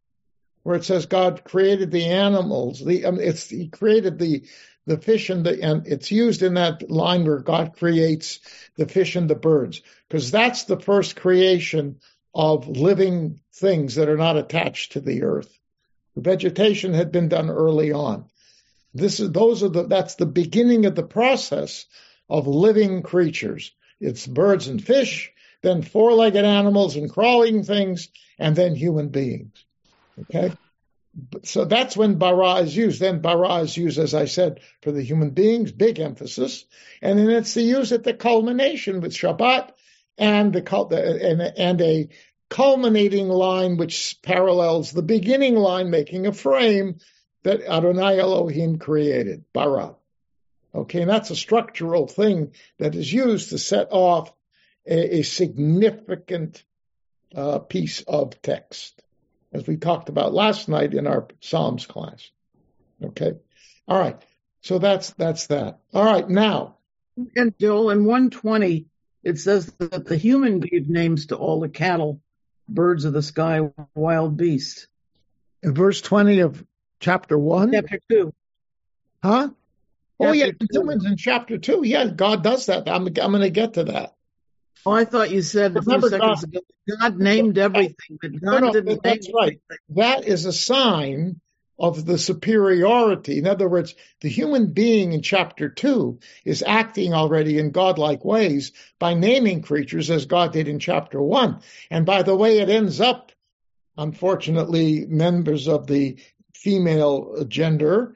where 0.65 0.75
it 0.75 0.83
says 0.83 1.05
God 1.05 1.43
created 1.43 1.91
the 1.91 2.05
animals, 2.05 2.83
the 2.83 3.05
um, 3.05 3.19
it's 3.19 3.47
He 3.47 3.67
created 3.67 4.17
the 4.17 4.45
the 4.87 4.97
fish 4.97 5.29
and 5.29 5.45
the 5.45 5.61
and 5.61 5.85
it's 5.85 6.09
used 6.09 6.41
in 6.41 6.55
that 6.55 6.89
line 6.89 7.23
where 7.23 7.37
God 7.37 7.77
creates 7.77 8.39
the 8.75 8.87
fish 8.87 9.15
and 9.15 9.29
the 9.29 9.35
birds 9.35 9.83
because 10.09 10.31
that's 10.31 10.63
the 10.63 10.79
first 10.79 11.17
creation 11.17 11.99
of 12.33 12.67
living 12.67 13.41
things 13.53 13.93
that 13.95 14.09
are 14.09 14.17
not 14.17 14.37
attached 14.37 14.93
to 14.93 15.01
the 15.01 15.21
earth. 15.21 15.55
The 16.15 16.21
vegetation 16.21 16.95
had 16.95 17.11
been 17.11 17.29
done 17.29 17.51
early 17.51 17.91
on. 17.91 18.25
This 18.91 19.19
is 19.19 19.31
those 19.31 19.61
are 19.61 19.69
the 19.69 19.83
that's 19.83 20.15
the 20.15 20.25
beginning 20.25 20.87
of 20.87 20.95
the 20.95 21.03
process 21.03 21.85
of 22.27 22.47
living 22.47 23.03
creatures. 23.03 23.71
It's 24.01 24.25
birds 24.25 24.67
and 24.67 24.83
fish, 24.83 25.31
then 25.61 25.83
four-legged 25.83 26.43
animals 26.43 26.95
and 26.95 27.07
crawling 27.07 27.61
things, 27.61 28.09
and 28.39 28.55
then 28.55 28.73
human 28.73 29.09
beings. 29.09 29.63
Okay? 30.21 30.53
So 31.43 31.65
that's 31.65 31.95
when 31.95 32.15
bara 32.15 32.55
is 32.55 32.75
used. 32.75 32.99
Then 32.99 33.21
bara 33.21 33.59
is 33.59 33.77
used, 33.77 33.99
as 33.99 34.13
I 34.13 34.25
said, 34.25 34.59
for 34.81 34.91
the 34.91 35.01
human 35.01 35.29
beings, 35.29 35.71
big 35.71 35.99
emphasis. 35.99 36.65
And 37.01 37.17
then 37.17 37.29
it's 37.29 37.53
the 37.53 37.61
use 37.61 37.91
at 37.91 38.03
the 38.03 38.13
culmination 38.13 38.99
with 38.99 39.13
Shabbat 39.13 39.71
and 40.17 40.53
the 40.53 41.19
and, 41.21 41.41
and 41.41 41.81
a 41.81 42.09
culminating 42.49 43.29
line 43.29 43.77
which 43.77 44.17
parallels 44.21 44.91
the 44.91 45.01
beginning 45.01 45.55
line, 45.55 45.89
making 45.89 46.27
a 46.27 46.33
frame 46.33 46.99
that 47.43 47.61
Adonai 47.61 48.19
Elohim 48.19 48.77
created, 48.77 49.45
bara. 49.53 49.95
Okay, 50.73 51.01
and 51.01 51.09
that's 51.09 51.29
a 51.29 51.35
structural 51.35 52.07
thing 52.07 52.51
that 52.79 52.95
is 52.95 53.11
used 53.11 53.51
to 53.51 53.57
set 53.57 53.87
off 53.91 54.33
a, 54.85 55.19
a 55.19 55.21
significant 55.21 56.63
uh, 57.33 57.59
piece 57.59 58.01
of 58.01 58.41
text, 58.41 59.01
as 59.55 59.65
we 59.65 59.77
talked 59.77 60.09
about 60.09 60.33
last 60.33 60.67
night 60.67 60.93
in 60.93 61.07
our 61.07 61.27
Psalms 61.39 61.85
class. 61.85 62.29
Okay, 63.03 63.33
all 63.87 63.99
right. 63.99 64.21
So 64.61 64.79
that's 64.79 65.11
that's 65.11 65.47
that. 65.47 65.79
All 65.93 66.05
right, 66.05 66.27
now. 66.27 66.75
And 67.35 67.57
Joel, 67.57 67.91
in 67.91 68.03
120, 68.05 68.87
it 69.23 69.39
says 69.39 69.71
that 69.79 70.05
the 70.05 70.17
human 70.17 70.59
gave 70.59 70.89
names 70.89 71.27
to 71.27 71.35
all 71.35 71.61
the 71.61 71.69
cattle, 71.69 72.19
birds 72.67 73.05
of 73.05 73.13
the 73.13 73.21
sky, 73.21 73.61
wild 73.93 74.35
beasts. 74.35 74.87
In 75.63 75.73
verse 75.73 76.01
20 76.01 76.39
of 76.39 76.63
chapter 76.99 77.37
1? 77.37 77.71
Chapter 77.71 77.99
2. 78.09 78.33
Huh? 79.23 79.49
Chapter 79.49 79.55
oh, 80.19 80.31
yeah, 80.33 80.51
humans 80.71 81.05
in 81.05 81.15
chapter 81.15 81.57
2. 81.57 81.81
Yeah, 81.83 82.07
God 82.07 82.43
does 82.43 82.65
that. 82.65 82.89
I'm, 82.89 83.07
I'm 83.07 83.13
going 83.13 83.41
to 83.41 83.49
get 83.49 83.75
to 83.75 83.85
that. 83.85 84.14
Oh, 84.85 84.91
I 84.91 85.05
thought 85.05 85.31
you 85.31 85.41
said 85.41 85.75
a 85.75 85.81
few 85.81 86.01
seconds 86.01 86.19
God, 86.19 86.43
ago 86.43 86.59
God 86.99 87.17
named 87.17 87.57
everything, 87.57 88.19
but 88.21 88.31
God 88.39 88.41
no, 88.41 88.59
no, 88.59 88.73
didn't 88.73 89.03
that's 89.03 89.27
name 89.27 89.35
right. 89.35 89.59
Everything. 89.69 89.77
That 89.89 90.25
is 90.25 90.45
a 90.45 90.53
sign 90.53 91.41
of 91.77 92.05
the 92.05 92.17
superiority. 92.17 93.39
In 93.39 93.47
other 93.47 93.67
words, 93.67 93.95
the 94.21 94.29
human 94.29 94.71
being 94.71 95.13
in 95.13 95.21
chapter 95.21 95.69
two 95.69 96.19
is 96.45 96.63
acting 96.65 97.13
already 97.13 97.57
in 97.59 97.71
godlike 97.71 98.23
ways 98.23 98.71
by 98.99 99.13
naming 99.13 99.61
creatures 99.61 100.09
as 100.09 100.25
God 100.25 100.53
did 100.53 100.67
in 100.67 100.79
chapter 100.79 101.21
one. 101.21 101.61
And 101.89 102.05
by 102.05 102.23
the 102.23 102.35
way, 102.35 102.59
it 102.59 102.69
ends 102.69 103.01
up, 103.01 103.31
unfortunately, 103.97 105.05
members 105.05 105.67
of 105.67 105.87
the 105.87 106.17
female 106.53 107.43
gender. 107.47 108.15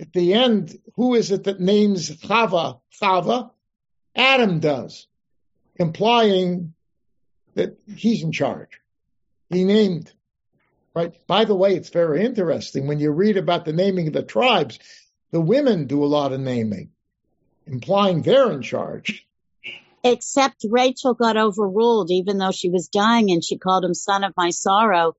At 0.00 0.12
the 0.12 0.34
end, 0.34 0.76
who 0.96 1.14
is 1.14 1.30
it 1.30 1.44
that 1.44 1.60
names 1.60 2.10
Chava? 2.10 2.80
Chava? 3.00 3.50
Adam 4.14 4.60
does 4.60 5.06
implying 5.78 6.74
that 7.54 7.78
he's 7.94 8.22
in 8.22 8.32
charge. 8.32 8.80
He 9.50 9.64
named, 9.64 10.12
right? 10.94 11.14
By 11.26 11.44
the 11.44 11.54
way, 11.54 11.74
it's 11.74 11.90
very 11.90 12.24
interesting 12.24 12.86
when 12.86 12.98
you 12.98 13.10
read 13.10 13.36
about 13.36 13.64
the 13.64 13.72
naming 13.72 14.08
of 14.08 14.12
the 14.12 14.22
tribes, 14.22 14.78
the 15.30 15.40
women 15.40 15.86
do 15.86 16.04
a 16.04 16.06
lot 16.06 16.32
of 16.32 16.40
naming, 16.40 16.90
implying 17.66 18.22
they're 18.22 18.52
in 18.52 18.62
charge. 18.62 19.26
Except 20.04 20.64
Rachel 20.68 21.14
got 21.14 21.36
overruled, 21.36 22.10
even 22.10 22.38
though 22.38 22.52
she 22.52 22.68
was 22.68 22.88
dying 22.88 23.30
and 23.30 23.42
she 23.42 23.58
called 23.58 23.84
him 23.84 23.94
son 23.94 24.22
of 24.22 24.32
my 24.36 24.50
sorrow. 24.50 25.16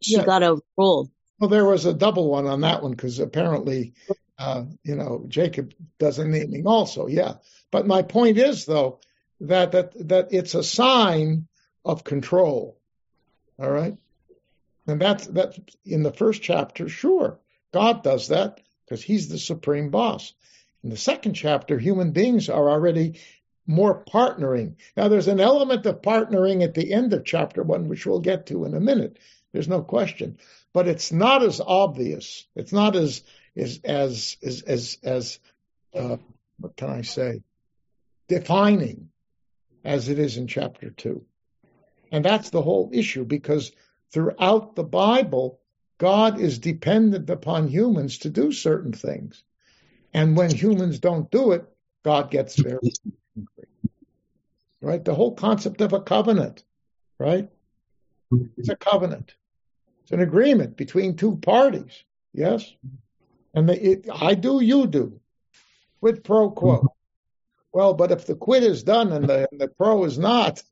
She 0.00 0.16
yeah. 0.16 0.24
got 0.24 0.42
overruled. 0.42 1.10
Well, 1.40 1.50
there 1.50 1.64
was 1.64 1.86
a 1.86 1.94
double 1.94 2.28
one 2.28 2.46
on 2.46 2.60
that 2.60 2.82
one 2.82 2.92
because 2.92 3.18
apparently, 3.18 3.94
uh, 4.38 4.64
you 4.84 4.94
know, 4.94 5.24
Jacob 5.26 5.74
does 5.98 6.18
a 6.20 6.24
naming 6.24 6.66
also. 6.66 7.08
Yeah. 7.08 7.34
But 7.72 7.86
my 7.86 8.02
point 8.02 8.38
is, 8.38 8.64
though, 8.64 9.00
that 9.42 9.72
that 9.72 10.08
that 10.08 10.28
it's 10.32 10.54
a 10.54 10.62
sign 10.62 11.48
of 11.84 12.04
control. 12.04 12.78
All 13.58 13.70
right, 13.70 13.96
and 14.86 15.00
that's 15.00 15.26
that's 15.26 15.58
in 15.84 16.02
the 16.02 16.12
first 16.12 16.42
chapter. 16.42 16.88
Sure, 16.88 17.38
God 17.72 18.02
does 18.02 18.28
that 18.28 18.60
because 18.84 19.02
he's 19.02 19.28
the 19.28 19.38
supreme 19.38 19.90
boss. 19.90 20.32
In 20.84 20.90
the 20.90 20.96
second 20.96 21.34
chapter, 21.34 21.78
human 21.78 22.12
beings 22.12 22.48
are 22.48 22.70
already 22.70 23.20
more 23.66 24.04
partnering. 24.04 24.74
Now, 24.96 25.08
there's 25.08 25.28
an 25.28 25.40
element 25.40 25.86
of 25.86 26.02
partnering 26.02 26.64
at 26.64 26.74
the 26.74 26.92
end 26.92 27.12
of 27.12 27.24
chapter 27.24 27.62
one, 27.62 27.88
which 27.88 28.04
we'll 28.04 28.20
get 28.20 28.46
to 28.46 28.64
in 28.64 28.74
a 28.74 28.80
minute. 28.80 29.18
There's 29.52 29.68
no 29.68 29.82
question, 29.82 30.38
but 30.72 30.88
it's 30.88 31.12
not 31.12 31.42
as 31.42 31.60
obvious. 31.60 32.46
It's 32.56 32.72
not 32.72 32.96
as 32.96 33.22
as 33.56 33.80
as 33.84 34.36
as 34.42 34.62
as, 34.62 34.98
as 35.02 35.38
uh, 35.94 36.16
what 36.58 36.76
can 36.76 36.90
I 36.90 37.02
say, 37.02 37.42
defining 38.28 39.10
as 39.84 40.08
it 40.08 40.18
is 40.18 40.36
in 40.36 40.46
chapter 40.46 40.90
two, 40.90 41.24
and 42.10 42.24
that's 42.24 42.50
the 42.50 42.62
whole 42.62 42.90
issue 42.92 43.24
because 43.24 43.72
throughout 44.10 44.76
the 44.76 44.84
Bible, 44.84 45.60
God 45.98 46.40
is 46.40 46.58
dependent 46.58 47.30
upon 47.30 47.68
humans 47.68 48.18
to 48.18 48.30
do 48.30 48.52
certain 48.52 48.92
things, 48.92 49.42
and 50.12 50.36
when 50.36 50.50
humans 50.50 50.98
don't 50.98 51.30
do 51.30 51.52
it, 51.52 51.64
God 52.02 52.30
gets 52.30 52.56
very 52.56 52.78
angry. 53.36 53.48
Right? 54.84 55.04
The 55.04 55.14
whole 55.14 55.36
concept 55.36 55.80
of 55.80 55.92
a 55.92 56.00
covenant, 56.00 56.64
right? 57.16 57.48
It's 58.56 58.68
a 58.68 58.74
covenant. 58.74 59.32
It's 60.02 60.10
an 60.10 60.20
agreement 60.20 60.76
between 60.76 61.16
two 61.16 61.36
parties. 61.36 62.02
Yes? 62.32 62.74
And 63.54 63.68
the, 63.68 63.90
it, 63.90 64.08
I 64.12 64.34
do, 64.34 64.60
you 64.60 64.86
do. 64.86 65.20
Quid 66.00 66.24
pro 66.24 66.50
quo. 66.50 66.91
Well, 67.72 67.94
but 67.94 68.12
if 68.12 68.26
the 68.26 68.34
quid 68.34 68.62
is 68.62 68.82
done 68.82 69.12
and 69.12 69.26
the, 69.28 69.48
and 69.50 69.60
the 69.60 69.68
pro 69.68 70.04
is 70.04 70.18
not, 70.18 70.62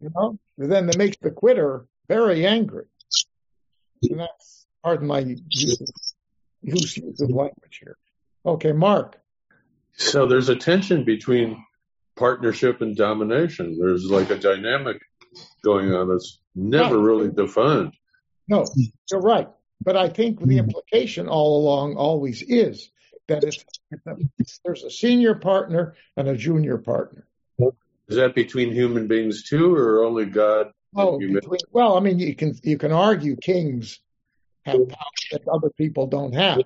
you 0.00 0.10
know, 0.14 0.38
then 0.58 0.86
that 0.86 0.98
makes 0.98 1.16
the 1.18 1.30
quitter 1.30 1.86
very 2.08 2.46
angry. 2.46 2.84
And 4.02 4.20
that's, 4.20 4.66
pardon 4.82 5.06
my 5.06 5.20
use, 5.20 5.82
use 6.62 6.98
of 7.20 7.30
language 7.30 7.78
here. 7.80 7.96
Okay, 8.44 8.72
Mark. 8.72 9.18
So 9.94 10.26
there's 10.26 10.50
a 10.50 10.56
tension 10.56 11.04
between 11.04 11.64
partnership 12.16 12.82
and 12.82 12.96
domination. 12.96 13.78
There's 13.78 14.10
like 14.10 14.30
a 14.30 14.38
dynamic 14.38 15.00
going 15.62 15.92
on 15.94 16.08
that's 16.08 16.38
never 16.54 16.98
right. 16.98 17.04
really 17.04 17.30
defined. 17.30 17.94
No, 18.48 18.66
you're 19.10 19.20
right. 19.20 19.48
But 19.80 19.96
I 19.96 20.08
think 20.08 20.44
the 20.44 20.58
implication 20.58 21.28
all 21.28 21.62
along 21.62 21.96
always 21.96 22.42
is 22.42 22.90
that 23.28 23.44
it's, 23.44 24.60
there's 24.64 24.82
a 24.84 24.90
senior 24.90 25.34
partner 25.34 25.94
and 26.16 26.28
a 26.28 26.36
junior 26.36 26.78
partner. 26.78 27.26
Is 28.08 28.16
that 28.16 28.34
between 28.34 28.72
human 28.72 29.06
beings 29.06 29.44
too, 29.44 29.74
or 29.74 30.04
only 30.04 30.26
God? 30.26 30.72
Oh, 30.94 31.18
between, 31.18 31.58
well, 31.72 31.96
I 31.96 32.00
mean, 32.00 32.18
you 32.18 32.34
can 32.34 32.54
you 32.62 32.76
can 32.78 32.92
argue 32.92 33.36
kings 33.36 34.00
have 34.64 34.88
power 34.88 35.10
that 35.32 35.48
other 35.48 35.70
people 35.70 36.06
don't 36.06 36.34
have, 36.34 36.62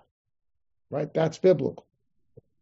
right? 0.91 1.13
That's 1.15 1.39
biblical. 1.39 1.87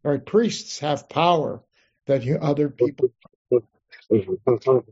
Right? 0.03 0.25
Priests 0.25 0.79
have 0.81 1.09
power 1.09 1.63
that 2.07 2.23
other 2.41 2.69
people. 2.69 3.09
All 3.51 4.85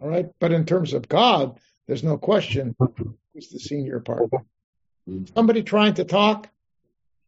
right, 0.00 0.28
but 0.40 0.52
in 0.52 0.66
terms 0.66 0.92
of 0.92 1.08
God, 1.08 1.58
there's 1.86 2.02
no 2.02 2.18
question 2.18 2.74
who's 2.78 3.48
the 3.50 3.60
senior 3.60 4.00
partner. 4.00 4.44
Mm-hmm. 5.08 5.26
Somebody 5.34 5.62
trying 5.62 5.94
to 5.94 6.04
talk? 6.04 6.48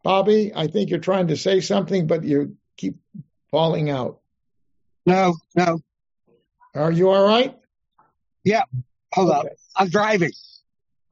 Bobby, 0.06 0.52
I 0.54 0.68
think 0.68 0.90
you're 0.90 1.00
trying 1.00 1.26
to 1.26 1.36
say 1.36 1.60
something, 1.60 2.06
but 2.06 2.22
you 2.22 2.56
keep 2.76 2.94
falling 3.50 3.90
out. 3.90 4.20
No, 5.04 5.34
no. 5.56 5.80
Are 6.76 6.92
you 6.92 7.10
all 7.10 7.26
right? 7.26 7.58
Yeah. 8.44 8.62
Hold 9.14 9.30
okay. 9.30 9.38
up. 9.38 9.46
I'm 9.74 9.88
driving. 9.88 10.30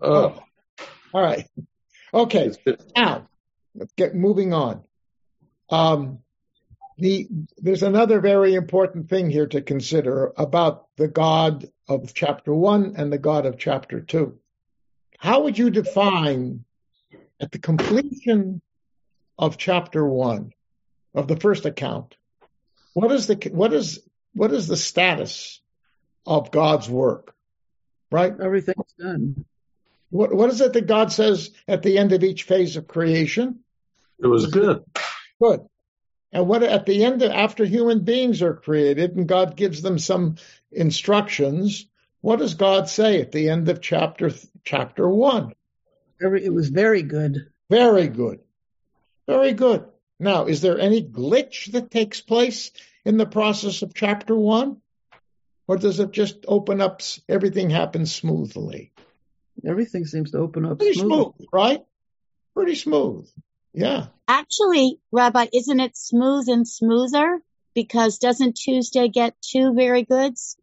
Oh. 0.01 0.41
All 1.13 1.23
right. 1.23 1.45
Okay. 2.15 2.53
Now, 2.97 3.29
let's 3.75 3.93
get 3.95 4.15
moving 4.15 4.53
on. 4.53 4.85
Um, 5.71 6.21
the, 6.97 7.27
there's 7.59 7.83
another 7.83 8.21
very 8.21 8.55
important 8.55 9.09
thing 9.09 9.29
here 9.29 9.49
to 9.49 9.61
consider 9.61 10.33
about 10.37 10.87
the 10.99 11.09
God 11.09 11.69
of 11.89 12.15
chapter 12.15 12.55
one 12.55 12.95
and 12.97 13.13
the 13.13 13.19
God 13.19 13.45
of 13.45 13.59
chapter 13.59 14.01
two. 14.01 14.39
How 15.19 15.41
would 15.43 15.59
you 15.59 15.71
define 15.71 16.65
at 17.41 17.51
the 17.51 17.59
completion 17.59 18.63
of 19.39 19.59
chapter 19.59 20.07
one 20.07 20.53
of 21.15 21.29
the 21.29 21.37
first 21.37 21.67
account? 21.67 22.17
What 22.93 23.13
is 23.13 23.27
the 23.27 23.35
what 23.53 23.73
is 23.73 24.01
what 24.35 24.53
is 24.53 24.67
the 24.69 24.77
status 24.77 25.61
of 26.27 26.51
God's 26.51 26.89
work? 26.89 27.35
Right? 28.11 28.33
Everything's 28.41 28.93
done. 28.99 29.45
What 30.11 30.35
what 30.35 30.51
is 30.51 30.61
it 30.61 30.73
that 30.75 30.87
God 30.87 31.13
says 31.13 31.51
at 31.67 31.83
the 31.83 31.99
end 31.99 32.13
of 32.13 32.23
each 32.23 32.45
phase 32.45 32.77
of 32.77 32.87
creation? 32.87 33.61
It 34.23 34.27
was 34.27 34.47
good. 34.47 34.85
Good. 35.43 35.61
And 36.33 36.49
what 36.49 36.63
at 36.63 36.87
the 36.87 37.05
end 37.05 37.23
of, 37.23 37.31
after 37.31 37.65
human 37.65 38.01
beings 38.01 38.43
are 38.43 38.55
created 38.55 39.17
and 39.17 39.29
God 39.29 39.57
gives 39.57 39.83
them 39.83 39.99
some 39.99 40.37
instructions, 40.73 41.87
what 42.21 42.39
does 42.39 42.55
God 42.55 42.89
say 42.89 43.21
at 43.21 43.33
the 43.33 43.51
end 43.51 43.69
of 43.69 43.81
chapter 43.81 44.31
chapter 44.65 45.09
one? 45.09 45.53
It 46.21 46.53
was 46.53 46.69
very 46.69 47.03
good. 47.03 47.51
Very 47.69 48.09
good. 48.09 48.41
Very 49.27 49.53
good. 49.53 49.85
Now, 50.21 50.47
is 50.47 50.61
there 50.61 50.79
any 50.79 51.03
glitch 51.03 51.73
that 51.73 51.91
takes 51.91 52.21
place 52.21 52.71
in 53.05 53.17
the 53.17 53.27
process 53.27 53.83
of 53.83 53.95
chapter 53.95 54.35
one? 54.35 54.81
Or 55.67 55.77
does 55.77 55.99
it 55.99 56.13
just 56.13 56.45
open 56.47 56.81
up, 56.81 57.01
everything 57.29 57.71
happens 57.71 58.15
smoothly? 58.15 58.93
Everything 59.67 60.05
seems 60.05 60.33
to 60.33 60.39
open 60.39 60.67
up 60.67 60.79
Pretty 60.79 60.99
smooth, 60.99 61.33
right? 61.53 61.83
Pretty 62.55 62.75
smooth. 62.75 63.29
Yeah. 63.73 64.07
Actually, 64.29 65.01
Rabbi, 65.11 65.47
isn't 65.53 65.81
it 65.81 65.97
smooth 65.97 66.49
and 66.49 66.69
smoother? 66.69 67.41
Because 67.75 68.19
doesn't 68.19 68.57
Tuesday 68.57 69.09
get 69.09 69.35
two 69.41 69.75
very 69.75 70.05
goods? 70.05 70.57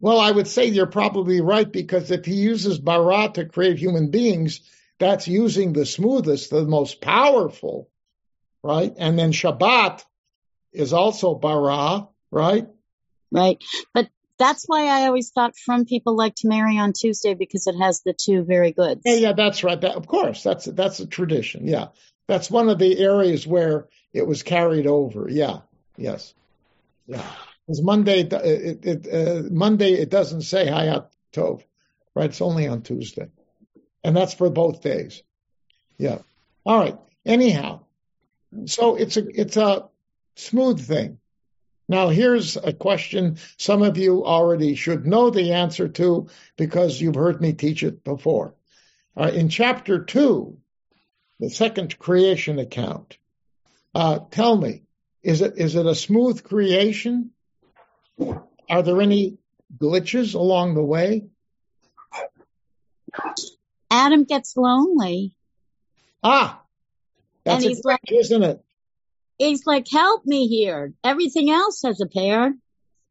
Well, 0.00 0.20
I 0.20 0.30
would 0.30 0.46
say 0.46 0.66
you're 0.66 0.86
probably 0.86 1.40
right 1.40 1.70
because 1.70 2.10
if 2.12 2.24
he 2.24 2.34
uses 2.34 2.78
bara 2.78 3.30
to 3.34 3.46
create 3.46 3.78
human 3.78 4.10
beings, 4.10 4.60
that's 4.98 5.28
using 5.28 5.72
the 5.72 5.86
smoothest, 5.86 6.50
the 6.50 6.64
most 6.64 7.00
powerful, 7.00 7.88
right? 8.62 8.92
And 8.96 9.18
then 9.18 9.32
Shabbat 9.32 10.04
is 10.72 10.92
also 10.92 11.34
bara, 11.34 12.08
right? 12.30 12.68
Right. 13.30 13.62
But 13.94 14.08
that's 14.38 14.64
why 14.66 14.86
I 14.86 15.06
always 15.06 15.30
thought 15.30 15.56
from 15.56 15.84
people 15.84 16.16
like 16.16 16.34
to 16.36 16.48
marry 16.48 16.78
on 16.78 16.92
Tuesday 16.92 17.34
because 17.34 17.66
it 17.66 17.76
has 17.76 18.02
the 18.02 18.12
two 18.12 18.44
very 18.44 18.72
goods. 18.72 19.02
Yeah, 19.04 19.14
yeah, 19.14 19.32
that's 19.32 19.64
right. 19.64 19.80
That, 19.80 19.96
of 19.96 20.06
course, 20.06 20.42
that's 20.42 20.64
that's 20.64 21.00
a 21.00 21.06
tradition. 21.06 21.66
Yeah, 21.66 21.88
that's 22.26 22.50
one 22.50 22.68
of 22.68 22.78
the 22.78 22.98
areas 22.98 23.46
where 23.46 23.88
it 24.12 24.26
was 24.26 24.42
carried 24.42 24.86
over. 24.86 25.28
Yeah. 25.28 25.60
Yes. 25.96 26.32
Yeah. 27.06 27.22
Because 27.66 27.82
Monday, 27.82 28.20
it, 28.20 28.86
it, 28.86 29.08
uh, 29.12 29.48
Monday, 29.50 29.92
it 29.92 30.08
doesn't 30.08 30.42
say 30.42 30.66
Hayat 30.66 31.08
Tov, 31.34 31.62
right? 32.14 32.30
It's 32.30 32.40
only 32.40 32.66
on 32.66 32.82
Tuesday. 32.82 33.28
And 34.04 34.16
that's 34.16 34.34
for 34.34 34.50
both 34.50 34.82
days. 34.82 35.22
Yeah. 35.98 36.18
All 36.64 36.78
right. 36.78 36.96
Anyhow, 37.26 37.84
so 38.66 38.96
it's 38.96 39.16
a, 39.16 39.26
it's 39.28 39.56
a 39.56 39.88
smooth 40.36 40.80
thing. 40.84 41.18
Now, 41.88 42.08
here's 42.08 42.56
a 42.56 42.72
question 42.72 43.38
some 43.56 43.82
of 43.82 43.96
you 43.96 44.24
already 44.24 44.74
should 44.74 45.06
know 45.06 45.30
the 45.30 45.54
answer 45.54 45.88
to 45.88 46.28
because 46.56 47.00
you've 47.00 47.14
heard 47.14 47.40
me 47.40 47.54
teach 47.54 47.82
it 47.82 48.04
before. 48.04 48.54
Uh, 49.16 49.30
in 49.34 49.48
chapter 49.48 50.04
two, 50.04 50.58
the 51.40 51.50
second 51.50 51.98
creation 51.98 52.58
account. 52.58 53.16
Uh, 53.94 54.20
tell 54.30 54.56
me, 54.56 54.82
is 55.22 55.40
it 55.40 55.54
is 55.56 55.74
it 55.76 55.86
a 55.86 55.94
smooth 55.94 56.42
creation? 56.44 57.30
Are 58.70 58.82
there 58.82 59.00
any 59.00 59.38
glitches 59.76 60.34
along 60.34 60.74
the 60.74 60.82
way? 60.82 61.26
Adam 63.98 64.24
gets 64.24 64.56
lonely. 64.56 65.34
Ah, 66.22 66.62
that's 67.44 67.64
and 67.64 67.68
he's 67.68 67.84
like, 67.84 68.00
isn't 68.10 68.42
it? 68.42 68.64
He's 69.38 69.66
like, 69.66 69.86
"Help 69.90 70.24
me 70.24 70.46
here." 70.46 70.92
Everything 71.02 71.50
else 71.50 71.82
has 71.82 72.00
a 72.00 72.06
pair. 72.06 72.54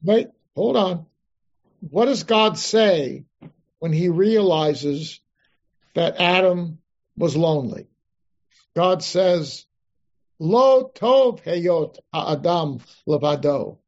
Wait, 0.02 0.28
hold 0.56 0.78
on. 0.78 1.06
What 1.82 2.06
does 2.06 2.24
God 2.24 2.58
say 2.58 3.26
when 3.80 3.92
He 3.92 4.10
realizes 4.10 5.20
that 5.94 6.22
Adam 6.22 6.80
was 7.18 7.36
lonely? 7.36 7.88
God 8.76 9.04
says, 9.04 9.66
Lo 10.40 10.92
tov 10.94 11.44
heyot 11.44 11.98
adam 12.14 12.80
levado. 13.08 13.80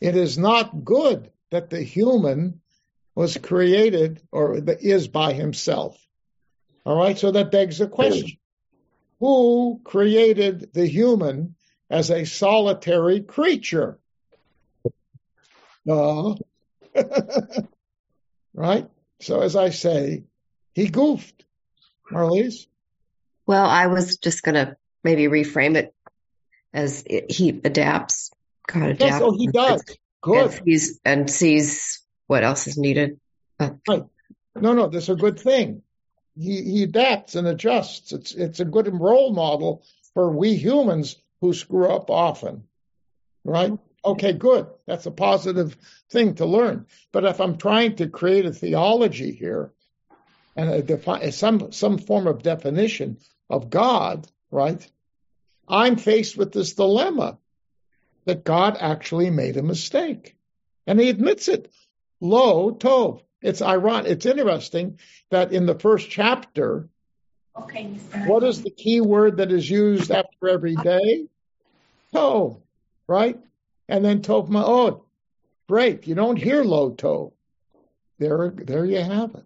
It 0.00 0.16
is 0.16 0.38
not 0.38 0.84
good 0.84 1.30
that 1.50 1.70
the 1.70 1.82
human 1.82 2.60
was 3.14 3.36
created 3.36 4.22
or 4.32 4.56
is 4.80 5.08
by 5.08 5.32
himself. 5.32 6.03
All 6.84 6.96
right, 6.96 7.18
so 7.18 7.30
that 7.30 7.50
begs 7.50 7.78
the 7.78 7.88
question. 7.88 8.38
Who 9.20 9.80
created 9.84 10.72
the 10.74 10.86
human 10.86 11.54
as 11.88 12.10
a 12.10 12.26
solitary 12.26 13.22
creature? 13.22 13.98
No. 15.84 16.36
Uh, 16.94 17.62
right? 18.54 18.88
So 19.20 19.40
as 19.40 19.56
I 19.56 19.70
say, 19.70 20.24
he 20.74 20.88
goofed, 20.88 21.44
Marlies. 22.10 22.66
Well, 23.46 23.64
I 23.64 23.86
was 23.86 24.18
just 24.18 24.42
going 24.42 24.54
to 24.54 24.76
maybe 25.02 25.24
reframe 25.24 25.76
it 25.76 25.94
as 26.72 27.04
it, 27.06 27.30
he 27.30 27.48
adapts, 27.48 28.30
God 28.66 28.90
adapts. 28.90 29.04
Yes, 29.04 29.20
oh, 29.22 29.36
he 29.36 29.46
does. 29.46 29.84
Good. 30.20 30.44
And 30.44 30.64
sees, 30.64 31.00
and 31.04 31.30
sees 31.30 32.02
what 32.26 32.44
else 32.44 32.66
is 32.66 32.76
needed. 32.76 33.20
But. 33.58 33.76
Right. 33.88 34.04
No, 34.56 34.72
no, 34.72 34.88
that's 34.88 35.08
a 35.08 35.16
good 35.16 35.38
thing. 35.38 35.82
He, 36.36 36.62
he 36.62 36.82
adapts 36.82 37.34
and 37.34 37.46
adjusts. 37.46 38.12
It's, 38.12 38.34
it's 38.34 38.60
a 38.60 38.64
good 38.64 38.88
role 38.92 39.32
model 39.32 39.84
for 40.14 40.30
we 40.30 40.54
humans 40.54 41.16
who 41.40 41.52
screw 41.52 41.86
up 41.86 42.10
often. 42.10 42.64
Right? 43.44 43.72
Mm-hmm. 43.72 44.10
Okay, 44.10 44.32
good. 44.34 44.66
That's 44.86 45.06
a 45.06 45.10
positive 45.10 45.76
thing 46.10 46.34
to 46.34 46.46
learn. 46.46 46.86
But 47.12 47.24
if 47.24 47.40
I'm 47.40 47.56
trying 47.56 47.96
to 47.96 48.08
create 48.08 48.44
a 48.44 48.52
theology 48.52 49.32
here 49.32 49.72
and 50.56 50.70
a 50.70 50.82
defi- 50.82 51.30
some 51.30 51.72
some 51.72 51.98
form 51.98 52.26
of 52.26 52.42
definition 52.42 53.18
of 53.48 53.70
God, 53.70 54.26
right? 54.50 54.86
I'm 55.66 55.96
faced 55.96 56.36
with 56.36 56.52
this 56.52 56.74
dilemma 56.74 57.38
that 58.26 58.44
God 58.44 58.76
actually 58.78 59.30
made 59.30 59.56
a 59.56 59.62
mistake, 59.62 60.36
and 60.86 61.00
He 61.00 61.08
admits 61.08 61.48
it. 61.48 61.72
Lo 62.20 62.72
tov. 62.72 63.22
It's 63.44 63.62
ironic. 63.62 64.10
It's 64.10 64.26
interesting 64.26 64.98
that 65.30 65.52
in 65.52 65.66
the 65.66 65.78
first 65.78 66.10
chapter, 66.10 66.88
okay, 67.56 67.84
what 68.26 68.42
is 68.42 68.62
the 68.62 68.70
key 68.70 69.00
word 69.00 69.36
that 69.36 69.52
is 69.52 69.68
used 69.70 70.10
after 70.10 70.48
every 70.48 70.74
day? 70.74 71.26
Tov, 72.12 72.60
right? 73.06 73.38
and 73.88 74.04
then 74.04 74.22
Tov 74.22 74.48
Ma'od. 74.48 75.02
Great. 75.68 76.06
You 76.06 76.14
don't 76.14 76.36
hear 76.36 76.62
Lo 76.62 76.90
Tov. 76.90 77.32
There, 78.18 78.50
there 78.50 78.84
you 78.84 79.02
have 79.02 79.34
it. 79.34 79.44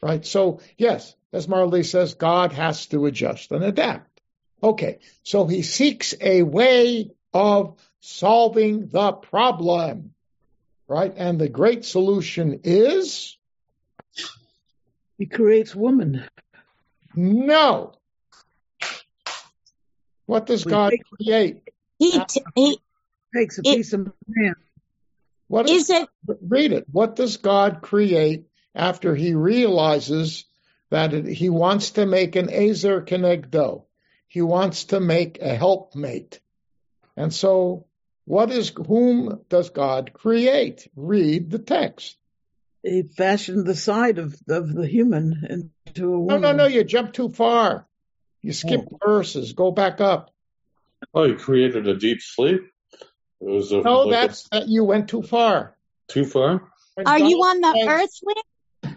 Right? 0.00 0.24
So, 0.24 0.60
yes, 0.76 1.14
as 1.32 1.48
Marley 1.48 1.82
says, 1.82 2.14
God 2.14 2.52
has 2.52 2.86
to 2.86 3.06
adjust 3.06 3.52
and 3.52 3.62
adapt. 3.62 4.20
Okay, 4.62 5.00
so 5.24 5.46
he 5.46 5.62
seeks 5.62 6.14
a 6.20 6.42
way 6.42 7.10
of 7.32 7.76
solving 8.00 8.88
the 8.88 9.12
problem. 9.12 10.14
Right? 10.92 11.14
And 11.16 11.40
the 11.40 11.48
great 11.48 11.86
solution 11.86 12.60
is? 12.64 13.38
He 15.16 15.24
creates 15.24 15.74
woman. 15.74 16.22
No. 17.14 17.94
What 20.26 20.44
does 20.44 20.64
God 20.64 20.92
create? 21.16 21.62
He, 21.98 22.22
t- 22.22 22.44
he 22.54 22.78
takes 23.34 23.56
a 23.56 23.62
it, 23.64 23.74
piece 23.74 23.94
of 23.94 24.12
man. 24.28 24.54
What 25.48 25.70
is, 25.70 25.88
is 25.88 26.02
it? 26.02 26.08
Read 26.46 26.72
it. 26.72 26.84
What 26.92 27.16
does 27.16 27.38
God 27.38 27.80
create 27.80 28.48
after 28.74 29.14
He 29.14 29.32
realizes 29.32 30.44
that 30.90 31.14
it, 31.14 31.26
He 31.26 31.48
wants 31.48 31.92
to 31.92 32.04
make 32.04 32.36
an 32.36 32.50
Ezer 32.52 33.00
Kenegdo? 33.00 33.84
He 34.28 34.42
wants 34.42 34.84
to 34.84 35.00
make 35.00 35.40
a 35.40 35.54
helpmate, 35.54 36.38
and 37.16 37.32
so 37.32 37.86
what 38.24 38.50
is 38.50 38.70
whom 38.70 39.40
does 39.48 39.70
God 39.70 40.12
create? 40.12 40.88
Read 40.94 41.50
the 41.50 41.58
text. 41.58 42.16
He 42.82 43.02
fashioned 43.02 43.66
the 43.66 43.74
side 43.74 44.18
of, 44.18 44.36
of 44.48 44.72
the 44.72 44.86
human 44.86 45.46
into 45.48 46.12
a 46.12 46.18
woman. 46.18 46.40
No, 46.40 46.52
no, 46.52 46.56
no. 46.58 46.66
You 46.66 46.84
jump 46.84 47.12
too 47.12 47.28
far. 47.28 47.86
You 48.40 48.52
skip 48.52 48.82
oh. 48.92 48.98
verses. 49.04 49.52
Go 49.52 49.70
back 49.70 50.00
up. 50.00 50.30
Oh, 51.14 51.26
he 51.26 51.34
created 51.34 51.86
a 51.86 51.96
deep 51.96 52.20
sleep. 52.20 52.60
It 53.40 53.48
was 53.48 53.72
a, 53.72 53.80
no, 53.80 54.02
like 54.02 54.10
that's 54.10 54.48
a, 54.52 54.64
you 54.66 54.84
went 54.84 55.08
too 55.08 55.22
far. 55.22 55.76
Too 56.08 56.24
far. 56.24 56.68
When 56.94 57.06
Are 57.06 57.18
God 57.18 57.28
you 57.28 57.36
on 57.38 57.60
the 57.60 57.72
says, 57.72 57.88
earth 57.88 58.20
wing? 58.22 58.96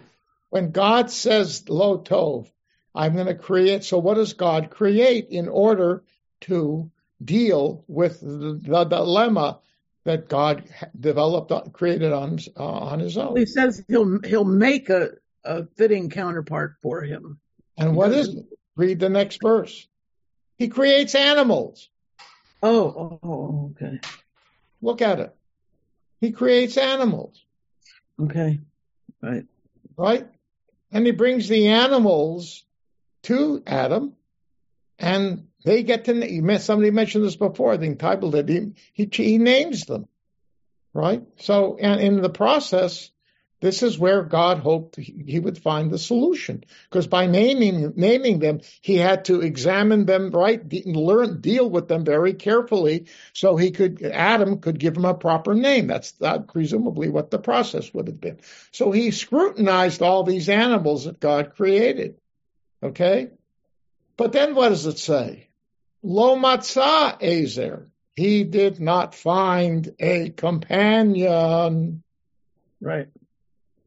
When 0.50 0.70
God 0.70 1.10
says 1.10 1.68
"Lo 1.68 1.98
Tov," 1.98 2.50
I'm 2.94 3.14
going 3.14 3.26
to 3.26 3.34
create. 3.34 3.84
So, 3.84 3.98
what 3.98 4.14
does 4.14 4.34
God 4.34 4.70
create 4.70 5.28
in 5.30 5.48
order 5.48 6.04
to 6.42 6.90
deal 7.24 7.84
with 7.88 8.20
the, 8.20 8.60
the 8.62 8.84
dilemma 8.84 9.60
that 10.04 10.28
God 10.28 10.64
developed, 10.98 11.72
created 11.72 12.12
on 12.12 12.38
uh, 12.56 12.62
on 12.62 13.00
His 13.00 13.18
own? 13.18 13.36
He 13.36 13.46
says 13.46 13.84
He'll 13.88 14.20
He'll 14.22 14.44
make 14.44 14.88
a, 14.90 15.10
a 15.44 15.66
fitting 15.76 16.10
counterpart 16.10 16.76
for 16.82 17.02
him. 17.02 17.40
And 17.78 17.96
what 17.96 18.12
is 18.12 18.28
it? 18.28 18.46
Read 18.76 19.00
the 19.00 19.08
next 19.08 19.40
verse. 19.42 19.86
He 20.58 20.68
creates 20.68 21.14
animals. 21.14 21.88
Oh, 22.62 23.20
oh, 23.22 23.72
okay. 23.72 24.00
Look 24.80 25.02
at 25.02 25.20
it. 25.20 25.34
He 26.20 26.32
creates 26.32 26.76
animals. 26.76 27.44
Okay. 28.20 28.60
Right. 29.22 29.44
Right? 29.96 30.26
And 30.90 31.04
he 31.04 31.12
brings 31.12 31.48
the 31.48 31.68
animals 31.68 32.64
to 33.24 33.62
Adam 33.66 34.14
and 34.98 35.48
they 35.64 35.82
get 35.82 36.04
to, 36.04 36.58
somebody 36.60 36.90
mentioned 36.90 37.24
this 37.24 37.36
before, 37.36 37.72
I 37.72 37.78
think 37.78 37.98
Tybal 37.98 38.32
did, 38.32 38.48
he, 38.48 38.72
he, 38.92 39.08
he 39.10 39.38
names 39.38 39.84
them. 39.84 40.08
Right? 40.92 41.22
So, 41.38 41.76
and 41.78 42.00
in 42.00 42.22
the 42.22 42.30
process, 42.30 43.10
this 43.60 43.82
is 43.82 43.98
where 43.98 44.22
God 44.22 44.58
hoped 44.58 44.96
he 44.96 45.40
would 45.40 45.56
find 45.56 45.90
the 45.90 45.98
solution. 45.98 46.64
Because 46.88 47.06
by 47.06 47.26
naming 47.26 47.94
naming 47.96 48.38
them, 48.38 48.60
he 48.82 48.96
had 48.96 49.24
to 49.26 49.40
examine 49.40 50.04
them 50.04 50.30
right, 50.30 50.60
learn 50.86 51.40
deal 51.40 51.68
with 51.68 51.88
them 51.88 52.04
very 52.04 52.34
carefully, 52.34 53.06
so 53.32 53.56
he 53.56 53.70
could 53.70 54.02
Adam 54.02 54.60
could 54.60 54.78
give 54.78 54.96
him 54.96 55.06
a 55.06 55.14
proper 55.14 55.54
name. 55.54 55.86
That's 55.86 56.12
that, 56.12 56.48
presumably 56.48 57.08
what 57.08 57.30
the 57.30 57.38
process 57.38 57.92
would 57.94 58.08
have 58.08 58.20
been. 58.20 58.40
So 58.72 58.92
he 58.92 59.10
scrutinized 59.10 60.02
all 60.02 60.22
these 60.22 60.50
animals 60.50 61.04
that 61.04 61.18
God 61.18 61.54
created. 61.56 62.18
Okay, 62.82 63.30
but 64.18 64.32
then 64.32 64.54
what 64.54 64.68
does 64.68 64.84
it 64.84 64.98
say? 64.98 65.45
Lo 66.08 66.36
matzah 66.36 67.20
ezer. 67.20 67.90
He 68.14 68.44
did 68.44 68.78
not 68.78 69.12
find 69.12 69.92
a 69.98 70.30
companion. 70.30 72.04
Right. 72.80 73.08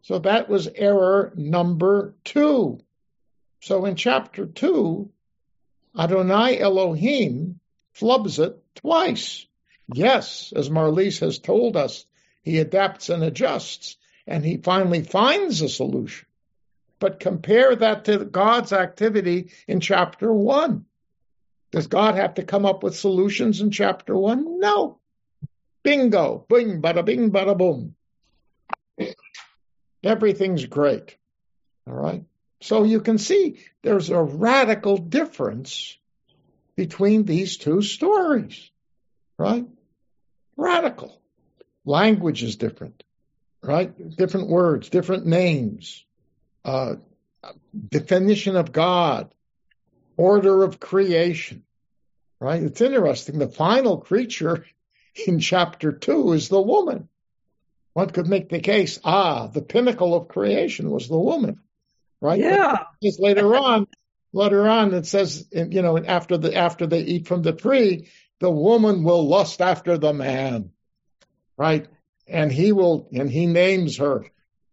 So 0.02 0.20
that 0.20 0.50
was 0.50 0.68
error 0.68 1.32
number 1.38 2.16
two. 2.26 2.82
So 3.62 3.86
in 3.86 3.96
chapter 3.96 4.46
two, 4.46 5.12
Adonai 5.98 6.60
Elohim 6.60 7.62
flubs 7.98 8.38
it 8.38 8.62
twice. 8.76 9.48
Yes, 9.88 10.52
as 10.54 10.70
Marlise 10.70 11.22
has 11.22 11.40
told 11.40 11.78
us, 11.78 12.06
he 12.42 12.60
adapts 12.60 13.08
and 13.08 13.24
adjusts, 13.24 13.96
and 14.28 14.44
he 14.44 14.58
finally 14.58 15.04
finds 15.04 15.62
a 15.62 15.70
solution. 15.70 16.28
But 17.00 17.22
compare 17.22 17.78
that 17.78 18.04
to 18.06 18.26
God's 18.26 18.74
activity 18.74 19.52
in 19.70 19.80
chapter 19.80 20.34
one. 20.34 20.86
Does 21.72 21.88
God 21.88 22.16
have 22.16 22.36
to 22.36 22.44
come 22.44 22.66
up 22.66 22.84
with 22.84 22.96
solutions 22.96 23.62
in 23.62 23.72
chapter 23.72 24.16
one? 24.16 24.60
No. 24.60 25.00
Bingo, 25.84 26.46
bing, 26.50 26.82
bada 26.82 27.06
bing, 27.06 27.32
bada 27.32 27.58
boom. 27.58 27.96
Everything's 30.04 30.66
great. 30.66 31.16
All 31.88 31.94
right. 31.94 32.24
So 32.62 32.84
you 32.84 33.02
can 33.02 33.18
see 33.18 33.60
there's 33.84 34.10
a 34.10 34.22
radical 34.22 34.98
difference 34.98 35.98
between 36.76 37.24
these 37.24 37.58
two 37.58 37.82
stories, 37.82 38.70
right? 39.38 39.66
Radical. 40.58 41.22
Language 41.86 42.44
is 42.44 42.58
different, 42.58 43.04
right? 43.62 44.16
Different 44.16 44.50
words, 44.50 44.90
different 44.90 45.26
names, 45.26 46.06
uh, 46.66 46.96
definition 47.88 48.56
of 48.56 48.72
God, 48.72 49.34
order 50.20 50.64
of 50.64 50.80
creation, 50.80 51.64
right? 52.40 52.62
It's 52.62 52.82
interesting. 52.82 53.40
The 53.40 53.48
final 53.48 53.98
creature 53.98 54.66
in 55.28 55.40
chapter 55.40 55.92
two 55.92 56.34
is 56.34 56.50
the 56.50 56.62
woman 56.62 57.10
one 57.94 58.10
could 58.10 58.28
make 58.28 58.50
the 58.50 58.60
case, 58.60 59.00
ah, 59.04 59.48
the 59.48 59.62
pinnacle 59.62 60.16
of 60.16 60.28
creation 60.28 60.90
was 60.90 61.08
the 61.08 61.18
woman, 61.18 61.60
right? 62.22 62.40
Yeah. 62.40 62.84
Because 63.02 63.20
later 63.20 63.56
on, 63.56 63.88
later 64.32 64.68
on, 64.70 64.94
it 64.94 65.06
says, 65.06 65.48
you 65.52 65.82
know, 65.82 65.98
after 65.98 66.38
the 66.38 66.56
after 66.56 66.88
they 66.88 67.02
eat 67.02 67.28
from 67.28 67.42
the 67.42 67.52
tree, 67.52 68.10
the 68.40 68.50
woman 68.50 69.04
will 69.04 69.28
lust 69.28 69.60
after 69.60 69.98
the 69.98 70.14
man, 70.14 70.72
right? 71.58 71.88
And 72.28 72.52
he 72.52 72.72
will, 72.72 73.10
and 73.12 73.30
he 73.30 73.48
names 73.48 73.98
her, 73.98 74.26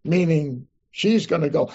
meaning 0.04 0.68
she's 0.92 1.26
going 1.26 1.42
to 1.42 1.50
go, 1.50 1.72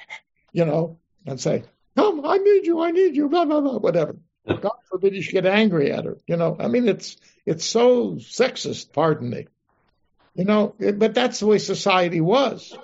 you 0.52 0.66
know, 0.66 0.98
and 1.26 1.40
say, 1.40 1.64
"Come, 1.96 2.24
I 2.24 2.38
need 2.38 2.66
you, 2.66 2.80
I 2.80 2.90
need 2.90 3.16
you," 3.16 3.28
blah 3.28 3.44
blah 3.44 3.60
blah, 3.60 3.78
whatever. 3.78 4.16
God 4.46 4.72
forbid 4.88 5.14
you 5.14 5.22
should 5.22 5.32
get 5.32 5.46
angry 5.46 5.92
at 5.92 6.04
her. 6.04 6.18
You 6.26 6.36
know, 6.36 6.56
I 6.58 6.68
mean, 6.68 6.88
it's 6.88 7.16
it's 7.46 7.64
so 7.64 8.14
sexist. 8.14 8.92
Pardon 8.92 9.30
me. 9.30 9.46
You 10.34 10.44
know, 10.44 10.74
but 10.78 11.14
that's 11.14 11.40
the 11.40 11.46
way 11.46 11.58
society 11.58 12.20
was. 12.20 12.74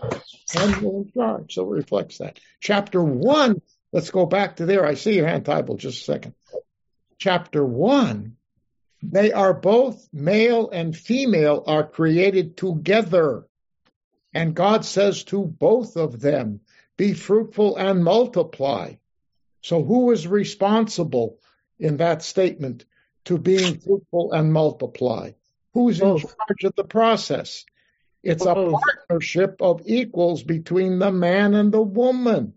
And 0.55 0.77
we're 0.83 1.03
in 1.03 1.13
charge, 1.13 1.55
so 1.55 1.73
it 1.73 1.77
reflects 1.77 2.19
that. 2.19 2.39
Chapter 2.61 3.03
one, 3.03 3.63
let's 3.91 4.11
go 4.11 4.27
back 4.27 4.57
to 4.57 4.67
there. 4.67 4.85
I 4.85 4.95
see 4.95 5.15
your 5.17 5.27
hand, 5.27 5.45
Tybal, 5.45 5.79
just 5.79 6.03
a 6.03 6.05
second. 6.05 6.35
Chapter 7.17 7.65
one, 7.65 8.37
they 9.03 9.33
are 9.33 9.55
both 9.55 10.09
male 10.13 10.69
and 10.71 10.97
female 10.97 11.65
are 11.67 11.87
created 11.87 12.57
together. 12.57 13.47
And 14.35 14.55
God 14.55 14.85
says 14.85 15.25
to 15.25 15.43
both 15.43 15.97
of 15.97 16.21
them, 16.21 16.61
be 16.99 17.15
fruitful 17.15 17.77
and 17.77 18.05
multiply. 18.05 18.95
So 19.63 19.83
who 19.83 20.11
is 20.13 20.27
responsible 20.27 21.39
in 21.79 21.99
that 21.99 22.23
statement 22.23 22.85
to 23.25 23.39
being 23.39 23.79
fruitful 23.79 24.33
and 24.33 24.53
multiply? 24.53 25.33
Who's 25.75 26.01
in 26.01 26.19
charge 26.19 26.65
of 26.65 26.75
the 26.77 26.85
process? 26.85 27.65
It's 28.23 28.45
a 28.45 28.55
partnership 28.55 29.61
of 29.61 29.83
equals 29.87 30.43
between 30.43 30.99
the 30.99 31.13
man 31.13 31.55
and 31.55 31.73
the 31.73 31.83
woman. 31.83 32.55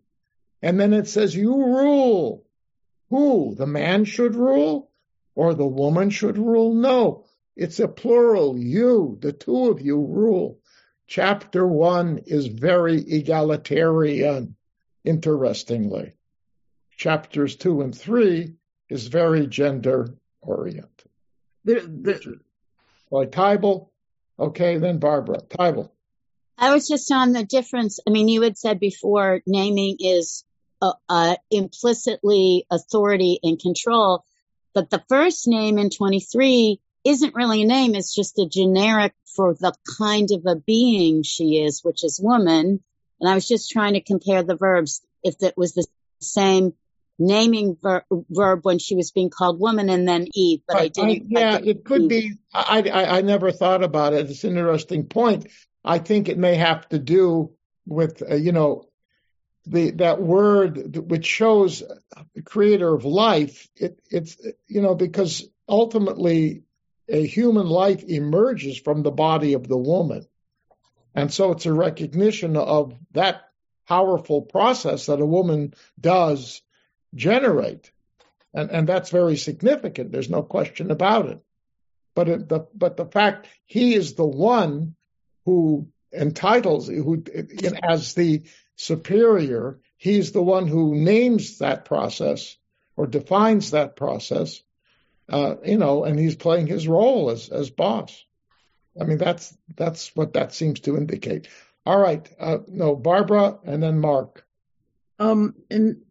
And 0.61 0.79
then 0.79 0.93
it 0.93 1.07
says, 1.07 1.35
you 1.35 1.53
rule. 1.53 2.45
Who? 3.09 3.55
The 3.55 3.67
man 3.67 4.05
should 4.05 4.35
rule 4.35 4.89
or 5.35 5.53
the 5.53 5.67
woman 5.67 6.09
should 6.09 6.37
rule? 6.37 6.73
No, 6.73 7.25
it's 7.55 7.79
a 7.79 7.87
plural. 7.87 8.57
You, 8.57 9.17
the 9.21 9.33
two 9.33 9.69
of 9.69 9.81
you 9.81 9.97
rule. 9.97 10.59
Chapter 11.07 11.67
one 11.67 12.19
is 12.25 12.47
very 12.47 12.97
egalitarian, 12.97 14.55
interestingly. 15.03 16.13
Chapters 16.97 17.55
two 17.55 17.81
and 17.81 17.95
three 17.95 18.55
is 18.89 19.07
very 19.07 19.47
gender 19.47 20.15
oriented. 20.41 21.09
There, 21.63 21.81
there, 21.85 22.19
like 23.09 23.31
Tybal, 23.31 23.89
okay, 24.39 24.77
then 24.77 24.99
Barbara. 24.99 25.41
Tybal. 25.41 25.89
I 26.57 26.73
was 26.73 26.87
just 26.87 27.11
on 27.11 27.33
the 27.33 27.43
difference. 27.43 27.99
I 28.07 28.11
mean, 28.11 28.27
you 28.27 28.41
had 28.41 28.57
said 28.57 28.79
before 28.79 29.41
naming 29.47 29.97
is 29.99 30.43
uh, 30.81 30.93
uh, 31.09 31.35
implicitly 31.49 32.65
authority 32.69 33.39
and 33.41 33.59
control, 33.59 34.25
but 34.73 34.89
the 34.89 35.03
first 35.09 35.47
name 35.47 35.77
in 35.77 35.89
23 35.89 36.79
isn't 37.03 37.35
really 37.35 37.63
a 37.63 37.65
name. 37.65 37.95
It's 37.95 38.13
just 38.13 38.37
a 38.39 38.45
generic 38.45 39.13
for 39.35 39.53
the 39.53 39.73
kind 39.97 40.29
of 40.31 40.45
a 40.45 40.55
being 40.55 41.23
she 41.23 41.63
is, 41.63 41.83
which 41.83 42.03
is 42.03 42.19
woman. 42.21 42.83
And 43.19 43.29
I 43.29 43.35
was 43.35 43.47
just 43.47 43.71
trying 43.71 43.93
to 43.93 44.01
compare 44.01 44.43
the 44.43 44.55
verbs 44.55 45.01
if 45.23 45.35
it 45.41 45.55
was 45.57 45.73
the 45.73 45.85
same 46.19 46.73
naming 47.21 47.77
ver- 47.81 48.03
verb 48.29 48.61
when 48.63 48.79
she 48.79 48.95
was 48.95 49.11
being 49.11 49.29
called 49.29 49.59
woman 49.59 49.89
and 49.89 50.07
then 50.07 50.27
Eve, 50.33 50.61
but 50.67 50.77
I, 50.77 50.81
I 50.81 50.87
didn't. 50.87 51.29
yeah, 51.29 51.57
it 51.57 51.85
could 51.85 52.03
Eve. 52.03 52.09
be. 52.09 52.33
I, 52.53 52.81
I, 52.81 53.17
I 53.17 53.21
never 53.21 53.51
thought 53.51 53.83
about 53.83 54.13
it. 54.13 54.29
It's 54.29 54.43
an 54.43 54.57
interesting 54.57 55.05
point. 55.05 55.47
I 55.83 55.99
think 55.99 56.27
it 56.27 56.37
may 56.37 56.55
have 56.55 56.87
to 56.89 56.99
do 56.99 57.51
with 57.85 58.23
uh, 58.23 58.35
you 58.35 58.51
know 58.51 58.89
the 59.65 59.91
that 59.91 60.21
word 60.21 60.97
which 60.97 61.25
shows 61.25 61.83
the 62.33 62.41
creator 62.41 62.93
of 62.93 63.05
life. 63.05 63.67
It, 63.75 64.01
it's 64.09 64.37
you 64.67 64.81
know 64.81 64.95
because 64.95 65.47
ultimately 65.69 66.63
a 67.07 67.25
human 67.25 67.67
life 67.67 68.03
emerges 68.03 68.79
from 68.79 69.03
the 69.03 69.11
body 69.11 69.53
of 69.53 69.67
the 69.67 69.77
woman, 69.77 70.25
and 71.13 71.31
so 71.31 71.51
it's 71.51 71.67
a 71.67 71.73
recognition 71.73 72.57
of 72.57 72.95
that 73.11 73.43
powerful 73.87 74.41
process 74.41 75.07
that 75.07 75.19
a 75.19 75.25
woman 75.25 75.73
does 75.99 76.61
generate. 77.13 77.91
And, 78.53 78.69
and 78.69 78.87
that's 78.87 79.09
very 79.09 79.37
significant. 79.37 80.11
There's 80.11 80.29
no 80.29 80.43
question 80.43 80.91
about 80.91 81.27
it. 81.27 81.39
But 82.13 82.27
it, 82.27 82.49
the 82.49 82.67
but 82.75 82.97
the 82.97 83.05
fact 83.05 83.47
he 83.65 83.93
is 83.93 84.15
the 84.15 84.25
one 84.25 84.95
who 85.45 85.87
entitles 86.11 86.87
who 86.87 87.23
as 87.81 88.13
the 88.13 88.43
superior, 88.75 89.79
he's 89.97 90.33
the 90.33 90.41
one 90.41 90.67
who 90.67 90.93
names 90.93 91.59
that 91.59 91.85
process 91.85 92.57
or 92.97 93.07
defines 93.07 93.71
that 93.71 93.95
process. 93.95 94.61
Uh, 95.29 95.55
you 95.63 95.77
know, 95.77 96.03
and 96.03 96.19
he's 96.19 96.35
playing 96.35 96.67
his 96.67 96.85
role 96.85 97.29
as 97.29 97.47
as 97.47 97.69
boss. 97.69 98.25
I 98.99 99.05
mean, 99.05 99.17
that's 99.17 99.55
that's 99.77 100.13
what 100.13 100.33
that 100.33 100.53
seems 100.53 100.81
to 100.81 100.97
indicate. 100.97 101.47
All 101.85 101.97
right, 101.97 102.29
uh, 102.39 102.59
no, 102.67 102.95
Barbara, 102.95 103.57
and 103.63 103.81
then 103.81 103.99
Mark. 103.99 104.45
Um, 105.17 105.55
in 105.69 106.01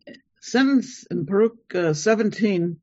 sentence 0.41 1.05
in 1.11 1.25
Baruch 1.25 1.75
uh, 1.75 1.95
17, 1.95 2.81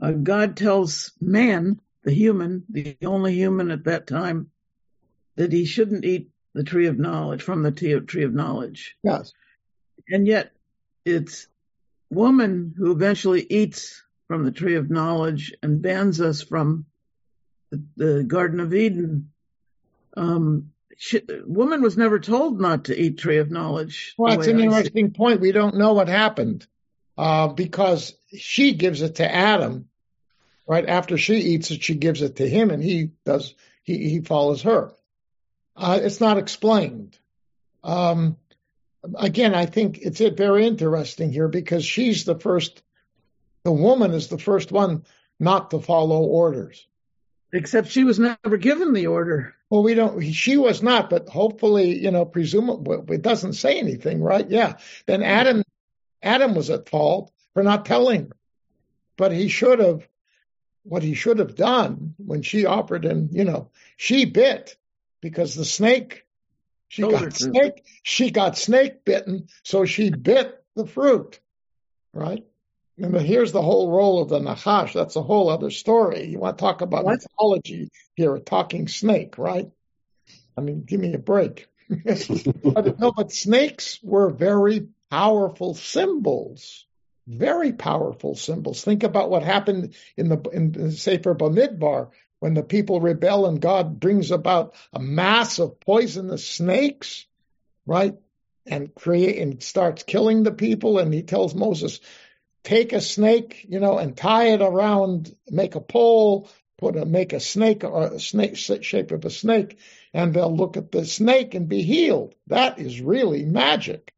uh, 0.00 0.10
God 0.10 0.56
tells 0.56 1.12
man, 1.20 1.80
the 2.02 2.12
human, 2.12 2.64
the 2.68 2.96
only 3.04 3.34
human 3.34 3.70
at 3.70 3.84
that 3.84 4.06
time, 4.06 4.50
that 5.36 5.52
he 5.52 5.64
shouldn't 5.64 6.04
eat 6.04 6.30
the 6.52 6.64
tree 6.64 6.86
of 6.86 6.98
knowledge 6.98 7.42
from 7.42 7.62
the 7.62 7.72
tree 7.72 8.24
of 8.24 8.34
knowledge. 8.34 8.96
Yes. 9.02 9.32
And 10.08 10.26
yet 10.26 10.52
it's 11.04 11.46
woman 12.10 12.74
who 12.76 12.92
eventually 12.92 13.46
eats 13.48 14.02
from 14.28 14.44
the 14.44 14.52
tree 14.52 14.76
of 14.76 14.90
knowledge 14.90 15.52
and 15.62 15.82
bans 15.82 16.20
us 16.20 16.42
from 16.42 16.86
the, 17.70 17.82
the 17.96 18.24
Garden 18.24 18.60
of 18.60 18.74
Eden. 18.74 19.30
Um, 20.16 20.70
she, 20.96 21.20
woman 21.46 21.82
was 21.82 21.96
never 21.96 22.18
told 22.18 22.60
not 22.60 22.84
to 22.84 23.00
eat 23.00 23.18
tree 23.18 23.38
of 23.38 23.50
knowledge. 23.50 24.14
Well, 24.16 24.38
it's 24.38 24.46
an 24.46 24.60
interesting 24.60 25.12
point. 25.12 25.40
We 25.40 25.52
don't 25.52 25.76
know 25.76 25.92
what 25.92 26.08
happened 26.08 26.66
uh, 27.16 27.48
because 27.48 28.14
she 28.36 28.74
gives 28.74 29.02
it 29.02 29.16
to 29.16 29.34
Adam. 29.34 29.88
Right 30.66 30.88
after 30.88 31.18
she 31.18 31.36
eats 31.36 31.70
it, 31.70 31.82
she 31.82 31.94
gives 31.94 32.22
it 32.22 32.36
to 32.36 32.48
him, 32.48 32.70
and 32.70 32.82
he 32.82 33.10
does. 33.26 33.54
He 33.82 34.08
he 34.08 34.20
follows 34.20 34.62
her. 34.62 34.92
Uh, 35.76 36.00
it's 36.02 36.20
not 36.20 36.38
explained. 36.38 37.18
Um, 37.82 38.38
again, 39.14 39.54
I 39.54 39.66
think 39.66 39.98
it's 39.98 40.20
very 40.20 40.66
interesting 40.66 41.32
here 41.32 41.48
because 41.48 41.84
she's 41.84 42.24
the 42.24 42.38
first. 42.38 42.82
The 43.64 43.72
woman 43.72 44.12
is 44.12 44.28
the 44.28 44.38
first 44.38 44.72
one 44.72 45.04
not 45.38 45.70
to 45.70 45.80
follow 45.80 46.22
orders. 46.22 46.86
Except 47.54 47.88
she 47.88 48.02
was 48.02 48.18
never 48.18 48.56
given 48.56 48.92
the 48.92 49.06
order. 49.06 49.54
Well, 49.70 49.84
we 49.84 49.94
don't. 49.94 50.20
She 50.32 50.56
was 50.56 50.82
not, 50.82 51.08
but 51.08 51.28
hopefully, 51.28 51.96
you 51.98 52.10
know, 52.10 52.24
presumably 52.24 52.98
it 53.14 53.22
doesn't 53.22 53.52
say 53.54 53.78
anything, 53.78 54.20
right? 54.20 54.48
Yeah. 54.50 54.74
Then 55.06 55.22
Adam, 55.22 55.62
Adam 56.20 56.56
was 56.56 56.68
at 56.68 56.88
fault 56.88 57.32
for 57.54 57.62
not 57.62 57.86
telling 57.86 58.22
her, 58.22 58.36
but 59.16 59.32
he 59.32 59.48
should 59.48 59.78
have. 59.78 60.06
What 60.86 61.02
he 61.02 61.14
should 61.14 61.38
have 61.38 61.54
done 61.54 62.14
when 62.18 62.42
she 62.42 62.66
offered 62.66 63.06
him, 63.06 63.30
you 63.32 63.44
know, 63.44 63.70
she 63.96 64.26
bit 64.26 64.76
because 65.22 65.54
the 65.54 65.64
snake. 65.64 66.26
She 66.88 67.00
got 67.00 67.32
snake. 67.32 67.84
She 68.02 68.30
got 68.30 68.58
snake 68.58 69.02
bitten, 69.02 69.48
so 69.62 69.86
she 69.86 70.10
bit 70.10 70.62
the 70.76 70.86
fruit, 70.86 71.40
right? 72.12 72.44
And 72.96 73.16
here's 73.16 73.52
the 73.52 73.62
whole 73.62 73.90
role 73.90 74.22
of 74.22 74.28
the 74.28 74.38
Nachash. 74.38 74.92
That's 74.92 75.16
a 75.16 75.22
whole 75.22 75.48
other 75.48 75.70
story. 75.70 76.26
You 76.26 76.38
want 76.38 76.58
to 76.58 76.62
talk 76.62 76.80
about 76.80 77.04
what? 77.04 77.20
mythology 77.20 77.90
here, 78.14 78.34
a 78.34 78.40
talking 78.40 78.86
snake, 78.86 79.36
right? 79.36 79.68
I 80.56 80.60
mean, 80.60 80.84
give 80.84 81.00
me 81.00 81.12
a 81.12 81.18
break. 81.18 81.66
but, 81.88 82.98
no, 82.98 83.12
but 83.12 83.32
snakes 83.32 83.98
were 84.02 84.30
very 84.30 84.88
powerful 85.10 85.74
symbols, 85.74 86.86
very 87.26 87.72
powerful 87.72 88.36
symbols. 88.36 88.82
Think 88.82 89.02
about 89.02 89.28
what 89.28 89.42
happened 89.42 89.94
in 90.16 90.28
the 90.28 90.40
in 90.52 90.72
the 90.72 90.92
Sefer 90.92 91.34
Bamidbar 91.34 92.10
when 92.40 92.54
the 92.54 92.62
people 92.62 93.00
rebel 93.00 93.46
and 93.46 93.60
God 93.60 94.00
brings 94.00 94.30
about 94.30 94.74
a 94.92 95.00
mass 95.00 95.58
of 95.58 95.80
poisonous 95.80 96.46
snakes, 96.46 97.26
right? 97.86 98.14
And 98.66 98.94
create 98.94 99.38
and 99.38 99.62
starts 99.62 100.02
killing 100.04 100.42
the 100.42 100.52
people. 100.52 100.98
And 100.98 101.12
he 101.12 101.22
tells 101.22 101.54
Moses, 101.54 102.00
take 102.64 102.92
a 102.92 103.00
snake, 103.00 103.66
you 103.68 103.78
know, 103.78 103.98
and 103.98 104.16
tie 104.16 104.48
it 104.48 104.62
around, 104.62 105.34
make 105.48 105.74
a 105.76 105.80
pole, 105.80 106.48
put 106.78 106.96
a 106.96 107.04
make 107.04 107.32
a 107.32 107.40
snake 107.40 107.84
or 107.84 108.04
a 108.04 108.18
snake 108.18 108.56
shape 108.56 109.12
of 109.12 109.24
a 109.24 109.30
snake, 109.30 109.78
and 110.12 110.34
they'll 110.34 110.54
look 110.54 110.76
at 110.76 110.90
the 110.90 111.04
snake 111.04 111.54
and 111.54 111.68
be 111.68 111.82
healed. 111.82 112.34
That 112.48 112.78
is 112.78 113.00
really 113.00 113.44
magic, 113.44 114.12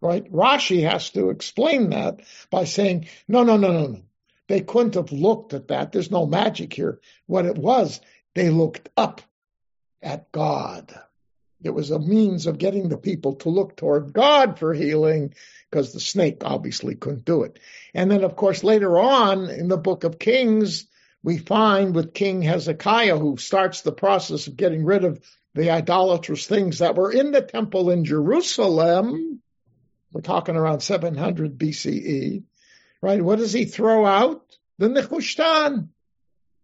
right? 0.00 0.30
Rashi 0.32 0.88
has 0.88 1.10
to 1.10 1.30
explain 1.30 1.90
that 1.90 2.20
by 2.50 2.64
saying, 2.64 3.08
no, 3.28 3.44
no, 3.44 3.56
no, 3.56 3.72
no, 3.72 3.86
no. 3.86 4.02
They 4.48 4.60
couldn't 4.60 4.96
have 4.96 5.12
looked 5.12 5.54
at 5.54 5.68
that. 5.68 5.92
There's 5.92 6.10
no 6.10 6.26
magic 6.26 6.72
here. 6.72 7.00
What 7.26 7.46
it 7.46 7.56
was, 7.56 8.00
they 8.34 8.50
looked 8.50 8.90
up 8.96 9.22
at 10.02 10.30
God. 10.32 10.94
It 11.64 11.74
was 11.74 11.90
a 11.90 11.98
means 11.98 12.46
of 12.46 12.58
getting 12.58 12.88
the 12.88 12.98
people 12.98 13.36
to 13.36 13.48
look 13.48 13.74
toward 13.74 14.12
God 14.12 14.58
for 14.58 14.74
healing 14.74 15.34
because 15.70 15.92
the 15.92 16.00
snake 16.00 16.42
obviously 16.44 16.94
couldn't 16.94 17.24
do 17.24 17.42
it. 17.42 17.58
And 17.94 18.10
then, 18.10 18.22
of 18.22 18.36
course, 18.36 18.62
later 18.62 18.98
on 18.98 19.48
in 19.48 19.68
the 19.68 19.78
book 19.78 20.04
of 20.04 20.18
Kings, 20.18 20.86
we 21.22 21.38
find 21.38 21.94
with 21.94 22.12
King 22.12 22.42
Hezekiah, 22.42 23.16
who 23.16 23.38
starts 23.38 23.80
the 23.80 23.92
process 23.92 24.46
of 24.46 24.58
getting 24.58 24.84
rid 24.84 25.04
of 25.04 25.20
the 25.54 25.70
idolatrous 25.70 26.46
things 26.46 26.80
that 26.80 26.96
were 26.96 27.10
in 27.10 27.32
the 27.32 27.40
temple 27.40 27.90
in 27.90 28.04
Jerusalem. 28.04 29.40
We're 30.12 30.20
talking 30.20 30.56
around 30.56 30.80
700 30.80 31.58
BCE, 31.58 32.42
right? 33.00 33.22
What 33.22 33.38
does 33.38 33.54
he 33.54 33.64
throw 33.64 34.04
out? 34.04 34.42
The 34.76 34.88
Nehushtan, 34.88 35.88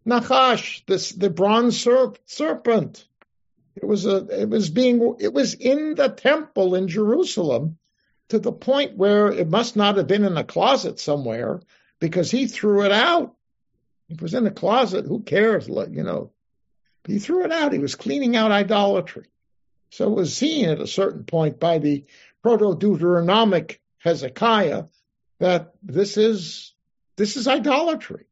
Nachash, 0.06 0.84
this, 0.86 1.10
the 1.12 1.30
bronze 1.30 1.86
serpent. 2.26 3.06
It 3.76 3.84
was 3.86 4.06
a, 4.06 4.26
it 4.42 4.48
was 4.48 4.68
being, 4.70 5.16
it 5.20 5.32
was 5.32 5.54
in 5.54 5.94
the 5.94 6.08
temple 6.08 6.74
in 6.74 6.88
Jerusalem 6.88 7.78
to 8.28 8.38
the 8.38 8.52
point 8.52 8.96
where 8.96 9.30
it 9.30 9.48
must 9.48 9.76
not 9.76 9.96
have 9.96 10.06
been 10.06 10.24
in 10.24 10.36
a 10.36 10.44
closet 10.44 11.00
somewhere 11.00 11.60
because 12.00 12.30
he 12.30 12.46
threw 12.46 12.84
it 12.84 12.92
out. 12.92 13.34
It 14.08 14.20
was 14.20 14.34
in 14.34 14.46
a 14.46 14.50
closet, 14.50 15.06
who 15.06 15.22
cares? 15.22 15.68
You 15.68 16.02
know, 16.02 16.32
he 17.06 17.18
threw 17.18 17.44
it 17.44 17.52
out. 17.52 17.72
He 17.72 17.78
was 17.78 17.94
cleaning 17.94 18.36
out 18.36 18.50
idolatry. 18.50 19.26
So 19.90 20.06
it 20.10 20.16
was 20.16 20.36
seen 20.36 20.68
at 20.68 20.80
a 20.80 20.86
certain 20.86 21.24
point 21.24 21.58
by 21.60 21.78
the 21.78 22.04
Proto 22.42 22.76
Deuteronomic 22.76 23.80
Hezekiah 23.98 24.84
that 25.38 25.72
this 25.82 26.16
is 26.16 26.74
this 27.16 27.36
is 27.36 27.48
idolatry. 27.48 28.26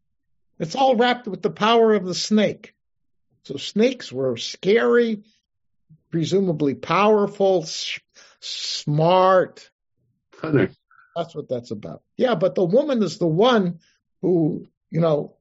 It's 0.59 0.75
all 0.75 0.97
wrapped 0.97 1.29
with 1.29 1.43
the 1.43 1.51
power 1.51 1.95
of 1.95 2.05
the 2.05 2.15
snake. 2.15 2.75
So 3.45 3.57
snakes 3.57 4.13
were 4.13 4.37
scary, 4.37 5.23
presumably 6.11 6.75
powerful, 6.75 7.63
s- 7.63 8.01
smart. 8.41 9.71
Cunning. 10.41 10.75
That's 11.17 11.35
what 11.35 11.49
that's 11.49 11.71
about. 11.71 12.03
Yeah, 12.17 12.35
but 12.35 12.55
the 12.55 12.65
woman 12.65 13.03
is 13.03 13.19
the 13.19 13.27
one 13.27 13.81
who, 14.23 14.69
you 14.91 15.01
know, 15.01 15.37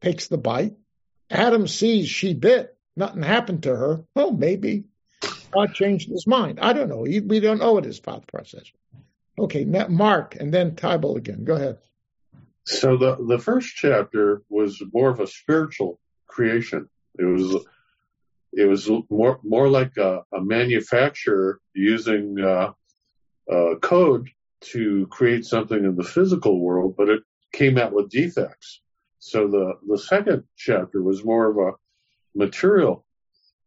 takes 0.00 0.28
the 0.28 0.38
bite. 0.38 0.74
Adam 1.30 1.66
sees 1.66 2.08
she 2.08 2.34
bit. 2.34 2.76
Nothing 2.96 3.22
happened 3.22 3.62
to 3.64 3.74
her. 3.74 4.04
Oh, 4.14 4.30
maybe 4.30 4.84
God 5.52 5.74
changed 5.74 6.10
his 6.10 6.26
mind. 6.26 6.60
I 6.60 6.72
don't 6.72 6.88
know. 6.88 7.00
We 7.00 7.40
don't 7.40 7.58
know 7.58 7.72
what 7.72 7.84
his 7.84 8.00
thought 8.00 8.26
process. 8.26 8.70
Okay, 9.38 9.64
Mark 9.64 10.36
and 10.36 10.52
then 10.52 10.72
Tybal 10.72 11.16
again. 11.16 11.44
Go 11.44 11.54
ahead. 11.54 11.78
So 12.64 12.96
the 12.96 13.16
the 13.16 13.38
first 13.38 13.74
chapter 13.74 14.42
was 14.48 14.82
more 14.92 15.10
of 15.10 15.20
a 15.20 15.26
spiritual 15.26 15.98
creation. 16.26 16.88
It 17.18 17.24
was 17.24 17.66
it 18.52 18.66
was 18.66 18.88
more 19.10 19.40
more 19.42 19.68
like 19.68 19.96
a, 19.96 20.22
a 20.32 20.40
manufacturer 20.40 21.60
using 21.74 22.38
uh, 22.40 22.72
uh, 23.50 23.74
code 23.80 24.28
to 24.72 25.06
create 25.08 25.44
something 25.44 25.84
in 25.84 25.96
the 25.96 26.04
physical 26.04 26.60
world, 26.60 26.94
but 26.96 27.08
it 27.08 27.22
came 27.52 27.78
out 27.78 27.92
with 27.92 28.10
defects. 28.10 28.80
So 29.18 29.48
the 29.48 29.74
the 29.88 29.98
second 29.98 30.44
chapter 30.56 31.02
was 31.02 31.24
more 31.24 31.50
of 31.50 31.56
a 31.58 31.72
material 32.34 33.04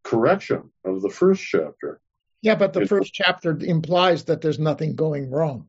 correction 0.02 0.70
of 0.84 1.02
the 1.02 1.10
first 1.10 1.42
chapter. 1.42 2.00
Yeah, 2.42 2.54
but 2.54 2.72
the 2.72 2.82
It- 2.82 2.88
first 2.88 3.12
chapter 3.12 3.56
implies 3.58 4.24
that 4.24 4.40
there's 4.40 4.58
nothing 4.58 4.94
going 4.94 5.30
wrong. 5.30 5.68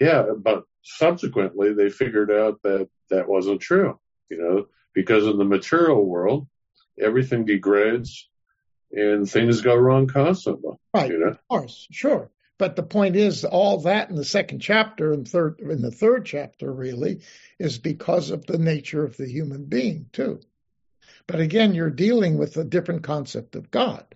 Yeah, 0.00 0.26
but 0.36 0.64
subsequently 0.82 1.72
they 1.72 1.88
figured 1.90 2.30
out 2.30 2.62
that 2.62 2.88
that 3.10 3.28
wasn't 3.28 3.60
true, 3.60 3.98
you 4.28 4.38
know, 4.38 4.66
because 4.92 5.26
in 5.26 5.38
the 5.38 5.44
material 5.44 6.04
world, 6.04 6.46
everything 7.00 7.44
degrades 7.44 8.28
and 8.92 9.28
things 9.28 9.60
go 9.60 9.74
wrong 9.74 10.06
constantly. 10.06 10.76
Right. 10.94 11.10
You 11.10 11.18
know? 11.18 11.26
Of 11.28 11.48
course, 11.48 11.86
sure. 11.90 12.30
But 12.58 12.74
the 12.76 12.82
point 12.82 13.16
is, 13.16 13.44
all 13.44 13.80
that 13.82 14.08
in 14.08 14.16
the 14.16 14.24
second 14.24 14.60
chapter 14.60 15.12
and 15.12 15.28
third 15.28 15.60
in 15.60 15.82
the 15.82 15.90
third 15.90 16.24
chapter 16.24 16.72
really 16.72 17.20
is 17.58 17.78
because 17.78 18.30
of 18.30 18.46
the 18.46 18.58
nature 18.58 19.04
of 19.04 19.16
the 19.16 19.28
human 19.28 19.64
being 19.64 20.08
too. 20.12 20.40
But 21.26 21.40
again, 21.40 21.74
you're 21.74 21.90
dealing 21.90 22.38
with 22.38 22.56
a 22.56 22.64
different 22.64 23.02
concept 23.02 23.56
of 23.56 23.70
God. 23.70 24.06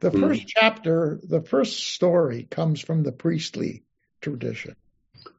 The 0.00 0.10
Hmm. 0.10 0.20
first 0.20 0.46
chapter, 0.46 1.20
the 1.22 1.42
first 1.42 1.94
story 1.94 2.44
comes 2.44 2.80
from 2.80 3.02
the 3.02 3.12
priestly 3.12 3.84
tradition. 4.22 4.74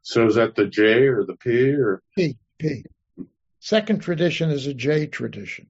So 0.03 0.27
is 0.27 0.35
that 0.35 0.55
the 0.55 0.67
J 0.67 1.07
or 1.07 1.23
the 1.23 1.35
P 1.35 1.71
or 1.71 2.03
P, 2.15 2.37
P. 2.59 2.83
Second 3.59 4.01
tradition 4.01 4.51
is 4.51 4.67
a 4.67 4.73
J 4.73 5.07
tradition 5.07 5.69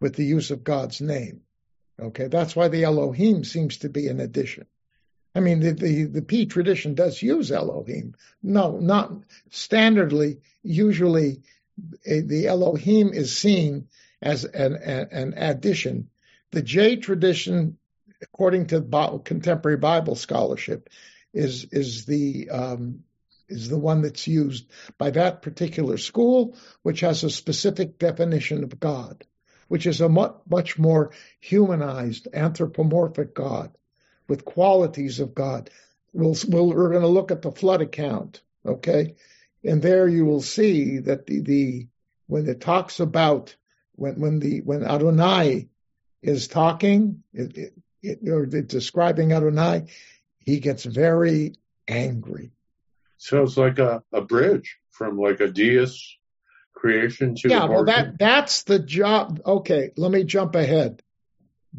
with 0.00 0.14
the 0.14 0.24
use 0.24 0.50
of 0.50 0.64
God's 0.64 1.00
name. 1.00 1.42
Okay, 1.98 2.28
that's 2.28 2.54
why 2.54 2.68
the 2.68 2.84
Elohim 2.84 3.44
seems 3.44 3.78
to 3.78 3.88
be 3.88 4.08
an 4.08 4.20
addition. 4.20 4.66
I 5.34 5.40
mean, 5.40 5.60
the, 5.60 5.72
the, 5.72 6.04
the 6.04 6.22
P 6.22 6.46
tradition 6.46 6.94
does 6.94 7.20
use 7.20 7.52
Elohim. 7.52 8.14
No, 8.42 8.78
not 8.78 9.12
standardly. 9.50 10.40
Usually, 10.62 11.42
the 12.04 12.46
Elohim 12.46 13.12
is 13.12 13.36
seen 13.36 13.88
as 14.22 14.44
an, 14.44 14.76
an, 14.76 15.34
addition. 15.36 16.08
The 16.52 16.62
J 16.62 16.96
tradition, 16.96 17.76
according 18.22 18.68
to 18.68 19.20
contemporary 19.24 19.76
Bible 19.76 20.14
scholarship, 20.14 20.88
is 21.34 21.64
is 21.64 22.06
the 22.06 22.48
um, 22.48 23.04
is 23.48 23.68
the 23.68 23.78
one 23.78 24.02
that's 24.02 24.26
used 24.26 24.66
by 24.96 25.10
that 25.10 25.42
particular 25.42 25.98
school, 25.98 26.56
which 26.82 27.00
has 27.00 27.22
a 27.24 27.30
specific 27.30 27.98
definition 27.98 28.64
of 28.64 28.80
God, 28.80 29.24
which 29.68 29.86
is 29.86 30.00
a 30.00 30.08
much, 30.08 30.78
more 30.78 31.10
humanized, 31.40 32.28
anthropomorphic 32.32 33.34
God 33.34 33.76
with 34.28 34.44
qualities 34.44 35.20
of 35.20 35.34
God. 35.34 35.70
We'll, 36.12 36.36
we'll, 36.48 36.68
we're 36.68 36.90
going 36.90 37.02
to 37.02 37.08
look 37.08 37.30
at 37.30 37.42
the 37.42 37.52
flood 37.52 37.82
account, 37.82 38.40
okay? 38.64 39.16
And 39.64 39.82
there 39.82 40.08
you 40.08 40.24
will 40.24 40.42
see 40.42 40.98
that 41.00 41.26
the, 41.26 41.40
the 41.40 41.86
when 42.26 42.48
it 42.48 42.60
talks 42.60 43.00
about 43.00 43.54
when 43.94 44.20
when 44.20 44.38
the 44.40 44.60
when 44.60 44.84
Adonai 44.84 45.68
is 46.22 46.48
talking, 46.48 47.22
it, 47.32 47.56
it, 47.56 47.72
it, 48.02 48.28
or 48.28 48.46
describing 48.46 49.32
Adonai, 49.32 49.86
he 50.38 50.60
gets 50.60 50.84
very 50.84 51.54
angry. 51.88 52.52
so 53.16 53.42
it's 53.42 53.56
like 53.56 53.78
a, 53.78 54.02
a 54.12 54.20
bridge 54.20 54.78
from 54.90 55.18
like 55.18 55.40
a 55.40 55.48
deist 55.48 56.15
creation 56.76 57.34
to 57.34 57.48
yeah, 57.48 57.64
well, 57.64 57.84
that 57.86 58.18
that's 58.18 58.62
the 58.62 58.78
job. 58.78 59.40
Okay, 59.44 59.90
let 59.96 60.12
me 60.12 60.22
jump 60.22 60.54
ahead. 60.54 61.02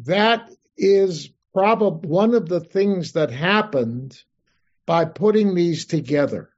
That 0.04 0.50
is 0.76 1.30
probably 1.54 2.08
one 2.08 2.34
of 2.34 2.48
the 2.48 2.60
things 2.60 3.12
that 3.12 3.30
happened 3.30 4.20
by 4.84 5.06
putting 5.06 5.54
these 5.54 5.86
together. 5.86 6.50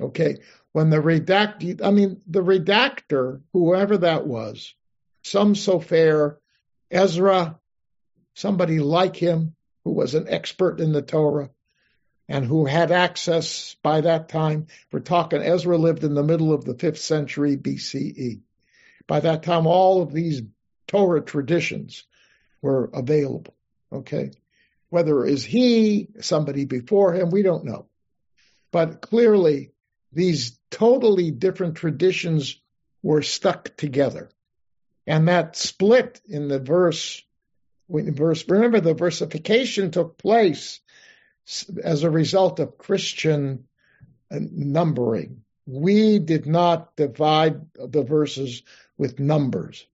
Okay, 0.00 0.36
when 0.72 0.90
the 0.90 0.98
redact, 0.98 1.84
I 1.84 1.90
mean, 1.90 2.20
the 2.26 2.42
redactor, 2.42 3.40
whoever 3.52 3.98
that 3.98 4.26
was, 4.26 4.74
some 5.22 5.54
Sofer, 5.54 6.36
Ezra, 6.90 7.58
somebody 8.34 8.78
like 8.80 9.16
him 9.16 9.54
who 9.84 9.92
was 9.92 10.14
an 10.14 10.26
expert 10.28 10.80
in 10.80 10.92
the 10.92 11.02
Torah 11.02 11.50
and 12.28 12.44
who 12.44 12.64
had 12.64 12.90
access 12.90 13.76
by 13.82 14.00
that 14.00 14.28
time. 14.28 14.66
We're 14.90 15.00
talking 15.00 15.42
Ezra 15.42 15.76
lived 15.76 16.04
in 16.04 16.14
the 16.14 16.22
middle 16.22 16.52
of 16.52 16.64
the 16.64 16.74
fifth 16.74 17.00
century 17.00 17.56
BCE. 17.56 18.40
By 19.06 19.20
that 19.20 19.42
time, 19.42 19.66
all 19.66 20.02
of 20.02 20.12
these 20.12 20.42
Torah 20.86 21.22
traditions 21.22 22.04
were 22.62 22.90
available. 22.92 23.54
Okay. 23.92 24.30
Whether 24.88 25.24
it 25.24 25.32
is 25.32 25.44
he, 25.44 26.08
somebody 26.20 26.64
before 26.64 27.12
him, 27.12 27.30
we 27.30 27.42
don't 27.42 27.64
know. 27.64 27.86
But 28.70 29.00
clearly, 29.00 29.72
these 30.12 30.58
totally 30.70 31.30
different 31.30 31.76
traditions 31.76 32.60
were 33.02 33.22
stuck 33.22 33.76
together. 33.76 34.30
And 35.06 35.28
that 35.28 35.56
split 35.56 36.20
in 36.26 36.48
the 36.48 36.58
verse, 36.58 37.22
when 37.86 38.14
verse, 38.14 38.48
remember 38.48 38.80
the 38.80 38.94
versification 38.94 39.90
took 39.90 40.16
place 40.16 40.80
as 41.82 42.02
a 42.02 42.10
result 42.10 42.60
of 42.60 42.78
Christian 42.78 43.64
uh, 44.30 44.38
numbering. 44.40 45.42
We 45.66 46.18
did 46.18 46.46
not 46.46 46.94
divide 46.96 47.60
the 47.74 48.02
verses 48.02 48.62
with 48.98 49.18
numbers. 49.18 49.86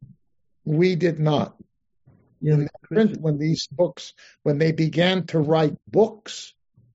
We 0.64 0.96
did 0.96 1.18
not. 1.18 1.57
Yeah, 2.40 2.55
In 2.55 2.61
the 2.61 2.70
print, 2.82 3.20
when 3.20 3.38
these 3.38 3.66
books, 3.66 4.14
when 4.42 4.59
they 4.59 4.72
began 4.72 5.26
to 5.26 5.38
write 5.38 5.76
books, 5.86 6.55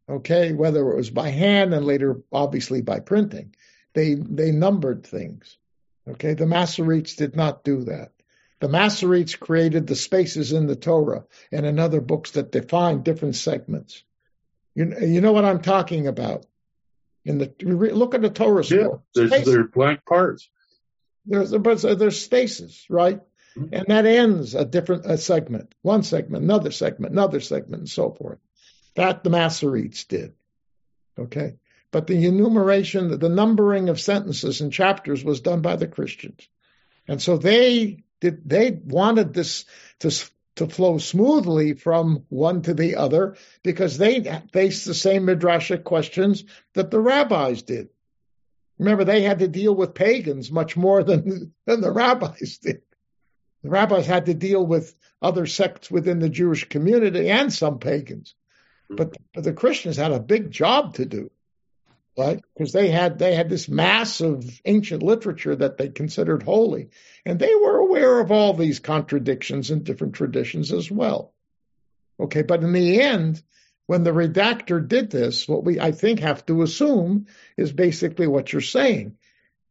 okay, 0.09 0.53
whether 0.53 0.91
it 0.91 0.95
was 0.95 1.09
by 1.09 1.29
hand 1.29 1.73
and 1.73 1.85
later 1.85 2.21
obviously 2.31 2.81
by 2.81 2.99
printing, 2.99 3.55
they 3.93 4.15
they 4.15 4.51
numbered 4.51 5.05
things. 5.05 5.57
Okay, 6.07 6.33
the 6.33 6.45
Masoretes 6.45 7.15
did 7.15 7.35
not 7.35 7.63
do 7.63 7.85
that. 7.85 8.11
The 8.59 8.67
Masoretes 8.67 9.39
created 9.39 9.87
the 9.87 9.95
spaces 9.95 10.51
in 10.51 10.67
the 10.67 10.75
Torah 10.75 11.25
and 11.51 11.65
in 11.65 11.79
other 11.79 12.01
books 12.01 12.31
that 12.31 12.51
define 12.51 13.03
different 13.03 13.35
segments. 13.35 14.03
You, 14.76 14.93
you 14.99 15.21
know 15.21 15.32
what 15.32 15.45
I'm 15.45 15.61
talking 15.61 16.07
about. 16.07 16.45
In 17.23 17.39
the 17.39 17.51
look 17.63 18.13
at 18.13 18.21
the 18.21 18.30
Torah 18.30 18.63
scroll. 18.63 19.03
yeah, 19.15 19.28
there's 19.28 19.45
there 19.45 19.63
blank 19.63 20.05
parts. 20.05 20.47
There's 21.26 21.51
but 21.51 21.82
there's 21.82 22.23
spaces, 22.23 22.86
right? 22.88 23.19
Mm-hmm. 23.57 23.73
And 23.73 23.86
that 23.88 24.05
ends 24.05 24.53
a 24.53 24.63
different 24.63 25.05
a 25.05 25.17
segment, 25.17 25.73
one 25.82 26.03
segment, 26.03 26.43
another 26.43 26.69
segment, 26.69 27.13
another 27.13 27.39
segment, 27.39 27.80
and 27.80 27.89
so 27.89 28.11
forth. 28.11 28.38
That 28.95 29.23
the 29.23 29.32
Masoretes 29.32 30.07
did. 30.07 30.34
Okay. 31.17 31.55
But 31.91 32.07
the 32.07 32.26
enumeration, 32.26 33.17
the 33.17 33.30
numbering 33.30 33.89
of 33.89 33.99
sentences 33.99 34.61
and 34.61 34.71
chapters 34.71 35.23
was 35.23 35.41
done 35.41 35.61
by 35.61 35.78
the 35.78 35.88
Christians. 35.88 36.47
And 37.07 37.21
so 37.21 37.38
they 37.38 38.03
did 38.19 38.47
they 38.47 38.71
wanted 38.71 39.34
this 39.34 39.65
to 39.99 40.11
to 40.55 40.67
flow 40.67 40.97
smoothly 40.97 41.73
from 41.73 42.25
one 42.29 42.61
to 42.63 42.73
the 42.73 42.95
other 42.95 43.35
because 43.63 43.97
they 43.97 44.41
faced 44.53 44.85
the 44.85 44.93
same 44.93 45.25
midrashic 45.25 45.83
questions 45.83 46.43
that 46.73 46.91
the 46.91 46.99
rabbis 46.99 47.61
did. 47.61 47.89
Remember, 48.79 49.03
they 49.03 49.21
had 49.21 49.39
to 49.39 49.47
deal 49.47 49.73
with 49.73 49.93
pagans 49.93 50.51
much 50.51 50.75
more 50.75 51.03
than 51.03 51.53
than 51.65 51.81
the 51.81 51.91
rabbis 51.91 52.57
did. 52.57 52.81
The 53.63 53.69
rabbis 53.69 54.05
had 54.05 54.27
to 54.27 54.33
deal 54.33 54.65
with 54.65 54.95
other 55.21 55.45
sects 55.45 55.89
within 55.89 56.19
the 56.19 56.29
Jewish 56.29 56.69
community 56.69 57.29
and 57.29 57.51
some 57.51 57.79
pagans, 57.79 58.35
mm-hmm. 58.83 58.95
but, 58.97 59.17
but 59.33 59.43
the 59.43 59.53
Christians 59.53 59.97
had 59.97 60.11
a 60.11 60.19
big 60.19 60.51
job 60.51 60.95
to 60.95 61.05
do, 61.05 61.31
right? 62.18 62.41
Because 62.53 62.72
they 62.72 62.89
had 62.89 63.20
they 63.20 63.36
had 63.36 63.49
this 63.49 63.68
massive 63.68 64.61
ancient 64.66 65.03
literature 65.03 65.55
that 65.55 65.78
they 65.78 65.89
considered 65.89 66.43
holy, 66.43 66.89
and 67.26 67.39
they 67.39 67.53
were 67.55 67.78
aware 67.78 68.20
of 68.20 68.32
all 68.32 68.53
these 68.53 68.80
contradictions 68.80 69.72
and 69.72 69.84
different 69.84 70.16
traditions 70.16 70.72
as 70.72 70.89
well. 70.89 71.34
Okay, 72.20 72.41
but 72.41 72.63
in 72.63 72.72
the 72.72 73.01
end, 73.01 73.41
when 73.88 74.03
the 74.03 74.11
redactor 74.11 74.86
did 74.86 75.11
this, 75.11 75.47
what 75.47 75.63
we 75.63 75.80
I 75.80 75.91
think 75.91 76.22
have 76.22 76.45
to 76.45 76.61
assume 76.61 77.28
is 77.57 77.72
basically 77.72 78.28
what 78.28 78.51
you're 78.51 78.61
saying. 78.61 79.18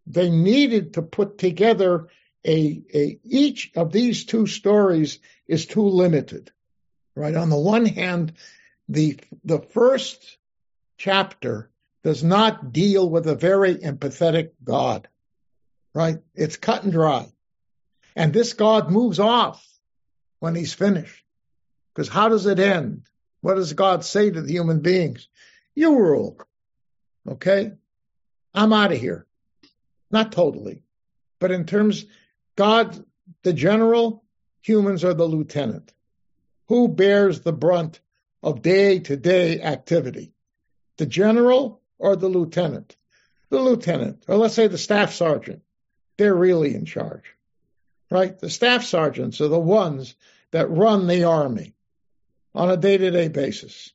They 0.07 0.31
needed 0.31 0.95
to 0.95 1.03
put 1.03 1.39
together 1.39 2.09
a, 2.47 2.83
a 2.95 3.19
each 3.25 3.73
of 3.75 3.91
these 3.91 4.27
two 4.27 4.47
stories 4.47 5.19
is 5.49 5.65
too 5.65 5.89
limited. 5.89 6.51
Right? 7.17 7.35
On 7.35 7.49
the 7.49 7.59
one 7.59 7.87
hand, 7.87 8.35
the 8.89 9.19
the 9.45 9.61
first 9.61 10.37
chapter 10.99 11.71
does 12.05 12.23
not 12.23 12.73
deal 12.73 13.09
with 13.09 13.27
a 13.27 13.35
very 13.35 13.75
empathetic 13.77 14.51
God. 14.63 15.09
Right? 15.95 16.19
It's 16.35 16.59
cut 16.59 16.85
and 16.85 16.93
dry. 16.93 17.27
And 18.15 18.33
this 18.33 18.53
God 18.53 18.91
moves 18.91 19.19
off 19.19 19.67
when 20.39 20.55
he's 20.55 20.75
finished. 20.75 21.25
Because 21.93 22.09
how 22.09 22.29
does 22.29 22.47
it 22.47 22.59
end? 22.59 23.03
What 23.41 23.55
does 23.55 23.73
God 23.73 24.05
say 24.05 24.31
to 24.31 24.43
the 24.43 24.53
human 24.53 24.81
beings? 24.81 25.29
You 25.75 25.97
rule. 25.99 26.39
Okay? 27.29 27.73
I'm 28.53 28.73
out 28.73 28.93
of 28.93 29.01
here. 29.01 29.27
Not 30.11 30.31
totally. 30.31 30.83
But 31.41 31.53
in 31.53 31.65
terms, 31.65 32.05
God, 32.55 33.03
the 33.43 33.53
general, 33.53 34.25
humans 34.61 35.05
are 35.05 35.15
the 35.15 35.25
lieutenant. 35.25 35.93
Who 36.69 36.89
bears 36.89 37.41
the 37.41 37.53
brunt 37.53 38.01
of 38.43 38.63
day 38.63 38.99
to 39.01 39.17
day 39.17 39.61
activity? 39.63 40.33
The 40.99 41.07
general 41.07 41.81
or 41.99 42.17
the 42.17 42.29
lieutenant? 42.29 42.97
The 43.51 43.61
lieutenant, 43.61 44.25
or 44.27 44.37
let's 44.37 44.55
say 44.55 44.67
the 44.67 44.79
staff 44.79 45.13
sergeant. 45.13 45.63
They're 46.17 46.35
really 46.35 46.75
in 46.75 46.87
charge, 46.87 47.25
right? 48.11 48.39
The 48.39 48.51
staff 48.51 48.85
sergeants 48.85 49.41
are 49.41 49.49
the 49.49 49.59
ones 49.59 50.15
that 50.51 50.71
run 50.71 51.07
the 51.07 51.25
army 51.25 51.75
on 52.55 52.71
a 52.71 52.77
day 52.77 52.97
to 52.97 53.11
day 53.11 53.29
basis. 53.29 53.93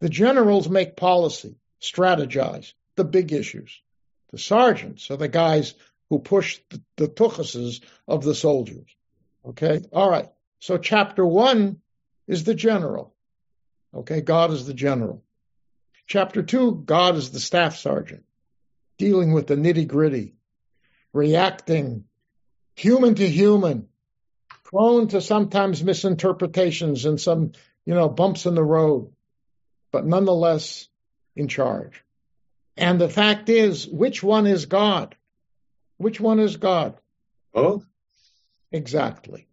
The 0.00 0.08
generals 0.08 0.68
make 0.68 0.96
policy, 0.96 1.56
strategize 1.80 2.72
the 2.96 3.04
big 3.04 3.32
issues. 3.32 3.80
The 4.30 4.38
sergeants 4.38 5.10
are 5.10 5.16
the 5.16 5.28
guys 5.28 5.74
who 6.10 6.18
push 6.18 6.60
the, 6.70 6.82
the 6.96 7.08
tuchuses 7.08 7.80
of 8.06 8.22
the 8.22 8.34
soldiers. 8.34 8.88
Okay? 9.46 9.82
All 9.92 10.10
right. 10.10 10.28
So 10.58 10.78
chapter 10.78 11.24
one 11.24 11.80
is 12.26 12.44
the 12.44 12.54
general. 12.54 13.14
Okay? 13.94 14.20
God 14.20 14.50
is 14.50 14.66
the 14.66 14.74
general. 14.74 15.22
Chapter 16.06 16.42
two, 16.42 16.82
God 16.84 17.16
is 17.16 17.30
the 17.30 17.40
staff 17.40 17.76
sergeant, 17.76 18.24
dealing 18.96 19.32
with 19.32 19.48
the 19.48 19.56
nitty 19.56 19.88
gritty, 19.88 20.34
reacting 21.12 22.04
human 22.76 23.14
to 23.16 23.28
human, 23.28 23.88
prone 24.64 25.08
to 25.08 25.20
sometimes 25.20 25.82
misinterpretations 25.82 27.06
and 27.06 27.20
some, 27.20 27.52
you 27.84 27.94
know, 27.94 28.08
bumps 28.08 28.46
in 28.46 28.54
the 28.54 28.62
road, 28.62 29.12
but 29.90 30.06
nonetheless 30.06 30.88
in 31.34 31.48
charge. 31.48 32.02
And 32.76 33.00
the 33.00 33.08
fact 33.08 33.48
is, 33.48 33.88
which 33.88 34.22
one 34.22 34.46
is 34.46 34.66
God? 34.66 35.16
Which 35.96 36.20
one 36.20 36.38
is 36.38 36.56
God? 36.56 37.00
Oh, 37.54 37.82
exactly. 38.70 39.48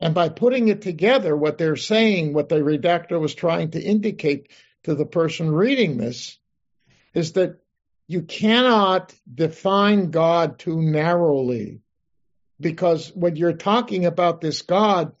And 0.00 0.14
by 0.14 0.30
putting 0.30 0.68
it 0.68 0.80
together, 0.80 1.36
what 1.36 1.58
they're 1.58 1.76
saying, 1.76 2.32
what 2.32 2.48
the 2.48 2.56
redactor 2.56 3.20
was 3.20 3.34
trying 3.34 3.72
to 3.72 3.82
indicate 3.82 4.50
to 4.84 4.94
the 4.94 5.06
person 5.06 5.50
reading 5.50 5.96
this, 5.96 6.38
is 7.14 7.32
that 7.32 7.60
you 8.06 8.22
cannot 8.22 9.14
define 9.32 10.10
God 10.10 10.58
too 10.58 10.80
narrowly 10.80 11.80
because 12.60 13.12
when 13.14 13.36
you're 13.36 13.54
talking 13.54 14.04
about 14.04 14.40
this 14.40 14.62
God, 14.62 15.12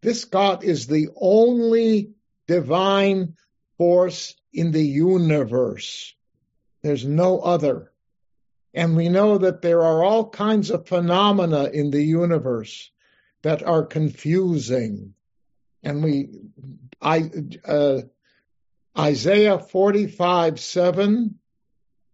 this 0.00 0.24
God 0.24 0.62
is 0.62 0.86
the 0.86 1.08
only 1.16 2.12
divine 2.46 3.36
force 3.78 4.34
in 4.52 4.70
the 4.70 4.84
universe. 4.84 6.14
There's 6.82 7.04
no 7.04 7.40
other. 7.40 7.92
And 8.74 8.96
we 8.96 9.08
know 9.08 9.38
that 9.38 9.62
there 9.62 9.82
are 9.82 10.02
all 10.02 10.28
kinds 10.28 10.70
of 10.70 10.86
phenomena 10.86 11.64
in 11.64 11.90
the 11.90 12.02
universe 12.02 12.90
that 13.42 13.62
are 13.62 13.84
confusing. 13.84 15.14
And 15.82 16.02
we, 16.02 16.30
I, 17.00 17.30
uh, 17.64 18.02
Isaiah 18.98 19.58
45, 19.58 20.60
7 20.60 21.38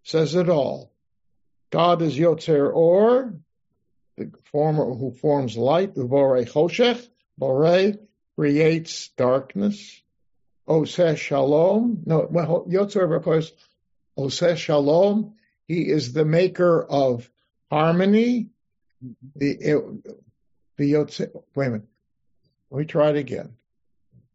says 0.05 0.35
it 0.35 0.49
all. 0.49 0.93
God 1.71 2.03
is 2.03 2.17
Yotzer 2.17 2.73
Or, 2.73 3.35
the 4.17 4.33
former 4.53 4.95
who 4.95 5.13
forms 5.13 5.57
light, 5.57 5.95
Ubore 5.97 6.49
Choshech, 6.49 7.07
Bore 7.37 7.95
creates 8.37 9.09
darkness. 9.17 10.01
Oseh 10.69 11.17
Shalom, 11.17 12.03
no, 12.05 12.29
well, 12.31 12.67
Yotzer, 12.69 13.17
of 13.17 13.23
course, 13.23 13.51
Oseh 14.17 14.57
Shalom, 14.57 15.35
he 15.67 15.89
is 15.89 16.13
the 16.13 16.25
maker 16.25 16.85
of 16.85 17.29
harmony. 17.71 18.51
The, 19.35 20.01
the 20.77 20.93
Yotzer, 20.93 21.31
wait 21.55 21.67
a 21.67 21.71
minute, 21.71 21.89
let 22.71 22.79
me 22.79 22.85
try 22.85 23.11
it 23.11 23.17
again. 23.17 23.55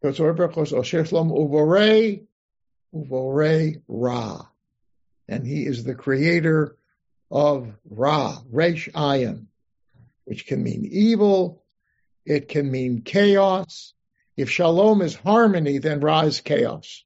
Yotzer 0.03 0.35
Berkos 0.35 0.73
Oseh 0.73 1.07
Shalom, 1.07 1.29
Ubore, 1.29 2.25
Ubore 2.93 3.81
Ra. 3.87 4.41
And 5.27 5.45
he 5.45 5.65
is 5.65 5.83
the 5.83 5.95
creator 5.95 6.77
of 7.31 7.73
Ra, 7.89 8.37
Resh 8.51 8.89
Ayin 8.89 9.47
which 10.25 10.47
can 10.47 10.63
mean 10.63 10.87
evil, 10.89 11.63
it 12.25 12.47
can 12.47 12.69
mean 12.71 13.01
chaos. 13.01 13.93
If 14.35 14.49
shalom 14.49 15.01
is 15.01 15.15
harmony, 15.15 15.77
then 15.77 15.99
ra 15.99 16.21
is 16.21 16.41
chaos. 16.41 17.03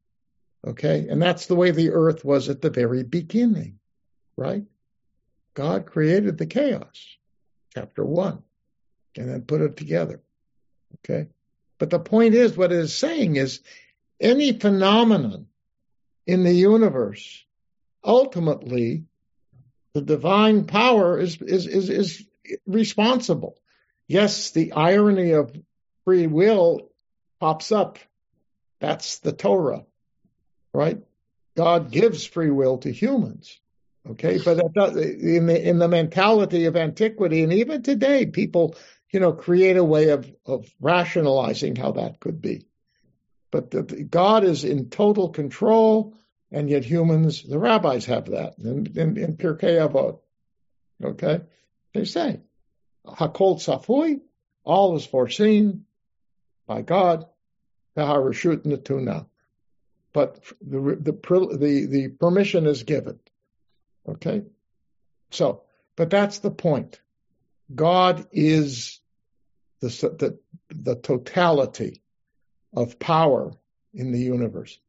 Okay? 0.65 1.07
And 1.09 1.21
that's 1.21 1.47
the 1.47 1.55
way 1.55 1.71
the 1.71 1.91
earth 1.91 2.23
was 2.23 2.49
at 2.49 2.61
the 2.61 2.69
very 2.69 3.03
beginning, 3.03 3.79
right? 4.35 4.63
God 5.53 5.85
created 5.87 6.37
the 6.37 6.45
chaos, 6.45 7.17
chapter 7.73 8.05
one, 8.05 8.43
and 9.15 9.29
then 9.29 9.41
put 9.41 9.61
it 9.61 9.75
together. 9.75 10.21
Okay? 10.99 11.27
But 11.79 11.89
the 11.89 11.99
point 11.99 12.33
is, 12.33 12.55
what 12.55 12.71
it 12.71 12.79
is 12.79 12.95
saying 12.95 13.35
is 13.35 13.61
any 14.19 14.57
phenomenon 14.57 15.47
in 16.27 16.43
the 16.43 16.53
universe, 16.53 17.43
ultimately, 18.03 19.05
the 19.93 20.01
divine 20.01 20.65
power 20.65 21.17
is, 21.17 21.41
is, 21.41 21.65
is, 21.65 21.89
is 21.89 22.25
responsible. 22.67 23.57
Yes, 24.07 24.51
the 24.51 24.73
irony 24.73 25.31
of 25.31 25.55
free 26.05 26.27
will 26.27 26.91
pops 27.39 27.71
up. 27.71 27.97
That's 28.79 29.19
the 29.19 29.31
Torah, 29.31 29.85
right? 30.73 30.99
God 31.55 31.91
gives 31.91 32.25
free 32.25 32.51
will 32.51 32.77
to 32.79 32.91
humans. 32.91 33.59
Okay, 34.09 34.37
but 34.37 34.59
in 34.59 35.47
the 35.47 35.67
in 35.67 35.79
the 35.79 35.87
mentality 35.89 36.65
of 36.65 36.77
antiquity 36.77 37.43
and 37.43 37.51
even 37.51 37.81
today, 37.81 38.25
people, 38.25 38.75
you 39.11 39.19
know, 39.19 39.33
create 39.33 39.75
a 39.75 39.83
way 39.83 40.09
of 40.09 40.31
of 40.45 40.65
rationalizing 40.79 41.75
how 41.75 41.91
that 41.93 42.21
could 42.21 42.41
be. 42.41 42.67
But 43.51 44.09
God 44.09 44.43
is 44.43 44.63
in 44.63 44.89
total 44.89 45.29
control, 45.29 46.15
and 46.51 46.69
yet 46.69 46.83
humans, 46.83 47.43
the 47.43 47.59
rabbis 47.59 48.05
have 48.05 48.25
that 48.31 48.57
in, 48.59 48.87
in, 48.95 49.17
in 49.17 49.37
Pirkei 49.37 49.77
Avot. 49.87 50.19
Okay, 51.03 51.41
they 51.93 52.05
say, 52.05 52.41
Hakol 53.05 53.57
Safui, 53.57 54.21
all 54.63 54.95
is 54.97 55.05
foreseen 55.05 55.85
by 56.65 56.81
God, 56.81 57.25
Harashut 57.95 58.63
Natuna. 58.63 59.27
But 60.13 60.43
the, 60.61 60.79
the, 60.99 61.57
the, 61.57 61.85
the 61.85 62.07
permission 62.09 62.65
is 62.65 62.83
given. 62.83 63.19
Okay? 64.07 64.43
So, 65.31 65.63
but 65.95 66.09
that's 66.09 66.39
the 66.39 66.51
point. 66.51 66.99
God 67.73 68.27
is 68.31 68.99
the, 69.79 69.89
the, 69.89 70.39
the 70.69 70.95
totality 70.95 72.01
of 72.73 72.99
power 72.99 73.53
in 73.93 74.11
the 74.11 74.19
universe. 74.19 74.79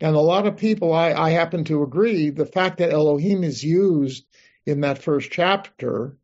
And 0.00 0.16
a 0.16 0.20
lot 0.20 0.46
of 0.46 0.56
people, 0.56 0.92
I, 0.92 1.12
I 1.12 1.30
happen 1.30 1.64
to 1.64 1.82
agree, 1.82 2.30
the 2.30 2.46
fact 2.46 2.78
that 2.78 2.92
Elohim 2.92 3.44
is 3.44 3.62
used 3.62 4.24
in 4.66 4.80
that 4.80 5.02
first 5.02 5.30
chapter 5.30 6.16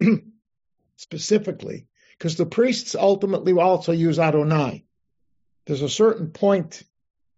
specifically, 0.96 1.86
because 2.18 2.36
the 2.36 2.46
priests 2.46 2.94
ultimately 2.94 3.52
also 3.54 3.92
use 3.92 4.18
Adonai. 4.18 4.84
There's 5.66 5.82
a 5.82 5.88
certain 5.88 6.30
point 6.30 6.82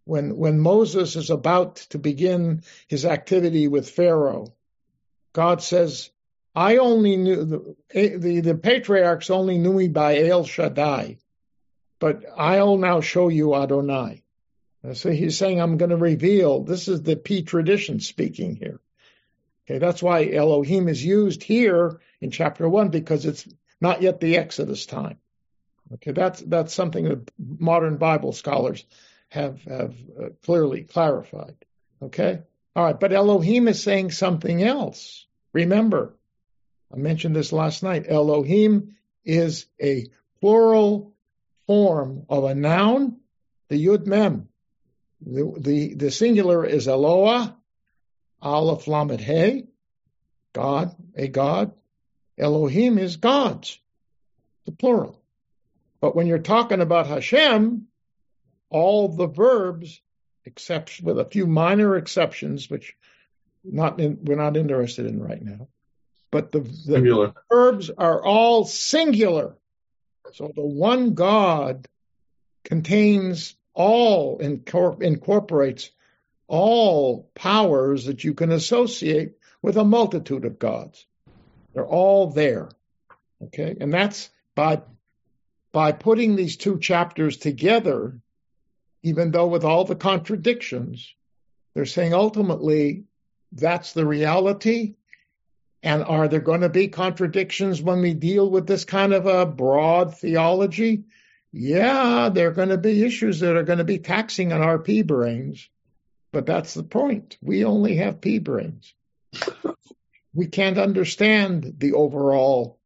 when 0.04 0.36
when 0.36 0.58
Moses 0.58 1.16
is 1.16 1.30
about 1.30 1.76
to 1.90 1.98
begin 1.98 2.62
his 2.88 3.04
activity 3.04 3.68
with 3.68 3.90
Pharaoh, 3.90 4.54
God 5.32 5.62
says, 5.62 6.10
"I 6.54 6.78
only 6.78 7.16
knew 7.16 7.44
the 7.44 8.18
the, 8.18 8.40
the 8.40 8.54
patriarchs 8.54 9.30
only 9.30 9.58
knew 9.58 9.74
me 9.74 9.88
by 9.88 10.18
El 10.18 10.44
Shaddai, 10.44 11.18
but 11.98 12.24
I'll 12.36 12.76
now 12.78 13.00
show 13.00 13.28
you 13.28 13.54
Adonai." 13.54 14.22
So 14.94 15.10
he's 15.10 15.36
saying, 15.36 15.60
"I'm 15.60 15.78
going 15.78 15.90
to 15.90 15.96
reveal." 15.96 16.62
This 16.62 16.88
is 16.88 17.02
the 17.02 17.16
P 17.16 17.42
tradition 17.42 18.00
speaking 18.00 18.56
here. 18.56 18.80
Okay, 19.66 19.78
that's 19.78 20.02
why 20.02 20.30
Elohim 20.30 20.88
is 20.88 21.04
used 21.04 21.42
here 21.42 22.00
in 22.20 22.30
chapter 22.30 22.68
one 22.68 22.88
because 22.88 23.26
it's 23.26 23.46
not 23.80 24.00
yet 24.00 24.20
the 24.20 24.36
Exodus 24.36 24.86
time. 24.86 25.18
Okay, 25.94 26.12
that's 26.12 26.40
that's 26.40 26.74
something 26.74 27.04
that 27.04 27.30
modern 27.38 27.96
Bible 27.96 28.32
scholars 28.32 28.84
have 29.28 29.62
have 29.64 29.94
uh, 30.20 30.28
clearly 30.44 30.84
clarified. 30.84 31.56
Okay, 32.00 32.42
all 32.74 32.84
right, 32.84 32.98
but 32.98 33.12
Elohim 33.12 33.68
is 33.68 33.82
saying 33.82 34.10
something 34.10 34.62
else. 34.62 35.26
Remember, 35.52 36.16
I 36.92 36.96
mentioned 36.96 37.34
this 37.34 37.52
last 37.52 37.82
night. 37.82 38.06
Elohim 38.08 38.96
is 39.24 39.66
a 39.80 40.06
plural 40.40 41.15
form 41.66 42.24
of 42.28 42.44
a 42.44 42.54
noun, 42.54 43.16
the 43.68 43.84
Yud 43.84 44.06
Mem. 44.06 44.48
The, 45.20 45.52
the, 45.58 45.94
the 45.94 46.10
singular 46.10 46.64
is 46.64 46.86
Eloah, 46.86 47.56
Aleph 48.42 48.86
Lamed 48.86 49.20
He, 49.20 49.66
God, 50.52 50.94
a 51.16 51.28
God. 51.28 51.72
Elohim 52.38 52.98
is 52.98 53.16
gods, 53.16 53.78
the 54.66 54.72
plural. 54.72 55.20
But 56.00 56.14
when 56.14 56.26
you're 56.26 56.38
talking 56.38 56.80
about 56.80 57.06
Hashem, 57.06 57.86
all 58.68 59.08
the 59.08 59.26
verbs, 59.26 60.00
except 60.44 61.00
with 61.02 61.18
a 61.18 61.24
few 61.24 61.46
minor 61.46 61.96
exceptions, 61.96 62.68
which 62.68 62.94
not 63.64 63.98
in, 63.98 64.18
we're 64.22 64.36
not 64.36 64.56
interested 64.56 65.06
in 65.06 65.20
right 65.22 65.42
now, 65.42 65.68
but 66.30 66.52
the, 66.52 66.60
the 66.60 67.34
verbs 67.50 67.90
are 67.90 68.22
all 68.22 68.64
singular. 68.64 69.56
So 70.32 70.52
the 70.54 70.66
one 70.66 71.14
God 71.14 71.88
contains 72.64 73.54
all, 73.74 74.38
incorporates 74.38 75.90
all 76.48 77.30
powers 77.34 78.06
that 78.06 78.24
you 78.24 78.34
can 78.34 78.52
associate 78.52 79.32
with 79.62 79.76
a 79.76 79.84
multitude 79.84 80.44
of 80.44 80.58
gods. 80.58 81.06
They're 81.74 81.86
all 81.86 82.30
there. 82.30 82.68
Okay. 83.42 83.76
And 83.80 83.92
that's 83.92 84.30
by, 84.54 84.82
by 85.72 85.92
putting 85.92 86.36
these 86.36 86.56
two 86.56 86.78
chapters 86.78 87.36
together, 87.36 88.18
even 89.02 89.30
though 89.30 89.48
with 89.48 89.64
all 89.64 89.84
the 89.84 89.96
contradictions, 89.96 91.14
they're 91.74 91.84
saying 91.84 92.14
ultimately 92.14 93.04
that's 93.52 93.92
the 93.92 94.06
reality. 94.06 94.94
And 95.82 96.02
are 96.02 96.26
there 96.28 96.40
going 96.40 96.62
to 96.62 96.68
be 96.68 96.88
contradictions 96.88 97.80
when 97.80 98.00
we 98.00 98.14
deal 98.14 98.50
with 98.50 98.66
this 98.66 98.84
kind 98.84 99.12
of 99.12 99.26
a 99.26 99.46
broad 99.46 100.16
theology? 100.18 101.04
Yeah, 101.52 102.28
there 102.28 102.48
are 102.48 102.52
going 102.52 102.70
to 102.70 102.78
be 102.78 103.04
issues 103.04 103.40
that 103.40 103.56
are 103.56 103.62
going 103.62 103.78
to 103.78 103.84
be 103.84 103.98
taxing 103.98 104.52
on 104.52 104.62
our 104.62 104.78
pea 104.78 105.02
brains. 105.02 105.68
But 106.32 106.44
that's 106.44 106.74
the 106.74 106.82
point. 106.82 107.38
We 107.40 107.64
only 107.64 107.96
have 107.96 108.20
pea 108.20 108.40
brains. 108.40 108.92
We 110.34 110.48
can't 110.48 110.76
understand 110.76 111.74
the 111.78 111.94
overall 111.94 112.78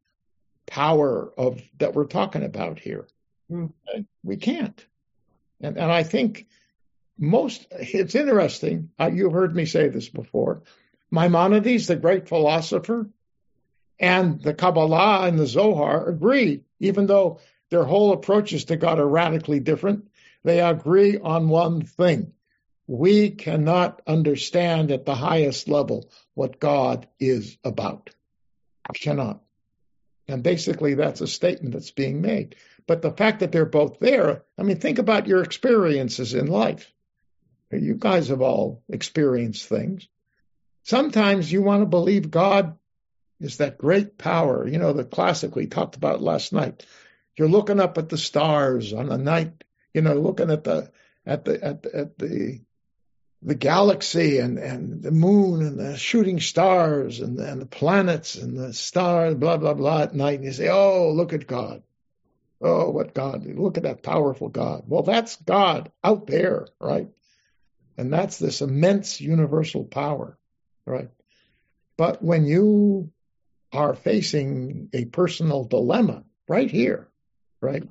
power 0.66 1.32
of 1.36 1.60
that 1.78 1.94
we're 1.94 2.04
talking 2.04 2.44
about 2.44 2.78
here. 2.78 3.08
We 4.22 4.36
can't. 4.36 4.86
And, 5.60 5.76
and 5.76 5.90
I 5.90 6.04
think 6.04 6.46
most, 7.18 7.66
it's 7.72 8.14
interesting. 8.14 8.90
Uh, 9.00 9.10
you've 9.12 9.32
heard 9.32 9.56
me 9.56 9.66
say 9.66 9.88
this 9.88 10.08
before. 10.08 10.62
Maimonides, 11.10 11.86
the 11.86 11.96
great 11.96 12.28
philosopher, 12.28 13.08
and 13.98 14.42
the 14.42 14.54
Kabbalah 14.54 15.26
and 15.26 15.38
the 15.38 15.46
Zohar 15.46 16.08
agree, 16.08 16.62
even 16.78 17.06
though 17.06 17.40
their 17.70 17.84
whole 17.84 18.12
approaches 18.12 18.66
to 18.66 18.76
God 18.76 18.98
are 18.98 19.08
radically 19.08 19.60
different. 19.60 20.08
They 20.42 20.60
agree 20.60 21.18
on 21.18 21.48
one 21.48 21.82
thing. 21.82 22.32
We 22.86 23.30
cannot 23.30 24.02
understand 24.06 24.90
at 24.90 25.04
the 25.04 25.14
highest 25.14 25.68
level 25.68 26.10
what 26.34 26.58
God 26.58 27.06
is 27.20 27.56
about. 27.62 28.10
We 28.92 28.98
cannot. 28.98 29.42
And 30.26 30.42
basically, 30.42 30.94
that's 30.94 31.20
a 31.20 31.26
statement 31.26 31.74
that's 31.74 31.90
being 31.90 32.20
made. 32.20 32.56
But 32.86 33.02
the 33.02 33.12
fact 33.12 33.40
that 33.40 33.52
they're 33.52 33.66
both 33.66 33.98
there, 34.00 34.42
I 34.58 34.62
mean, 34.62 34.78
think 34.78 34.98
about 34.98 35.26
your 35.26 35.42
experiences 35.42 36.34
in 36.34 36.46
life. 36.46 36.92
You 37.70 37.94
guys 37.94 38.28
have 38.28 38.40
all 38.40 38.82
experienced 38.88 39.68
things. 39.68 40.08
Sometimes 40.82 41.50
you 41.50 41.62
want 41.62 41.82
to 41.82 41.86
believe 41.86 42.30
God 42.30 42.76
is 43.40 43.58
that 43.58 43.78
great 43.78 44.18
power, 44.18 44.66
you 44.66 44.78
know, 44.78 44.92
the 44.92 45.04
classic 45.04 45.56
we 45.56 45.66
talked 45.66 45.96
about 45.96 46.20
last 46.20 46.52
night. 46.52 46.84
You're 47.36 47.48
looking 47.48 47.80
up 47.80 47.96
at 47.96 48.08
the 48.08 48.18
stars 48.18 48.92
on 48.92 49.10
a 49.10 49.18
night, 49.18 49.64
you 49.94 50.02
know, 50.02 50.14
looking 50.14 50.50
at 50.50 50.64
the 50.64 50.90
at 51.24 51.44
the 51.44 51.64
at 51.64 51.82
the, 51.82 51.96
at 51.96 52.18
the 52.18 52.60
the 53.42 53.54
galaxy 53.54 54.38
and, 54.38 54.58
and 54.58 55.02
the 55.02 55.10
moon 55.10 55.64
and 55.64 55.78
the 55.78 55.96
shooting 55.96 56.40
stars 56.40 57.20
and, 57.20 57.38
and 57.38 57.60
the 57.60 57.66
planets 57.66 58.34
and 58.34 58.56
the 58.56 58.74
stars, 58.74 59.34
blah, 59.34 59.56
blah, 59.56 59.74
blah 59.74 60.02
at 60.02 60.14
night. 60.14 60.34
And 60.34 60.44
you 60.44 60.52
say, 60.52 60.68
oh, 60.68 61.12
look 61.12 61.32
at 61.32 61.46
God. 61.46 61.82
Oh, 62.60 62.90
what 62.90 63.14
God. 63.14 63.46
Look 63.46 63.78
at 63.78 63.84
that 63.84 64.02
powerful 64.02 64.48
God. 64.48 64.82
Well, 64.86 65.02
that's 65.02 65.36
God 65.36 65.90
out 66.04 66.26
there, 66.26 66.66
right? 66.78 67.08
And 67.96 68.12
that's 68.12 68.38
this 68.38 68.60
immense 68.60 69.20
universal 69.20 69.84
power, 69.84 70.36
right? 70.86 71.08
But 71.96 72.22
when 72.22 72.46
you 72.46 73.12
are 73.72 73.94
facing 73.94 74.88
a 74.92 75.04
personal 75.04 75.64
dilemma 75.64 76.24
right 76.48 76.70
here, 76.70 77.08
right? 77.60 77.84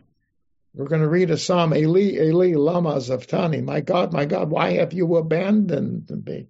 We're 0.73 0.87
going 0.87 1.01
to 1.01 1.09
read 1.09 1.31
a 1.31 1.37
psalm, 1.37 1.73
Eli, 1.73 2.21
Eli, 2.21 2.55
lama 2.55 3.01
sabachthani. 3.01 3.61
My 3.61 3.81
God, 3.81 4.13
my 4.13 4.25
God, 4.25 4.49
why 4.49 4.73
have 4.73 4.93
you 4.93 5.15
abandoned 5.17 6.09
me? 6.25 6.47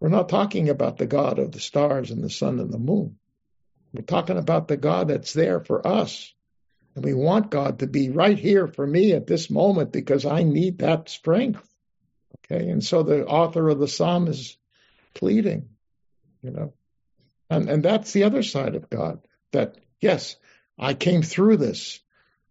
We're 0.00 0.08
not 0.08 0.28
talking 0.28 0.68
about 0.68 0.98
the 0.98 1.06
God 1.06 1.38
of 1.38 1.52
the 1.52 1.60
stars 1.60 2.10
and 2.10 2.22
the 2.22 2.30
sun 2.30 2.60
and 2.60 2.72
the 2.72 2.78
moon. 2.78 3.16
We're 3.92 4.02
talking 4.02 4.36
about 4.36 4.68
the 4.68 4.76
God 4.76 5.08
that's 5.08 5.32
there 5.32 5.60
for 5.60 5.86
us. 5.86 6.32
And 6.94 7.04
we 7.04 7.14
want 7.14 7.50
God 7.50 7.78
to 7.78 7.86
be 7.86 8.10
right 8.10 8.38
here 8.38 8.66
for 8.66 8.86
me 8.86 9.12
at 9.12 9.26
this 9.26 9.50
moment 9.50 9.92
because 9.92 10.26
I 10.26 10.42
need 10.42 10.78
that 10.78 11.08
strength. 11.08 11.66
Okay. 12.50 12.68
And 12.68 12.84
so 12.84 13.02
the 13.02 13.24
author 13.24 13.68
of 13.68 13.78
the 13.78 13.88
psalm 13.88 14.28
is 14.28 14.57
pleading, 15.14 15.68
you 16.42 16.50
know, 16.50 16.72
and, 17.50 17.68
and 17.68 17.82
that's 17.82 18.12
the 18.12 18.24
other 18.24 18.42
side 18.42 18.74
of 18.74 18.90
God 18.90 19.20
that, 19.52 19.76
yes, 20.00 20.36
I 20.78 20.94
came 20.94 21.22
through 21.22 21.56
this. 21.56 22.00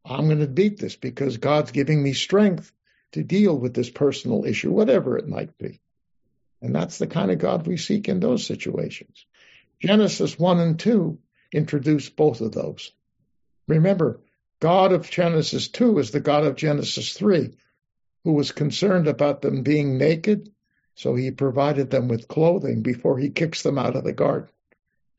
I'm 0.03 0.25
going 0.25 0.39
to 0.39 0.47
beat 0.47 0.79
this 0.79 0.95
because 0.95 1.37
God's 1.37 1.71
giving 1.71 2.01
me 2.01 2.13
strength 2.13 2.71
to 3.11 3.23
deal 3.23 3.57
with 3.57 3.73
this 3.73 3.89
personal 3.89 4.45
issue, 4.45 4.71
whatever 4.71 5.17
it 5.17 5.27
might 5.27 5.57
be. 5.57 5.81
And 6.61 6.73
that's 6.73 6.97
the 6.97 7.07
kind 7.07 7.31
of 7.31 7.37
God 7.37 7.67
we 7.67 7.77
seek 7.77 8.09
in 8.09 8.19
those 8.19 8.45
situations. 8.45 9.25
Genesis 9.79 10.39
1 10.39 10.59
and 10.59 10.79
2 10.79 11.19
introduce 11.51 12.09
both 12.09 12.41
of 12.41 12.51
those. 12.51 12.91
Remember, 13.67 14.21
God 14.59 14.91
of 14.91 15.09
Genesis 15.09 15.67
2 15.67 15.99
is 15.99 16.11
the 16.11 16.19
God 16.19 16.45
of 16.45 16.55
Genesis 16.55 17.13
3, 17.13 17.51
who 18.23 18.33
was 18.33 18.51
concerned 18.51 19.07
about 19.07 19.41
them 19.41 19.61
being 19.61 19.97
naked, 19.97 20.51
so 20.97 21.13
he 21.13 21.29
provided 21.29 21.91
them 21.91 22.07
with 22.07 22.27
clothing 22.27 22.81
before 22.81 23.19
he 23.19 23.29
kicks 23.29 23.61
them 23.61 23.77
out 23.77 23.95
of 23.95 24.03
the 24.03 24.13
garden. 24.13 24.49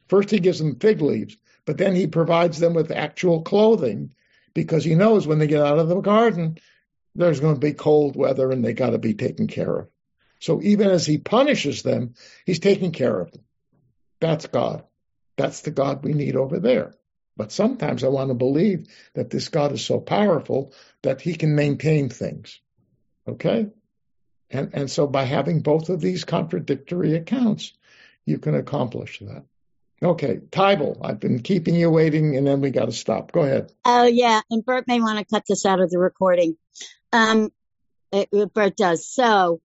First, 0.08 0.28
he 0.30 0.40
gives 0.40 0.58
them 0.58 0.74
fig 0.74 1.00
leaves, 1.00 1.36
but 1.66 1.78
then 1.78 1.94
he 1.94 2.08
provides 2.08 2.58
them 2.58 2.74
with 2.74 2.90
actual 2.90 3.42
clothing 3.42 4.12
because 4.54 4.84
he 4.84 4.96
knows 4.96 5.24
when 5.24 5.38
they 5.38 5.46
get 5.46 5.62
out 5.62 5.78
of 5.78 5.88
the 5.88 6.00
garden, 6.00 6.58
there's 7.14 7.38
going 7.38 7.54
to 7.54 7.60
be 7.60 7.74
cold 7.74 8.16
weather 8.16 8.50
and 8.50 8.64
they 8.64 8.72
got 8.72 8.90
to 8.90 8.98
be 8.98 9.14
taken 9.14 9.46
care 9.46 9.76
of. 9.76 9.88
So 10.40 10.60
even 10.62 10.88
as 10.88 11.06
he 11.06 11.16
punishes 11.16 11.82
them, 11.82 12.14
he's 12.44 12.58
taking 12.58 12.90
care 12.90 13.20
of 13.20 13.30
them. 13.30 13.44
That's 14.18 14.46
God. 14.46 14.82
That's 15.36 15.60
the 15.60 15.70
God 15.70 16.02
we 16.02 16.12
need 16.12 16.34
over 16.34 16.58
there. 16.58 16.96
But 17.36 17.52
sometimes 17.52 18.02
I 18.02 18.08
want 18.08 18.30
to 18.30 18.34
believe 18.34 18.88
that 19.14 19.30
this 19.30 19.48
God 19.48 19.70
is 19.70 19.86
so 19.86 20.00
powerful 20.00 20.72
that 21.02 21.20
he 21.20 21.34
can 21.34 21.54
maintain 21.54 22.08
things. 22.08 22.58
Okay? 23.28 23.68
And, 24.50 24.70
and 24.72 24.90
so 24.90 25.06
by 25.06 25.24
having 25.24 25.60
both 25.60 25.88
of 25.88 26.00
these 26.00 26.24
contradictory 26.24 27.14
accounts, 27.14 27.72
you 28.24 28.38
can 28.38 28.54
accomplish 28.54 29.18
that. 29.20 29.44
Okay, 30.00 30.36
Tybal, 30.50 30.98
I've 31.02 31.18
been 31.18 31.40
keeping 31.40 31.74
you 31.74 31.90
waiting, 31.90 32.36
and 32.36 32.46
then 32.46 32.60
we 32.60 32.70
got 32.70 32.84
to 32.84 32.92
stop. 32.92 33.32
Go 33.32 33.42
ahead. 33.42 33.72
Oh 33.84 34.04
yeah, 34.04 34.40
and 34.48 34.64
Bert 34.64 34.86
may 34.86 35.00
want 35.00 35.18
to 35.18 35.24
cut 35.24 35.42
this 35.48 35.66
out 35.66 35.80
of 35.80 35.90
the 35.90 35.98
recording. 35.98 36.56
Um, 37.12 37.50
it, 38.12 38.28
Bert 38.54 38.76
does. 38.76 39.12
So, 39.12 39.60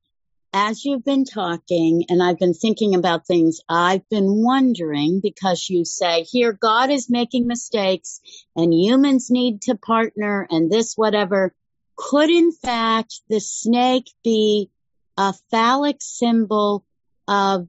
as 0.52 0.86
you've 0.86 1.06
been 1.06 1.26
talking, 1.26 2.06
and 2.10 2.22
I've 2.22 2.40
been 2.40 2.56
thinking 2.56 2.96
about 2.96 3.28
things, 3.28 3.60
I've 3.70 4.08
been 4.10 4.44
wondering 4.44 5.20
because 5.22 5.70
you 5.70 5.86
say 5.86 6.24
here 6.24 6.52
God 6.52 6.90
is 6.90 7.12
making 7.12 7.46
mistakes, 7.46 8.20
and 8.56 8.74
humans 8.74 9.30
need 9.30 9.62
to 9.64 9.76
partner, 9.76 10.48
and 10.50 10.72
this 10.72 10.94
whatever. 10.96 11.54
Could 11.96 12.30
in 12.30 12.52
fact 12.52 13.22
the 13.30 13.40
snake 13.40 14.10
be 14.24 14.70
a 15.18 15.34
phallic 15.52 15.98
symbol 16.00 16.84
of 17.28 17.68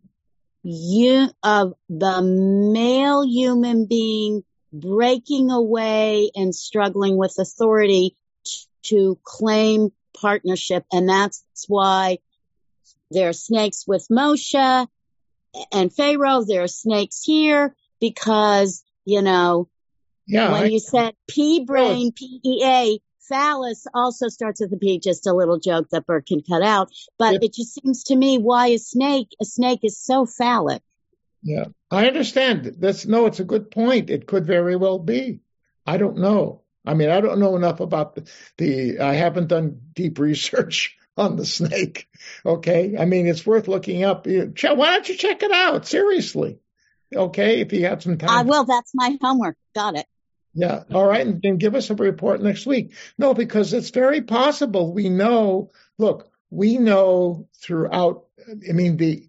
you 0.63 1.29
of 1.43 1.75
the 1.91 2.23
male 2.23 3.23
human 3.23 3.87
being 3.87 4.43
breaking 4.73 5.51
away 5.51 6.31
and 6.35 6.55
struggling 6.55 7.17
with 7.17 7.39
authority 7.39 8.17
to 8.85 9.19
claim 9.23 9.93
partnership. 10.19 10.85
And 10.93 11.09
that's 11.09 11.45
why 11.69 12.19
there 13.11 13.29
are 13.29 13.35
snakes 13.35 13.85
with 13.87 14.07
Moshe 14.11 14.89
and 15.73 15.95
Pharaoh. 15.95 16.45
There 16.45 16.63
are 16.63 16.69
snakes 16.69 17.23
here 17.23 17.77
because, 18.01 18.83
you 19.05 19.23
know, 19.23 19.69
yeah, 20.27 20.51
when 20.51 20.65
I, 20.65 20.67
you 20.67 20.79
said 20.81 21.15
P 21.29 21.65
brain, 21.65 22.13
P 22.13 22.41
E 22.45 22.65
A, 22.65 22.99
phallus 23.29 23.87
also 23.95 24.29
starts 24.29 24.61
with 24.61 24.73
a 24.73 24.77
P, 24.77 24.99
just 24.99 25.27
a 25.27 25.33
little 25.33 25.59
joke 25.59 25.89
that 25.91 26.07
Bert 26.07 26.27
can 26.27 26.43
cut 26.43 26.63
out. 26.63 26.91
But 27.19 27.43
it 27.43 27.55
just 27.55 27.75
seems 27.75 28.05
to 28.05 28.17
me 28.17 28.39
why 28.39 28.69
a 28.69 28.79
snake, 28.79 29.29
a 29.41 29.45
snake 29.45 29.81
is 29.83 29.99
so 29.99 30.27
phallic. 30.27 30.83
Yeah, 31.43 31.67
I 31.91 32.07
understand. 32.07 32.77
That's 32.79 33.07
no, 33.07 33.27
it's 33.27 33.41
a 33.41 33.45
good 33.45 33.71
point. 33.71 34.11
It 34.11 34.27
could 34.27 34.47
very 34.47 34.77
well 34.77 34.99
be. 34.99 35.41
I 35.87 35.99
don't 35.99 36.19
know. 36.19 36.63
I 36.87 36.95
mean, 36.95 37.11
I 37.11 37.21
don't 37.21 37.39
know 37.39 37.57
enough 37.57 37.81
about 37.81 38.15
the, 38.15 38.31
the 38.59 39.01
I 39.01 39.15
haven't 39.15 39.49
done 39.49 39.81
deep 39.95 40.19
research 40.19 40.97
on 41.17 41.37
the 41.37 41.47
snake. 41.47 42.09
Okay. 42.45 42.97
I 42.99 43.05
mean, 43.05 43.27
it's 43.27 43.47
worth 43.47 43.69
looking 43.69 44.05
up. 44.05 44.27
Why 44.27 44.53
don't 44.55 45.09
you 45.09 45.17
check 45.17 45.43
it 45.43 45.53
out? 45.53 45.87
Seriously. 45.87 46.59
Okay. 47.15 47.61
If 47.61 47.73
you 47.73 47.87
have 47.87 48.03
some 48.03 48.15
uh, 48.15 48.17
time. 48.17 48.31
I 48.31 48.43
will. 48.43 48.65
That's 48.65 48.93
my 48.95 49.17
homework. 49.21 49.57
Got 49.75 49.97
it. 49.97 50.07
Yeah. 50.55 50.85
All 50.93 51.07
right. 51.07 51.27
And, 51.27 51.45
and 51.45 51.61
give 51.61 51.75
us 51.75 51.91
a 51.91 51.95
report 51.95 52.41
next 52.41 52.65
week. 52.65 52.95
No, 53.19 53.35
because 53.35 53.73
it's 53.73 53.91
very 53.91 54.23
possible. 54.23 54.95
We 54.95 55.09
know, 55.09 55.73
look, 55.99 56.31
we 56.51 56.79
know 56.79 57.49
throughout, 57.61 58.27
I 58.69 58.73
mean, 58.73 58.97
the, 58.97 59.29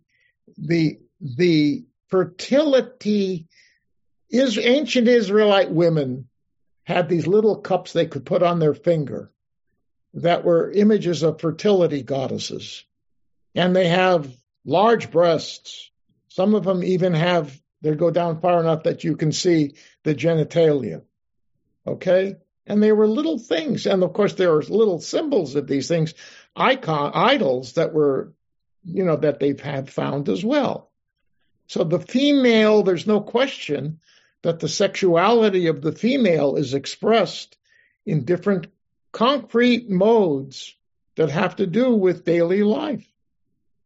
the, 0.57 0.99
the 1.19 1.85
fertility 2.09 3.47
is 4.29 4.57
ancient 4.57 5.07
Israelite 5.07 5.71
women 5.71 6.27
had 6.83 7.09
these 7.09 7.25
little 7.25 7.57
cups 7.57 7.93
they 7.93 8.05
could 8.05 8.25
put 8.25 8.43
on 8.43 8.59
their 8.59 8.75
finger 8.75 9.31
that 10.13 10.45
were 10.45 10.71
images 10.71 11.23
of 11.23 11.41
fertility 11.41 12.03
goddesses. 12.03 12.85
And 13.55 13.75
they 13.75 13.87
have 13.87 14.31
large 14.63 15.09
breasts. 15.09 15.89
Some 16.27 16.53
of 16.53 16.63
them 16.63 16.83
even 16.83 17.13
have, 17.13 17.59
they 17.81 17.95
go 17.95 18.11
down 18.11 18.41
far 18.41 18.59
enough 18.59 18.83
that 18.83 19.03
you 19.03 19.15
can 19.15 19.31
see 19.31 19.75
the 20.03 20.13
genitalia. 20.13 21.01
Okay? 21.85 22.35
And 22.67 22.81
they 22.81 22.91
were 22.91 23.07
little 23.07 23.37
things. 23.37 23.85
And 23.85 24.03
of 24.03 24.13
course, 24.13 24.33
there 24.33 24.53
are 24.53 24.61
little 24.61 24.99
symbols 24.99 25.55
of 25.55 25.67
these 25.67 25.87
things, 25.87 26.13
icon, 26.55 27.11
idols 27.13 27.73
that 27.73 27.93
were, 27.93 28.33
you 28.83 29.03
know, 29.03 29.17
that 29.17 29.39
they've 29.39 29.59
had 29.59 29.89
found 29.89 30.29
as 30.29 30.43
well. 30.43 30.89
So 31.67 31.83
the 31.83 31.99
female, 31.99 32.83
there's 32.83 33.07
no 33.07 33.21
question 33.21 33.99
that 34.41 34.59
the 34.59 34.69
sexuality 34.69 35.67
of 35.67 35.81
the 35.81 35.91
female 35.91 36.55
is 36.55 36.73
expressed 36.73 37.57
in 38.05 38.25
different 38.25 38.67
concrete 39.11 39.89
modes 39.89 40.75
that 41.15 41.31
have 41.31 41.55
to 41.55 41.65
do 41.65 41.95
with 41.95 42.25
daily 42.25 42.61
life. 42.63 43.05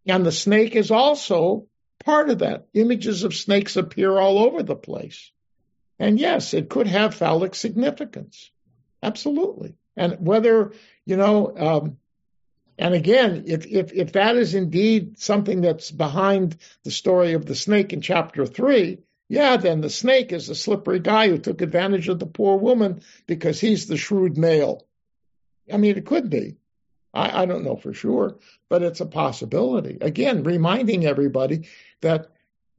And 0.05 0.25
the 0.25 0.31
snake 0.31 0.75
is 0.75 0.91
also 0.91 1.67
part 2.03 2.29
of 2.29 2.39
that. 2.39 2.67
Images 2.73 3.23
of 3.23 3.35
snakes 3.35 3.77
appear 3.77 4.17
all 4.17 4.39
over 4.39 4.63
the 4.63 4.75
place. 4.75 5.31
And 5.99 6.19
yes, 6.19 6.53
it 6.53 6.69
could 6.69 6.87
have 6.87 7.13
phallic 7.13 7.53
significance. 7.55 8.51
Absolutely. 9.03 9.75
And 9.95 10.17
whether, 10.19 10.71
you 11.05 11.17
know, 11.17 11.53
um, 11.57 11.97
and 12.77 12.93
again, 12.93 13.43
if, 13.47 13.65
if, 13.65 13.91
if 13.91 14.13
that 14.13 14.37
is 14.37 14.55
indeed 14.55 15.19
something 15.19 15.59
that's 15.59 15.91
behind 15.91 16.55
the 16.83 16.91
story 16.91 17.33
of 17.33 17.45
the 17.45 17.55
snake 17.55 17.91
in 17.91 17.99
chapter 17.99 18.45
three, 18.45 18.99
yeah, 19.27 19.57
then 19.57 19.81
the 19.81 19.89
snake 19.89 20.31
is 20.31 20.49
a 20.49 20.55
slippery 20.55 20.99
guy 20.99 21.27
who 21.27 21.37
took 21.37 21.61
advantage 21.61 22.07
of 22.07 22.19
the 22.19 22.25
poor 22.25 22.57
woman 22.57 23.01
because 23.27 23.59
he's 23.59 23.85
the 23.85 23.97
shrewd 23.97 24.37
male. 24.37 24.87
I 25.71 25.77
mean, 25.77 25.97
it 25.97 26.05
could 26.05 26.29
be. 26.29 26.55
I, 27.13 27.43
I 27.43 27.45
don't 27.45 27.63
know 27.63 27.75
for 27.75 27.93
sure, 27.93 28.39
but 28.69 28.81
it's 28.81 29.01
a 29.01 29.05
possibility. 29.05 29.97
Again, 30.01 30.43
reminding 30.43 31.05
everybody 31.05 31.67
that 32.01 32.31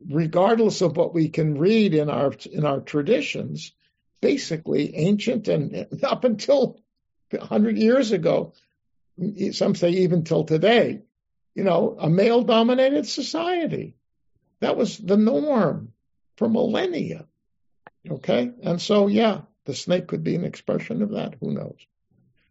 regardless 0.09 0.81
of 0.81 0.97
what 0.97 1.14
we 1.14 1.28
can 1.28 1.59
read 1.59 1.94
in 1.94 2.09
our 2.09 2.32
in 2.51 2.64
our 2.64 2.81
traditions, 2.81 3.72
basically 4.20 4.94
ancient 4.97 5.48
and 5.48 5.86
up 6.02 6.24
until 6.24 6.81
100 7.31 7.78
years 7.78 8.12
ago, 8.12 8.55
some 9.52 9.74
say 9.74 9.90
even 9.90 10.24
till 10.24 10.44
today, 10.44 11.02
you 11.55 11.64
know, 11.64 11.97
a 11.98 12.09
male 12.09 12.43
dominated 12.43 13.06
society. 13.06 13.97
That 14.60 14.77
was 14.77 14.98
the 14.98 15.16
norm 15.16 15.93
for 16.36 16.48
millennia. 16.48 17.27
Okay. 18.09 18.51
And 18.62 18.81
so, 18.81 19.06
yeah, 19.06 19.43
the 19.64 19.74
snake 19.74 20.09
could 20.09 20.24
be 20.24 20.35
an 20.35 20.44
expression 20.44 21.02
of 21.02 21.10
that. 21.10 21.36
Who 21.40 21.52
knows? 21.52 21.78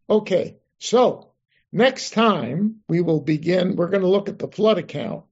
Okay. 0.10 0.58
So 0.80 1.32
next 1.72 2.12
time 2.12 2.78
we 2.88 3.02
will 3.02 3.22
begin, 3.22 3.76
we're 3.76 3.90
going 3.90 4.02
to 4.02 4.08
look 4.08 4.30
at 4.30 4.40
the 4.40 4.48
flood 4.48 4.78
account. 4.78 5.26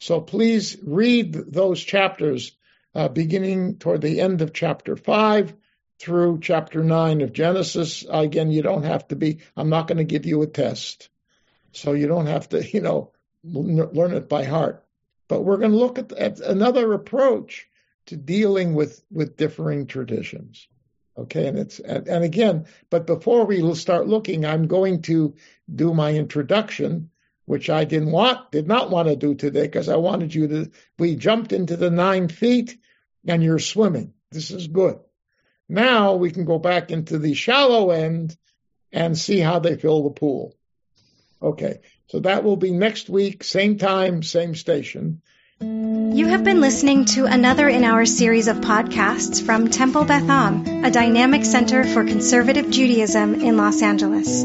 So 0.00 0.20
please 0.20 0.76
read 0.82 1.34
those 1.34 1.80
chapters 1.80 2.52
uh, 2.94 3.08
beginning 3.08 3.76
toward 3.76 4.00
the 4.00 4.20
end 4.20 4.42
of 4.42 4.52
chapter 4.52 4.96
five 4.96 5.54
through 5.98 6.40
chapter 6.40 6.82
nine 6.82 7.20
of 7.20 7.32
Genesis. 7.32 8.04
Again, 8.08 8.50
you 8.50 8.62
don't 8.62 8.84
have 8.84 9.06
to 9.08 9.16
be, 9.16 9.40
I'm 9.56 9.68
not 9.68 9.86
going 9.86 9.98
to 9.98 10.04
give 10.04 10.26
you 10.26 10.42
a 10.42 10.46
test. 10.46 11.10
So 11.72 11.92
you 11.92 12.08
don't 12.08 12.26
have 12.26 12.48
to, 12.48 12.66
you 12.66 12.80
know, 12.80 13.12
learn 13.44 14.14
it 14.14 14.28
by 14.28 14.44
heart. 14.44 14.84
But 15.28 15.42
we're 15.42 15.58
going 15.58 15.72
to 15.72 15.76
look 15.76 15.98
at, 15.98 16.12
at 16.12 16.40
another 16.40 16.92
approach 16.92 17.68
to 18.06 18.16
dealing 18.16 18.74
with, 18.74 19.04
with 19.10 19.36
differing 19.36 19.86
traditions. 19.86 20.66
Okay, 21.18 21.46
and 21.46 21.58
it's 21.58 21.78
and, 21.78 22.08
and 22.08 22.24
again, 22.24 22.64
but 22.88 23.06
before 23.06 23.44
we 23.44 23.74
start 23.74 24.08
looking, 24.08 24.46
I'm 24.46 24.66
going 24.66 25.02
to 25.02 25.34
do 25.72 25.92
my 25.92 26.14
introduction, 26.14 27.10
which 27.44 27.70
I 27.70 27.84
didn't 27.84 28.12
want, 28.12 28.50
did 28.52 28.66
not 28.66 28.90
want 28.90 29.08
to 29.08 29.16
do 29.16 29.34
today 29.34 29.62
because 29.62 29.88
I 29.88 29.96
wanted 29.96 30.34
you 30.34 30.48
to. 30.48 30.70
We 30.98 31.16
jumped 31.16 31.52
into 31.52 31.76
the 31.76 31.90
nine 31.90 32.28
feet, 32.28 32.78
and 33.26 33.42
you're 33.42 33.58
swimming. 33.58 34.14
This 34.30 34.50
is 34.50 34.68
good. 34.68 34.98
Now 35.68 36.14
we 36.14 36.30
can 36.30 36.44
go 36.44 36.58
back 36.58 36.90
into 36.90 37.18
the 37.18 37.34
shallow 37.34 37.90
end 37.90 38.36
and 38.92 39.16
see 39.16 39.38
how 39.38 39.58
they 39.58 39.76
fill 39.76 40.04
the 40.04 40.10
pool. 40.10 40.54
Okay, 41.42 41.80
so 42.08 42.20
that 42.20 42.44
will 42.44 42.56
be 42.56 42.70
next 42.70 43.08
week, 43.08 43.44
same 43.44 43.78
time, 43.78 44.22
same 44.22 44.54
station. 44.54 45.22
You 45.60 46.26
have 46.26 46.42
been 46.42 46.60
listening 46.60 47.04
to 47.16 47.26
another 47.26 47.68
in 47.68 47.84
our 47.84 48.06
series 48.06 48.48
of 48.48 48.58
podcasts 48.58 49.44
from 49.44 49.68
Temple 49.68 50.04
Beth 50.04 50.28
Am, 50.28 50.84
a 50.84 50.90
dynamic 50.90 51.44
center 51.44 51.84
for 51.84 52.04
conservative 52.04 52.70
Judaism 52.70 53.34
in 53.34 53.56
Los 53.56 53.82
Angeles. 53.82 54.44